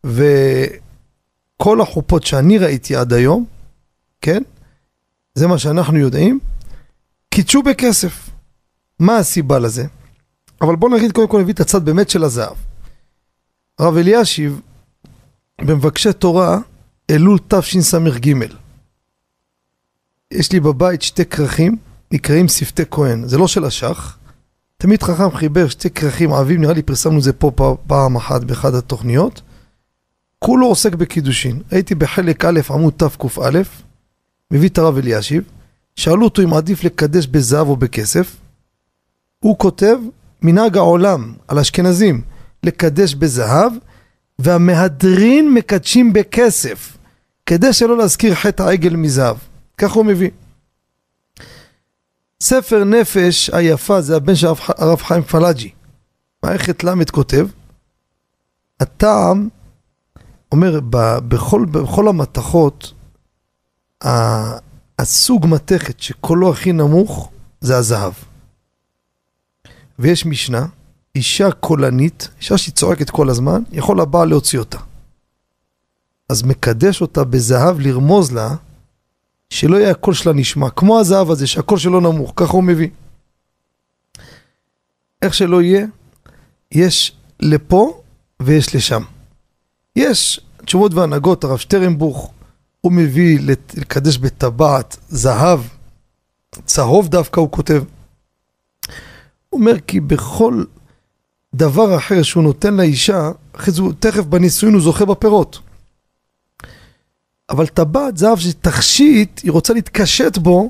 וכל 0.03 1.81
החופות 1.81 2.23
שאני 2.23 2.57
ראיתי 2.57 2.95
עד 2.95 3.13
היום, 3.13 3.45
כן? 4.21 4.41
זה 5.35 5.47
מה 5.47 5.57
שאנחנו 5.57 5.97
יודעים, 5.97 6.39
קידשו 7.29 7.63
בכסף. 7.63 8.29
מה 8.99 9.17
הסיבה 9.17 9.59
לזה? 9.59 9.85
אבל 10.61 10.75
בואו 10.75 10.95
נגיד 10.95 11.11
קודם 11.11 11.27
כל 11.27 11.41
נביא 11.41 11.53
את 11.53 11.59
הצד 11.59 11.85
באמת 11.85 12.09
של 12.09 12.23
הזהב. 12.23 12.55
הרב 13.79 13.97
אלישיב, 13.97 14.61
במבקשי 15.61 16.13
תורה, 16.13 16.59
אלול 17.09 17.37
תשס"ג. 17.47 18.33
יש 20.31 20.51
לי 20.51 20.59
בבית 20.59 21.01
שתי 21.01 21.25
כרכים, 21.25 21.77
נקראים 22.11 22.47
שפתי 22.47 22.83
כהן, 22.91 23.27
זה 23.27 23.37
לא 23.37 23.47
של 23.47 23.65
השח. 23.65 24.17
תמיד 24.77 25.03
חכם 25.03 25.31
חיבר 25.31 25.67
שתי 25.67 25.89
כרכים 25.89 26.33
עבים, 26.33 26.61
נראה 26.61 26.73
לי 26.73 26.81
פרסמנו 26.81 27.17
את 27.17 27.23
זה 27.23 27.33
פה 27.33 27.77
פעם 27.87 28.15
אחת 28.15 28.43
באחת 28.43 28.73
התוכניות. 28.73 29.41
כולו 30.39 30.67
עוסק 30.67 30.95
בקידושין. 30.95 31.61
הייתי 31.71 31.95
בחלק 31.95 32.45
א' 32.45 32.59
עמוד 32.69 32.93
תקא, 32.97 33.27
מביא 34.51 34.69
את 34.69 34.77
הרב 34.77 34.97
אלישיב, 34.97 35.43
שאלו 35.95 36.23
אותו 36.23 36.41
אם 36.41 36.53
עדיף 36.53 36.83
לקדש 36.83 37.27
בזהב 37.27 37.67
או 37.67 37.75
בכסף. 37.75 38.35
הוא 39.39 39.57
כותב, 39.57 39.97
מנהג 40.41 40.77
העולם 40.77 41.33
על 41.47 41.59
אשכנזים 41.59 42.21
לקדש 42.63 43.15
בזהב, 43.15 43.71
והמהדרין 44.39 45.53
מקדשים 45.53 46.13
בכסף, 46.13 46.94
כדי 47.45 47.73
שלא 47.73 47.97
להזכיר 47.97 48.35
חטא 48.35 48.63
העגל 48.63 48.95
מזהב. 48.95 49.37
כך 49.77 49.91
הוא 49.91 50.05
מביא. 50.05 50.29
ספר 52.41 52.83
נפש 52.83 53.49
היפה 53.53 54.01
זה 54.01 54.15
הבן 54.15 54.35
של 54.35 54.47
הרב 54.67 55.01
חיים 55.01 55.23
פלאג'י. 55.23 55.71
מערכת 56.43 56.83
ל' 56.83 57.05
כותב, 57.11 57.47
הטעם, 58.79 59.49
אומר, 60.51 60.79
בכל, 61.27 61.65
בכל 61.71 62.07
המתכות, 62.07 62.93
הסוג 64.99 65.45
מתכת 65.49 65.99
שקולו 65.99 66.49
הכי 66.49 66.71
נמוך 66.71 67.31
זה 67.61 67.77
הזהב. 67.77 68.13
ויש 69.99 70.25
משנה, 70.25 70.65
אישה 71.15 71.51
קולנית, 71.51 72.29
אישה 72.37 72.57
שהיא 72.57 72.73
צועקת 72.73 73.09
כל 73.09 73.29
הזמן, 73.29 73.63
יכול 73.71 74.01
הבעל 74.01 74.29
להוציא 74.29 74.59
אותה. 74.59 74.79
אז 76.29 76.43
מקדש 76.43 77.01
אותה 77.01 77.23
בזהב 77.23 77.79
לרמוז 77.79 78.31
לה 78.31 78.55
שלא 79.49 79.77
יהיה 79.77 79.91
הקול 79.91 80.13
שלה 80.13 80.33
נשמע, 80.33 80.69
כמו 80.69 80.99
הזהב 80.99 81.31
הזה 81.31 81.47
שהקול 81.47 81.77
שלו 81.77 81.99
נמוך, 81.99 82.33
ככה 82.35 82.53
הוא 82.53 82.63
מביא. 82.63 82.89
איך 85.21 85.33
שלא 85.33 85.61
יהיה, 85.61 85.85
יש 86.71 87.15
לפה 87.39 88.01
ויש 88.39 88.75
לשם. 88.75 89.03
יש 89.95 90.39
תשובות 90.65 90.93
והנהגות, 90.93 91.43
הרב 91.43 91.57
שטרנבוך, 91.57 92.31
הוא 92.81 92.91
מביא 92.91 93.39
לקדש 93.77 94.17
בטבעת 94.17 94.97
זהב, 95.09 95.59
צהוב 96.65 97.07
דווקא 97.07 97.39
הוא 97.39 97.51
כותב. 97.51 97.83
הוא 99.49 99.59
אומר 99.59 99.79
כי 99.79 99.99
בכל 99.99 100.63
דבר 101.55 101.97
אחר 101.97 102.23
שהוא 102.23 102.43
נותן 102.43 102.73
לאישה, 102.73 103.31
אחרי 103.55 103.73
זה 103.73 103.81
הוא 103.81 103.93
תכף 103.99 104.23
בנישואין 104.23 104.73
הוא 104.73 104.83
זוכה 104.83 105.05
בפירות. 105.05 105.59
אבל 107.49 107.67
טבעת 107.67 108.17
זהב 108.17 108.39
שתכשיט, 108.39 109.41
היא 109.43 109.51
רוצה 109.51 109.73
להתקשט 109.73 110.37
בו, 110.37 110.69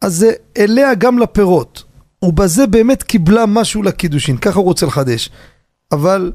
אז 0.00 0.14
זה 0.14 0.32
אליה 0.58 0.94
גם 0.94 1.18
לפירות. 1.18 1.84
ובזה 2.22 2.66
באמת 2.66 3.02
קיבלה 3.02 3.46
משהו 3.46 3.82
לקידושין, 3.82 4.36
ככה 4.36 4.58
הוא 4.58 4.64
רוצה 4.64 4.86
לחדש. 4.86 5.30
אבל 5.92 6.32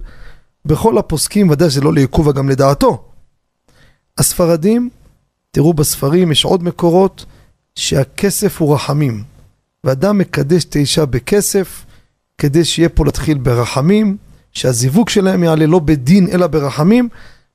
בכל 0.65 0.97
הפוסקים 0.97 1.49
ודאי 1.49 1.69
שזה 1.69 1.81
לא 1.81 1.93
לעיכובה 1.93 2.31
גם 2.31 2.49
לדעתו. 2.49 3.03
הספרדים, 4.17 4.89
תראו 5.51 5.73
בספרים, 5.73 6.31
יש 6.31 6.45
עוד 6.45 6.63
מקורות, 6.63 7.25
שהכסף 7.75 8.61
הוא 8.61 8.75
רחמים. 8.75 9.23
ואדם 9.83 10.17
מקדש 10.17 10.63
את 10.63 10.75
האישה 10.75 11.05
בכסף, 11.05 11.85
כדי 12.37 12.65
שיהיה 12.65 12.89
פה 12.89 13.05
להתחיל 13.05 13.37
ברחמים, 13.37 14.17
שהזיווג 14.51 15.09
שלהם 15.09 15.43
יעלה 15.43 15.65
לא 15.65 15.79
בדין 15.79 16.27
אלא 16.31 16.47
ברחמים, 16.47 17.09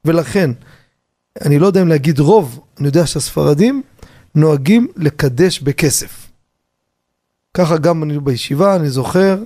ולכן, 0.05 0.51
אני 1.47 1.59
לא 1.59 1.67
יודע 1.67 1.83
אם 1.83 1.89
להגיד 1.89 2.19
רוב, 2.19 2.61
אני 2.79 2.87
יודע 2.87 3.07
שהספרדים 3.07 3.83
נוהגים 4.35 4.89
לקדש 4.97 5.61
בכסף. 5.61 6.29
ככה 7.55 7.77
גם 7.77 8.03
אני 8.03 8.21
בישיבה, 8.21 8.77
אני 8.77 8.91
זוכר, 8.91 9.39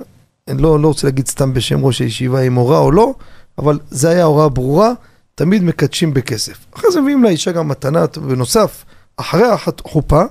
אני 0.49 0.63
לא, 0.63 0.81
לא 0.81 0.89
רוצה 0.89 1.07
להגיד 1.07 1.29
סתם 1.29 1.55
בשם 1.55 1.85
ראש 1.85 2.01
הישיבה 2.01 2.41
אם 2.41 2.55
הורה 2.55 2.79
או 2.79 2.91
לא, 2.93 3.15
אבל 3.59 3.79
זה 3.91 4.09
היה 4.11 4.25
הוראה 4.25 4.49
ברורה, 4.49 4.93
תמיד 5.35 5.63
מקדשים 5.63 6.15
בכסף. 6.15 6.67
אחרי 6.75 6.93
זה 6.93 7.01
מביאים 7.01 7.25
לאישה 7.25 7.53
גם 7.53 7.69
מתנה, 7.69 8.05
בנוסף, 8.07 8.85
אחרי 9.17 9.45
החופה, 9.45 10.23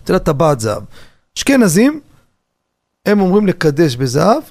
נותן 0.00 0.12
לה 0.12 0.18
טבעת 0.18 0.60
זהב. 0.60 0.82
אשכנזים, 1.38 2.00
הם 3.06 3.20
אומרים 3.20 3.46
לקדש 3.46 3.96
בזהב, 3.96 4.42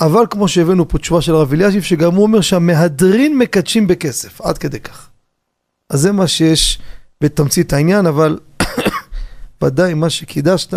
אבל 0.00 0.24
כמו 0.30 0.48
שהבאנו 0.48 0.88
פה 0.88 0.98
תשובה 0.98 1.20
של 1.20 1.34
הרב 1.34 1.52
אלישיב, 1.52 1.82
שגם 1.82 2.14
הוא 2.14 2.22
אומר 2.22 2.40
שהמהדרין 2.40 3.38
מקדשים 3.38 3.86
בכסף, 3.86 4.40
עד 4.40 4.58
כדי 4.58 4.80
כך. 4.80 5.08
אז 5.94 6.00
זה 6.00 6.12
מה 6.12 6.28
שיש 6.28 6.78
בתמצית 7.20 7.72
העניין, 7.72 8.06
אבל 8.06 8.38
ודאי 9.62 9.94
מה 9.94 10.10
שקידשת, 10.10 10.74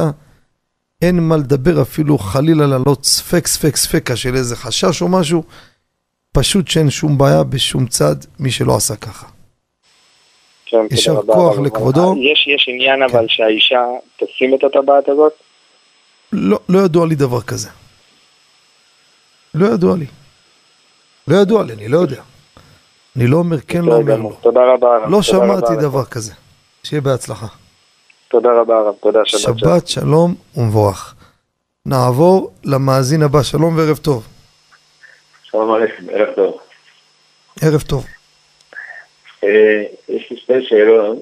אין 1.01 1.19
מה 1.27 1.37
לדבר 1.37 1.81
אפילו 1.81 2.17
חלילה 2.17 2.67
לעלות 2.67 3.05
ספק 3.05 3.47
ספק 3.47 3.75
ספקה 3.75 4.15
של 4.15 4.35
איזה 4.35 4.55
חשש 4.55 5.01
או 5.01 5.07
משהו, 5.07 5.43
פשוט 6.31 6.67
שאין 6.67 6.89
שום 6.89 7.17
בעיה 7.17 7.43
בשום 7.43 7.87
צד 7.87 8.15
מי 8.39 8.51
שלא 8.51 8.75
עשה 8.75 8.95
ככה. 8.95 9.27
כן, 10.65 10.77
יישר 10.91 11.15
תודה 11.15 11.21
רבה, 11.21 11.33
כוח 11.33 11.57
אבל- 11.57 11.65
לכבודו. 11.65 12.15
יש, 12.31 12.47
יש 12.55 12.65
עניין 12.69 12.99
כן. 13.09 13.15
אבל 13.15 13.25
שהאישה 13.29 13.81
תשים 14.17 14.55
את 14.55 14.63
הטבעת 14.63 15.09
הזאת? 15.09 15.33
לא, 16.33 16.59
לא 16.69 16.79
ידוע 16.79 17.07
לי 17.07 17.15
דבר 17.15 17.41
כזה. 17.41 17.69
לא 19.53 19.65
ידוע 19.73 19.97
לי. 19.97 20.05
לא 21.27 21.35
ידוע 21.35 21.63
לי, 21.63 21.73
אני 21.73 21.87
לא 21.87 21.97
יודע. 21.97 22.21
אני 23.17 23.27
לא 23.27 23.37
אומר 23.37 23.57
כן, 23.67 23.81
לא 23.85 23.95
אומר. 23.95 24.17
לא. 24.17 24.31
תודה 24.41 24.59
רבה 24.73 24.95
הרב. 24.95 25.09
לא 25.11 25.21
שמעתי. 25.21 25.75
דבר 25.81 26.05
כזה. 26.05 26.33
שיהיה 26.83 27.01
בהצלחה. 27.01 27.45
תודה 28.27 28.49
רבה 28.53 28.77
הרב, 28.77 28.95
תודה, 29.01 29.19
שבת 29.25 29.39
שלום. 29.41 29.57
שבת 29.57 29.87
שלום 29.87 30.35
ומבורך. 30.57 31.15
נעבור 31.85 32.51
למאזין 32.65 33.21
הבא, 33.21 33.43
שלום 33.43 33.77
וערב 33.77 33.97
טוב. 33.97 34.27
שלום 35.43 35.73
עליכם, 35.73 36.03
ערב 36.11 36.33
טוב. 36.35 36.59
ערב 37.61 37.81
טוב. 37.81 38.05
אה, 39.43 39.83
יש 40.09 40.31
לי 40.31 40.37
שתי 40.37 40.65
שאלות 40.67 41.17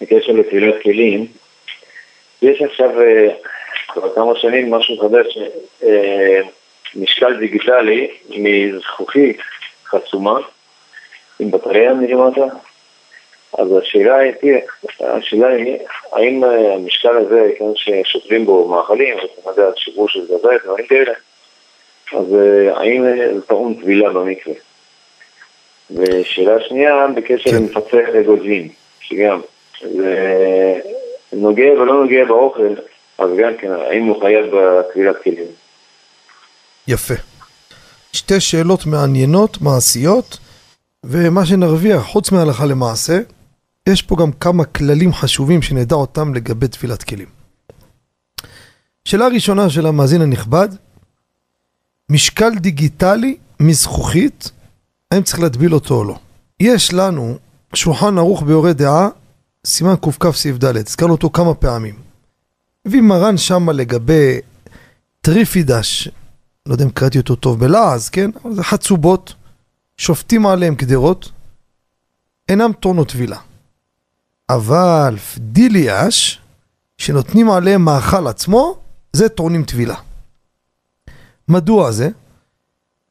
בקשר 0.00 0.32
לתפילת 0.32 0.74
כלים. 0.82 1.26
יש 2.42 2.62
עכשיו 2.62 3.00
אה, 3.00 3.28
כבר 3.88 4.14
כמה 4.14 4.32
שנים 4.36 4.70
משהו 4.70 4.98
חדש, 4.98 5.38
אה, 5.82 6.40
משקל 6.94 7.38
דיגיטלי 7.38 8.10
מזכוכית 8.28 9.38
חסומה 9.86 10.38
עם 11.40 11.50
בטריה 11.50 11.94
מלמטה. 11.94 12.44
אז 13.58 13.68
השאלה 13.82 14.16
היא, 14.16 14.32
תראה, 14.40 15.16
השאלה 15.16 15.48
היא, 15.48 15.76
האם 16.12 16.44
אה, 16.44 16.74
המשקל 16.74 17.16
הזה, 17.16 17.50
כן, 17.58 17.64
ששוקלים 17.74 18.46
בו 18.46 18.68
מאכלים, 18.68 19.16
אתה 19.18 19.50
יודע, 19.50 19.70
שיבוש 19.76 20.14
של 20.14 20.24
גזי, 20.24 20.64
דברים 20.64 20.86
כאלה, 20.86 21.12
אז 22.12 22.34
אה, 22.34 22.78
האם 22.78 23.04
אה, 23.04 23.34
זה 23.34 23.42
טעון 23.46 23.74
טבילה 23.74 24.10
במקווה? 24.10 24.54
ושאלה 25.90 26.60
שנייה, 26.68 27.06
בקשר 27.16 27.50
כן. 27.50 27.56
למפצח 27.56 28.08
אגוזים, 28.20 28.68
שגם, 29.00 29.40
זה 29.80 30.80
נוגע 31.32 31.72
ולא 31.72 32.02
נוגע 32.02 32.24
באוכל, 32.24 32.74
אז 33.18 33.30
גם 33.38 33.56
כן, 33.56 33.72
האם 33.72 34.04
הוא 34.04 34.20
חייב 34.20 34.46
בטבילת 34.56 35.22
כלים? 35.22 35.46
יפה. 36.88 37.14
שתי 38.12 38.40
שאלות 38.40 38.86
מעניינות, 38.86 39.60
מעשיות, 39.60 40.38
ומה 41.06 41.46
שנרוויח, 41.46 42.02
חוץ 42.02 42.32
מהלכה 42.32 42.66
למעשה, 42.66 43.20
יש 43.88 44.02
פה 44.02 44.16
גם 44.16 44.32
כמה 44.32 44.64
כללים 44.64 45.12
חשובים 45.12 45.62
שנדע 45.62 45.96
אותם 45.96 46.34
לגבי 46.34 46.68
תפילת 46.68 47.02
כלים. 47.02 47.28
שאלה 49.04 49.28
ראשונה 49.28 49.70
של 49.70 49.86
המאזין 49.86 50.22
הנכבד, 50.22 50.68
משקל 52.10 52.50
דיגיטלי 52.58 53.36
מזכוכית, 53.60 54.50
האם 55.10 55.22
צריך 55.22 55.40
להטביל 55.40 55.74
אותו 55.74 55.94
או 55.94 56.04
לא? 56.04 56.18
יש 56.60 56.92
לנו 56.92 57.38
שולחן 57.74 58.18
ערוך 58.18 58.42
ביורה 58.42 58.72
דעה, 58.72 59.08
סימן 59.66 59.94
קכ 59.96 60.30
סעיף 60.32 60.56
ד', 60.56 60.76
הזכרנו 60.76 61.12
אותו 61.12 61.30
כמה 61.30 61.54
פעמים. 61.54 61.94
הביא 62.86 63.00
מרן 63.00 63.36
שמה 63.36 63.72
לגבי 63.72 64.38
טריפידש, 65.20 66.08
לא 66.66 66.72
יודע 66.74 66.84
אם 66.84 66.90
קראתי 66.90 67.18
אותו 67.18 67.36
טוב 67.36 67.60
בלעז, 67.60 68.08
כן? 68.08 68.30
אבל 68.44 68.54
זה 68.54 68.62
חצובות, 68.62 69.34
שופטים 69.98 70.46
עליהם 70.46 70.74
גדרות, 70.74 71.32
אינם 72.48 72.72
טעונות 72.80 73.08
טבילה. 73.08 73.38
אבל 74.50 75.16
פדיליאש, 75.34 76.40
שנותנים 76.98 77.50
עליהם 77.50 77.84
מאכל 77.84 78.26
עצמו, 78.26 78.78
זה 79.12 79.28
טעונים 79.28 79.64
טבילה. 79.64 79.94
מדוע 81.48 81.92
זה? 81.92 82.08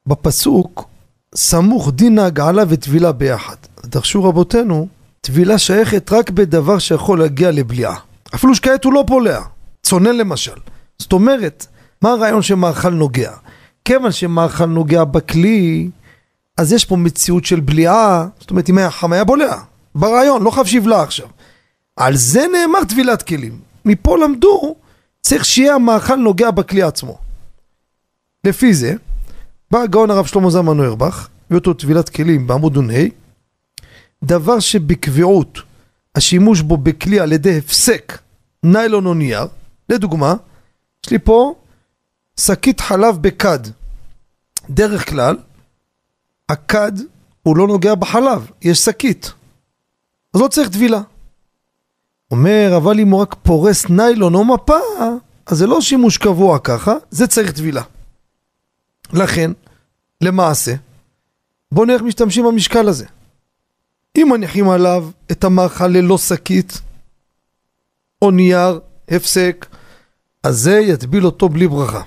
בפסוק, 0.08 0.88
סמוך 1.36 1.92
דין 1.92 2.20
ההגעלה 2.20 2.64
וטבילה 2.70 3.12
ביחד. 3.12 3.56
דרשו 3.86 4.24
רבותינו, 4.24 4.88
טבילה 5.22 5.58
שייכת 5.58 6.12
רק 6.14 6.30
בדבר 6.30 6.80
שיכול 6.80 7.20
להגיע 7.20 7.52
לבליעה. 7.52 7.96
אפילו 8.36 8.56
שכעת 8.56 8.84
הוא 8.84 8.94
לא 8.94 9.04
פולע, 9.08 9.42
צונן 9.84 10.16
למשל. 10.16 10.60
זאת 11.00 11.14
אומרת, 11.14 11.68
מה 12.02 12.10
הרעיון 12.12 12.42
שמאכל 12.42 12.90
נוגע? 12.90 13.32
כיוון 13.86 14.12
שמאכל 14.12 14.66
נוגע 14.66 15.04
בכלי, 15.04 15.90
אז 16.58 16.74
יש 16.74 16.86
פה 16.86 16.96
מציאות 16.96 17.46
של 17.46 17.60
בליעה, 17.60 18.28
זאת 18.40 18.50
אומרת 18.50 18.70
אם 18.70 18.78
היה 18.78 18.92
חם 18.92 19.14
היה 19.14 19.24
בולע, 19.24 19.56
ברעיון, 19.96 20.44
לא 20.44 20.52
חייב 20.52 20.68
שיבלע 20.68 21.02
עכשיו. 21.02 21.28
על 21.96 22.16
זה 22.16 22.46
נאמר 22.54 22.84
טבילת 22.90 23.22
כלים. 23.22 23.60
מפה 23.86 24.18
למדו, 24.18 24.76
צריך 25.22 25.46
שיהיה 25.46 25.76
המאכל 25.76 26.16
נוגע 26.16 26.52
בכלי 26.52 26.82
עצמו. 26.82 27.18
לפי 28.44 28.74
זה, 28.74 28.94
בא 29.72 29.80
הגאון 29.80 30.12
הרב 30.12 30.26
שלמה 30.26 30.50
זלמן 30.50 30.78
נוירבך, 30.78 31.28
הביא 31.46 31.58
אותו 31.60 31.74
טבילת 31.74 32.10
כלים 32.10 32.48
בעמוד 32.48 32.78
נ"ה, 32.78 33.04
דבר 34.24 34.60
שבקביעות 34.60 35.60
השימוש 36.16 36.62
בו 36.62 36.78
בכלי 36.78 37.20
על 37.20 37.32
ידי 37.32 37.58
הפסק 37.58 38.18
ניילון 38.64 39.06
או 39.06 39.14
נייר, 39.14 39.48
לדוגמה, 39.90 40.36
יש 41.06 41.12
לי 41.12 41.20
פה 41.20 41.56
שקית 42.40 42.80
חלב 42.80 43.18
בכד. 43.22 43.60
דרך 44.70 45.10
כלל, 45.10 45.38
הכד 46.50 46.92
הוא 47.44 47.58
לא 47.58 47.68
נוגע 47.68 47.96
בחלב, 47.96 48.52
יש 48.62 48.78
שקית. 48.78 49.34
אז 50.34 50.42
לא 50.42 50.48
צריך 50.48 50.70
טבילה. 50.70 51.02
אומר, 52.32 52.74
אבל 52.78 53.00
אם 53.00 53.10
הוא 53.10 53.22
רק 53.22 53.36
פורס 53.44 53.90
ניילון 53.90 54.36
או 54.36 54.46
מפה, 54.46 54.78
אז 55.46 55.58
זה 55.58 55.68
לא 55.68 55.82
שימוש 55.82 56.18
קבוע 56.18 56.60
ככה, 56.60 56.94
זה 57.12 57.28
צריך 57.28 57.52
טבילה. 57.52 57.84
לכן, 59.14 59.52
למעשה, 60.22 60.74
בואו 61.72 61.86
נראה 61.86 61.98
איך 61.98 62.06
משתמשים 62.06 62.46
במשקל 62.46 62.88
הזה. 62.88 63.06
אם 64.18 64.28
מניחים 64.32 64.70
עליו 64.70 65.10
את 65.32 65.44
המאכל 65.44 65.88
ללא 65.88 66.18
שקית, 66.18 66.82
או 68.22 68.32
נייר, 68.32 68.80
הפסק, 69.10 69.66
אז 70.44 70.58
זה 70.58 70.80
יטביל 70.80 71.26
אותו 71.26 71.50
בלי 71.50 71.68
ברכה. 71.68 72.02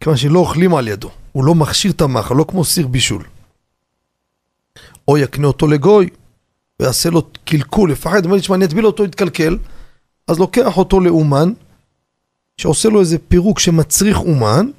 כיוון 0.00 0.16
שלא 0.16 0.38
אוכלים 0.38 0.74
על 0.74 0.88
ידו, 0.88 1.10
הוא 1.34 1.44
לא 1.44 1.54
מכשיר 1.54 1.90
את 1.90 2.00
המאכל, 2.00 2.34
לא 2.34 2.44
כמו 2.48 2.64
סיר 2.64 2.86
בישול. 2.86 3.24
או 5.08 5.18
יקנה 5.18 5.46
אותו 5.46 5.66
לגוי, 5.66 6.08
ויעשה 6.80 7.10
לו 7.10 7.22
קלקול, 7.44 7.92
לפחד, 7.92 8.24
אומר 8.24 8.34
לי, 8.34 8.40
תשמע, 8.40 8.56
אני 8.56 8.64
אטביל 8.64 8.86
אותו, 8.86 9.04
יתקלקל, 9.04 9.58
אז 10.28 10.38
לוקח 10.38 10.76
אותו 10.76 11.00
לאומן, 11.00 11.52
שעושה 12.56 12.88
לו 12.88 13.00
איזה 13.00 13.18
פירוק 13.28 13.58
שמצריך 13.58 14.18
אומן, 14.20 14.70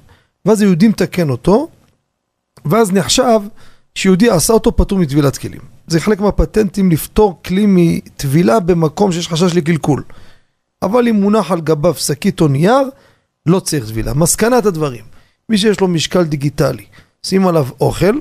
ואז 0.44 0.60
היהודי 0.60 0.88
מתקן 0.88 1.30
אותו, 1.30 1.68
ואז 2.64 2.92
נחשב 2.92 3.40
שיהודי 3.94 4.30
עשה 4.30 4.52
אותו 4.52 4.76
פטור 4.76 4.98
מטבילת 4.98 5.38
כלים. 5.38 5.60
זה 5.86 6.00
חלק 6.00 6.20
מהפטנטים 6.20 6.90
לפתור 6.90 7.40
כלי 7.44 7.64
מטבילה 7.68 8.60
במקום 8.60 9.12
שיש 9.12 9.28
חשש 9.28 9.54
לקלקול. 9.54 10.02
אבל 10.82 11.08
אם 11.08 11.16
מונח 11.20 11.50
על 11.52 11.60
גביו 11.60 11.94
שקית 11.94 12.40
או 12.40 12.48
נייר, 12.48 12.88
לא 13.46 13.60
צריך 13.60 13.86
טבילה. 13.86 14.14
מסקנת 14.14 14.66
הדברים, 14.66 15.04
מי 15.48 15.58
שיש 15.58 15.80
לו 15.80 15.88
משקל 15.88 16.24
דיגיטלי, 16.24 16.84
שים 17.22 17.46
עליו 17.46 17.68
אוכל, 17.80 18.18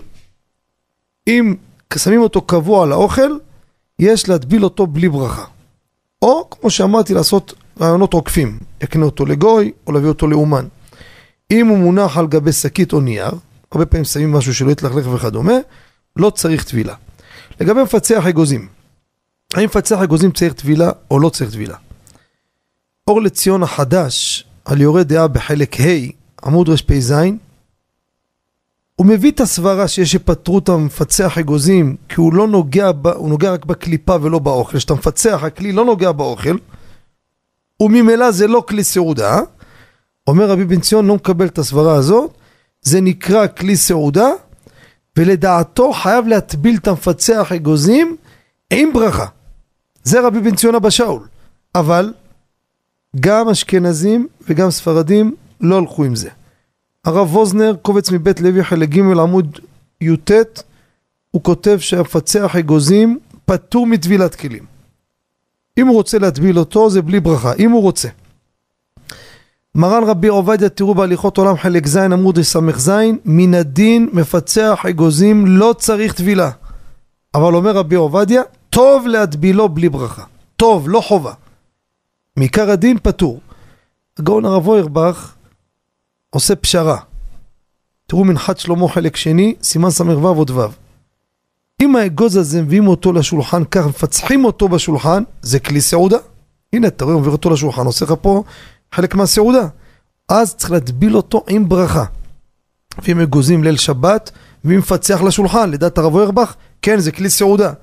אם 1.27 1.55
שמים 1.95 2.21
אותו 2.21 2.41
קבוע 2.41 2.83
על 2.83 2.91
האוכל, 2.91 3.37
יש 3.99 4.29
להטביל 4.29 4.63
אותו 4.63 4.87
בלי 4.87 5.09
ברכה. 5.09 5.45
או, 6.21 6.47
כמו 6.51 6.69
שאמרתי, 6.69 7.13
לעשות 7.13 7.53
רעיונות 7.81 8.13
עוקפים, 8.13 8.59
יקנה 8.83 9.05
אותו 9.05 9.25
לגוי 9.25 9.71
או 9.87 9.91
להביא 9.91 10.09
אותו 10.09 10.27
לאומן. 10.27 10.67
אם 11.51 11.67
הוא 11.67 11.77
מונח 11.77 12.17
על 12.17 12.27
גבי 12.27 12.51
שקית 12.51 12.93
או 12.93 12.99
נייר, 12.99 13.31
הרבה 13.71 13.85
פעמים 13.85 14.05
שמים 14.05 14.31
משהו 14.31 14.53
שלא 14.53 14.71
יתלכלך 14.71 15.07
וכדומה, 15.07 15.53
לא 16.15 16.29
צריך 16.29 16.63
טבילה. 16.63 16.95
לגבי 17.61 17.83
מפצח 17.83 18.25
אגוזים, 18.25 18.67
האם 19.53 19.65
מפצח 19.65 19.99
אגוזים 19.99 20.31
צריך 20.31 20.53
טבילה 20.53 20.91
או 21.11 21.19
לא 21.19 21.29
צריך 21.29 21.51
טבילה? 21.51 21.77
אור 23.07 23.21
לציון 23.21 23.63
החדש, 23.63 24.45
על 24.65 24.81
יורה 24.81 25.03
דעה 25.03 25.27
בחלק 25.27 25.79
ה', 25.79 26.24
עמוד 26.45 26.69
רפ"ז, 26.69 27.13
הוא 28.95 29.07
מביא 29.07 29.31
את 29.31 29.39
הסברה 29.39 29.87
שיש 29.87 30.11
שפטרו 30.11 30.61
המפצח 30.67 31.37
אגוזים 31.37 31.95
כי 32.09 32.15
הוא 32.15 32.33
לא 32.33 32.47
נוגע, 32.47 32.91
ב, 32.91 33.07
הוא 33.07 33.29
נוגע 33.29 33.53
רק 33.53 33.65
בקליפה 33.65 34.15
ולא 34.21 34.39
באוכל, 34.39 34.77
כשאתה 34.77 34.93
מפצח 34.93 35.43
הכלי 35.43 35.71
לא 35.71 35.85
נוגע 35.85 36.11
באוכל 36.11 36.57
וממילא 37.81 38.31
זה 38.31 38.47
לא 38.47 38.63
כלי 38.67 38.83
סעודה. 38.83 39.39
אומר 40.27 40.49
רבי 40.49 40.65
בן 40.65 40.79
ציון 40.79 41.07
לא 41.07 41.15
מקבל 41.15 41.45
את 41.45 41.57
הסברה 41.57 41.95
הזאת. 41.95 42.31
זה 42.81 43.01
נקרא 43.01 43.47
כלי 43.47 43.77
סעודה 43.77 44.29
ולדעתו 45.17 45.93
חייב 45.93 46.27
להטביל 46.27 46.77
את 46.77 46.87
המפצח 46.87 47.51
אגוזים 47.51 48.15
עם 48.73 48.93
ברכה. 48.93 49.25
זה 50.03 50.27
רבי 50.27 50.39
בן 50.39 50.55
ציון 50.55 50.75
אבא 50.75 50.89
שאול. 50.89 51.27
אבל 51.75 52.13
גם 53.19 53.49
אשכנזים 53.49 54.27
וגם 54.49 54.71
ספרדים 54.71 55.35
לא 55.61 55.77
הלכו 55.77 56.03
עם 56.03 56.15
זה. 56.15 56.29
הרב 57.05 57.35
ווזנר, 57.35 57.75
קובץ 57.81 58.11
מבית 58.11 58.41
לוי 58.41 58.63
חלק 58.63 58.89
ג' 58.89 58.99
עמוד 58.99 59.59
י"ט, 60.01 60.31
הוא 61.31 61.43
כותב 61.43 61.77
שהמפצח 61.79 62.55
אגוזים 62.55 63.19
פטור 63.45 63.87
מטבילת 63.87 64.35
כלים. 64.35 64.65
אם 65.77 65.87
הוא 65.87 65.95
רוצה 65.95 66.19
להטביל 66.19 66.59
אותו 66.59 66.89
זה 66.89 67.01
בלי 67.01 67.19
ברכה, 67.19 67.53
אם 67.59 67.71
הוא 67.71 67.81
רוצה. 67.81 68.09
מרן 69.75 70.03
רבי 70.03 70.27
עובדיה 70.27 70.69
תראו 70.69 70.95
בהליכות 70.95 71.37
עולם 71.37 71.57
חלק 71.57 71.87
ז' 71.87 71.97
עמוד 71.97 72.41
ס"ז 72.41 72.91
מן 73.25 73.53
הדין 73.53 74.09
מפצח 74.13 74.85
אגוזים 74.89 75.45
לא 75.47 75.75
צריך 75.77 76.13
טבילה. 76.13 76.51
אבל 77.35 77.55
אומר 77.55 77.71
רבי 77.71 77.95
עובדיה 77.95 78.41
טוב 78.69 79.07
להטבילו 79.07 79.69
בלי 79.69 79.89
ברכה. 79.89 80.23
טוב 80.55 80.89
לא 80.89 81.01
חובה. 81.01 81.33
מעיקר 82.37 82.69
הדין 82.69 82.97
פטור. 83.03 83.39
הגאון 84.19 84.45
הרב 84.45 84.67
אוירבך 84.67 85.34
עושה 86.35 86.55
פשרה. 86.55 86.97
תראו 88.07 88.23
מנחת 88.23 88.57
שלמה 88.57 88.89
חלק 88.89 89.15
שני, 89.15 89.55
סימן 89.63 89.89
ס"ו 89.89 90.27
עוד 90.27 90.49
ו'. 90.49 90.61
אם 91.81 91.95
האגוז 91.95 92.35
הזה 92.35 92.61
מביאים 92.61 92.87
אותו 92.87 93.13
לשולחן 93.13 93.63
כך, 93.71 93.85
מפצחים 93.85 94.45
אותו 94.45 94.67
בשולחן, 94.67 95.23
זה 95.41 95.59
כלי 95.59 95.81
סעודה. 95.81 96.17
הנה, 96.73 96.87
אתה 96.87 97.05
רואה, 97.05 97.17
מביא 97.17 97.31
אותו 97.31 97.49
לשולחן, 97.49 97.85
עושה 97.85 98.05
לך 98.05 98.13
פה 98.21 98.43
חלק 98.91 99.15
מהסעודה. 99.15 99.67
אז 100.29 100.55
צריך 100.55 100.71
להטביל 100.71 101.15
אותו 101.15 101.43
עם 101.49 101.69
ברכה. 101.69 102.05
ואם 103.03 103.19
אגוזים 103.19 103.63
ליל 103.63 103.77
שבת, 103.77 104.31
ואם 104.65 104.77
מפצח 104.77 105.21
לשולחן, 105.21 105.71
לדעת 105.71 105.97
הרב 105.97 106.15
אוירבך, 106.15 106.55
כן, 106.81 106.99
זה 106.99 107.11
כלי 107.11 107.29
סעודה. 107.29 107.73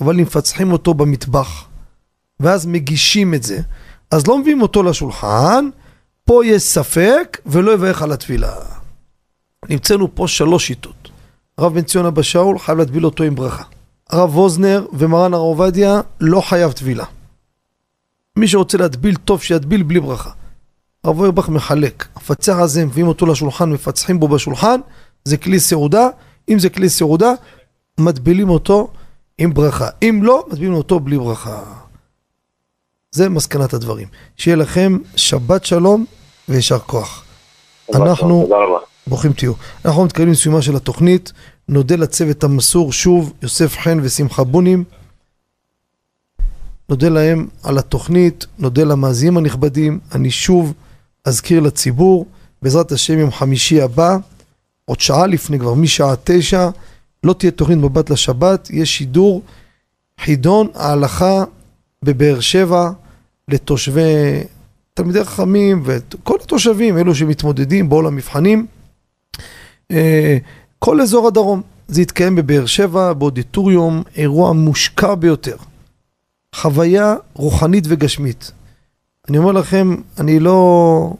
אבל 0.00 0.14
אם 0.14 0.22
מפצחים 0.22 0.72
אותו 0.72 0.94
במטבח, 0.94 1.64
ואז 2.40 2.66
מגישים 2.66 3.34
את 3.34 3.42
זה, 3.42 3.60
אז 4.10 4.26
לא 4.26 4.38
מביאים 4.38 4.62
אותו 4.62 4.82
לשולחן, 4.82 5.68
פה 6.30 6.46
יש 6.46 6.62
ספק 6.62 7.38
ולא 7.46 7.72
יברך 7.72 8.02
על 8.02 8.12
התפילה. 8.12 8.52
נמצאנו 9.68 10.14
פה 10.14 10.28
שלוש 10.28 10.66
שיטות. 10.66 11.10
הרב 11.58 11.74
בן 11.74 11.82
ציון 11.82 12.06
אבא 12.06 12.22
שאול 12.22 12.58
חייב 12.58 12.78
להטביל 12.78 13.04
אותו 13.04 13.24
עם 13.24 13.34
ברכה. 13.34 13.62
הרב 14.10 14.36
ווזנר 14.36 14.86
ומרן 14.92 15.34
הרב 15.34 15.42
עובדיה 15.42 16.00
לא 16.20 16.40
חייב 16.40 16.72
טבילה. 16.72 17.04
מי 18.36 18.48
שרוצה 18.48 18.78
להטביל 18.78 19.16
טוב 19.16 19.42
שיטביל 19.42 19.82
בלי 19.82 20.00
ברכה. 20.00 20.30
הרב 21.04 21.18
אוירבך 21.18 21.48
מחלק, 21.48 22.08
הפצח 22.16 22.56
הזה 22.58 22.84
מביאים 22.84 23.08
אותו 23.08 23.26
לשולחן, 23.26 23.70
מפצחים 23.70 24.20
בו 24.20 24.28
בשולחן, 24.28 24.80
זה 25.24 25.36
כלי 25.36 25.60
סעודה, 25.60 26.08
אם 26.48 26.58
זה 26.58 26.70
כלי 26.70 26.88
סעודה, 26.88 27.32
מטבילים 27.98 28.50
אותו 28.50 28.88
עם 29.38 29.54
ברכה. 29.54 29.88
אם 30.02 30.20
לא, 30.22 30.46
מטבילים 30.50 30.74
אותו 30.74 31.00
בלי 31.00 31.18
ברכה. 31.18 31.62
זה 33.10 33.28
מסקנת 33.28 33.74
הדברים. 33.74 34.08
שיהיה 34.36 34.56
לכם 34.56 34.98
שבת 35.16 35.64
שלום 35.64 36.04
ויישר 36.50 36.78
כוח. 36.78 37.24
אנחנו, 37.94 38.48
ברוכים 39.06 39.32
תהיו. 39.32 39.52
אנחנו 39.84 40.04
מתקרבים 40.04 40.32
לסיומה 40.32 40.62
של 40.62 40.76
התוכנית, 40.76 41.32
נודה 41.68 41.96
לצוות 41.96 42.44
המסור 42.44 42.92
שוב, 42.92 43.32
יוסף 43.42 43.76
חן 43.78 43.98
ושמחה 44.02 44.44
בונים. 44.44 44.84
נודה 46.88 47.08
להם 47.08 47.48
על 47.62 47.78
התוכנית, 47.78 48.46
נודה 48.58 48.84
למאזינים 48.84 49.36
הנכבדים, 49.36 49.98
אני 50.14 50.30
שוב 50.30 50.72
אזכיר 51.24 51.60
לציבור, 51.60 52.26
בעזרת 52.62 52.92
השם 52.92 53.18
יום 53.18 53.30
חמישי 53.32 53.80
הבא, 53.80 54.16
עוד 54.84 55.00
שעה 55.00 55.26
לפני 55.26 55.58
כבר, 55.58 55.74
משעה 55.74 56.14
תשע, 56.24 56.68
לא 57.24 57.32
תהיה 57.32 57.50
תוכנית 57.50 57.78
מבט 57.78 58.10
לשבת, 58.10 58.70
יהיה 58.70 58.86
שידור 58.86 59.42
חידון 60.20 60.68
ההלכה 60.74 61.44
בבאר 62.02 62.40
שבע 62.40 62.90
לתושבי 63.48 64.42
תלמידי 64.94 65.24
חכמים 65.24 65.82
וכל 65.84 66.38
התושבים, 66.50 66.98
אלו 66.98 67.14
שמתמודדים 67.14 67.88
בעול 67.88 68.06
המבחנים, 68.06 68.66
אה, 69.90 70.38
כל 70.78 71.00
אזור 71.00 71.28
הדרום. 71.28 71.62
זה 71.88 72.02
יתקיים 72.02 72.36
בבאר 72.36 72.66
שבע, 72.66 73.12
באודיטוריום, 73.12 74.02
אירוע 74.16 74.52
מושקע 74.52 75.14
ביותר. 75.14 75.56
חוויה 76.54 77.14
רוחנית 77.34 77.84
וגשמית. 77.88 78.52
אני 79.28 79.38
אומר 79.38 79.52
לכם, 79.52 79.94
אני 80.18 80.40
לא... 80.40 81.14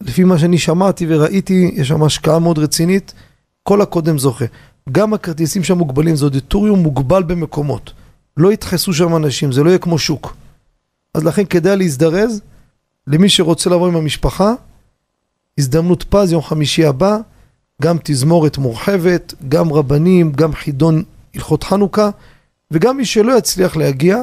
לפי 0.00 0.24
מה 0.24 0.38
שאני 0.38 0.58
שמעתי 0.58 1.06
וראיתי, 1.08 1.70
יש 1.74 1.88
שם 1.88 2.02
השקעה 2.02 2.38
מאוד 2.38 2.58
רצינית, 2.58 3.14
כל 3.62 3.80
הקודם 3.80 4.18
זוכה. 4.18 4.44
גם 4.92 5.14
הכרטיסים 5.14 5.64
שם 5.64 5.78
מוגבלים, 5.78 6.16
זה 6.16 6.24
אודיטוריום 6.24 6.78
מוגבל 6.78 7.22
במקומות. 7.22 7.92
לא 8.36 8.52
ידחסו 8.52 8.92
שם 8.92 9.16
אנשים, 9.16 9.52
זה 9.52 9.62
לא 9.62 9.68
יהיה 9.68 9.78
כמו 9.78 9.98
שוק. 9.98 10.36
אז 11.14 11.24
לכן 11.24 11.44
כדאי 11.44 11.76
להזדרז, 11.76 12.40
למי 13.06 13.28
שרוצה 13.28 13.70
לבוא 13.70 13.88
עם 13.88 13.96
המשפחה, 13.96 14.52
הזדמנות 15.58 16.04
פז 16.08 16.32
יום 16.32 16.42
חמישי 16.42 16.84
הבא, 16.84 17.18
גם 17.82 17.96
תזמורת 18.02 18.58
מורחבת, 18.58 19.34
גם 19.48 19.72
רבנים, 19.72 20.32
גם 20.32 20.54
חידון 20.54 21.02
הלכות 21.34 21.64
חנוכה, 21.64 22.10
וגם 22.70 22.96
מי 22.96 23.04
שלא 23.04 23.38
יצליח 23.38 23.76
להגיע, 23.76 24.22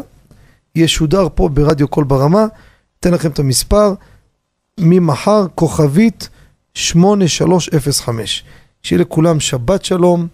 ישודר 0.75 1.27
פה 1.35 1.49
ברדיו 1.49 1.87
קול 1.87 2.03
ברמה, 2.03 2.45
אתן 2.99 3.13
לכם 3.13 3.29
את 3.29 3.39
המספר, 3.39 3.93
ממחר 4.79 5.45
כוכבית 5.55 6.29
8305. 6.73 8.43
שיהיה 8.83 9.01
לכולם 9.01 9.39
שבת 9.39 9.85
שלום, 9.85 10.27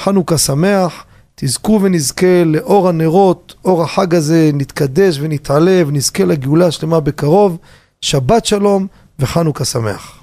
חנוכה 0.00 0.38
שמח, 0.38 1.04
תזכו 1.34 1.80
ונזכה 1.82 2.44
לאור 2.44 2.88
הנרות, 2.88 3.54
אור 3.64 3.82
החג 3.82 4.14
הזה, 4.14 4.50
נתקדש 4.54 5.18
ונתעלה 5.20 5.82
ונזכה 5.86 6.24
לגאולה 6.24 6.70
שלמה 6.70 7.00
בקרוב. 7.00 7.58
שבת 8.00 8.44
שלום 8.44 8.86
וחנוכה 9.18 9.64
שמח. 9.64 10.17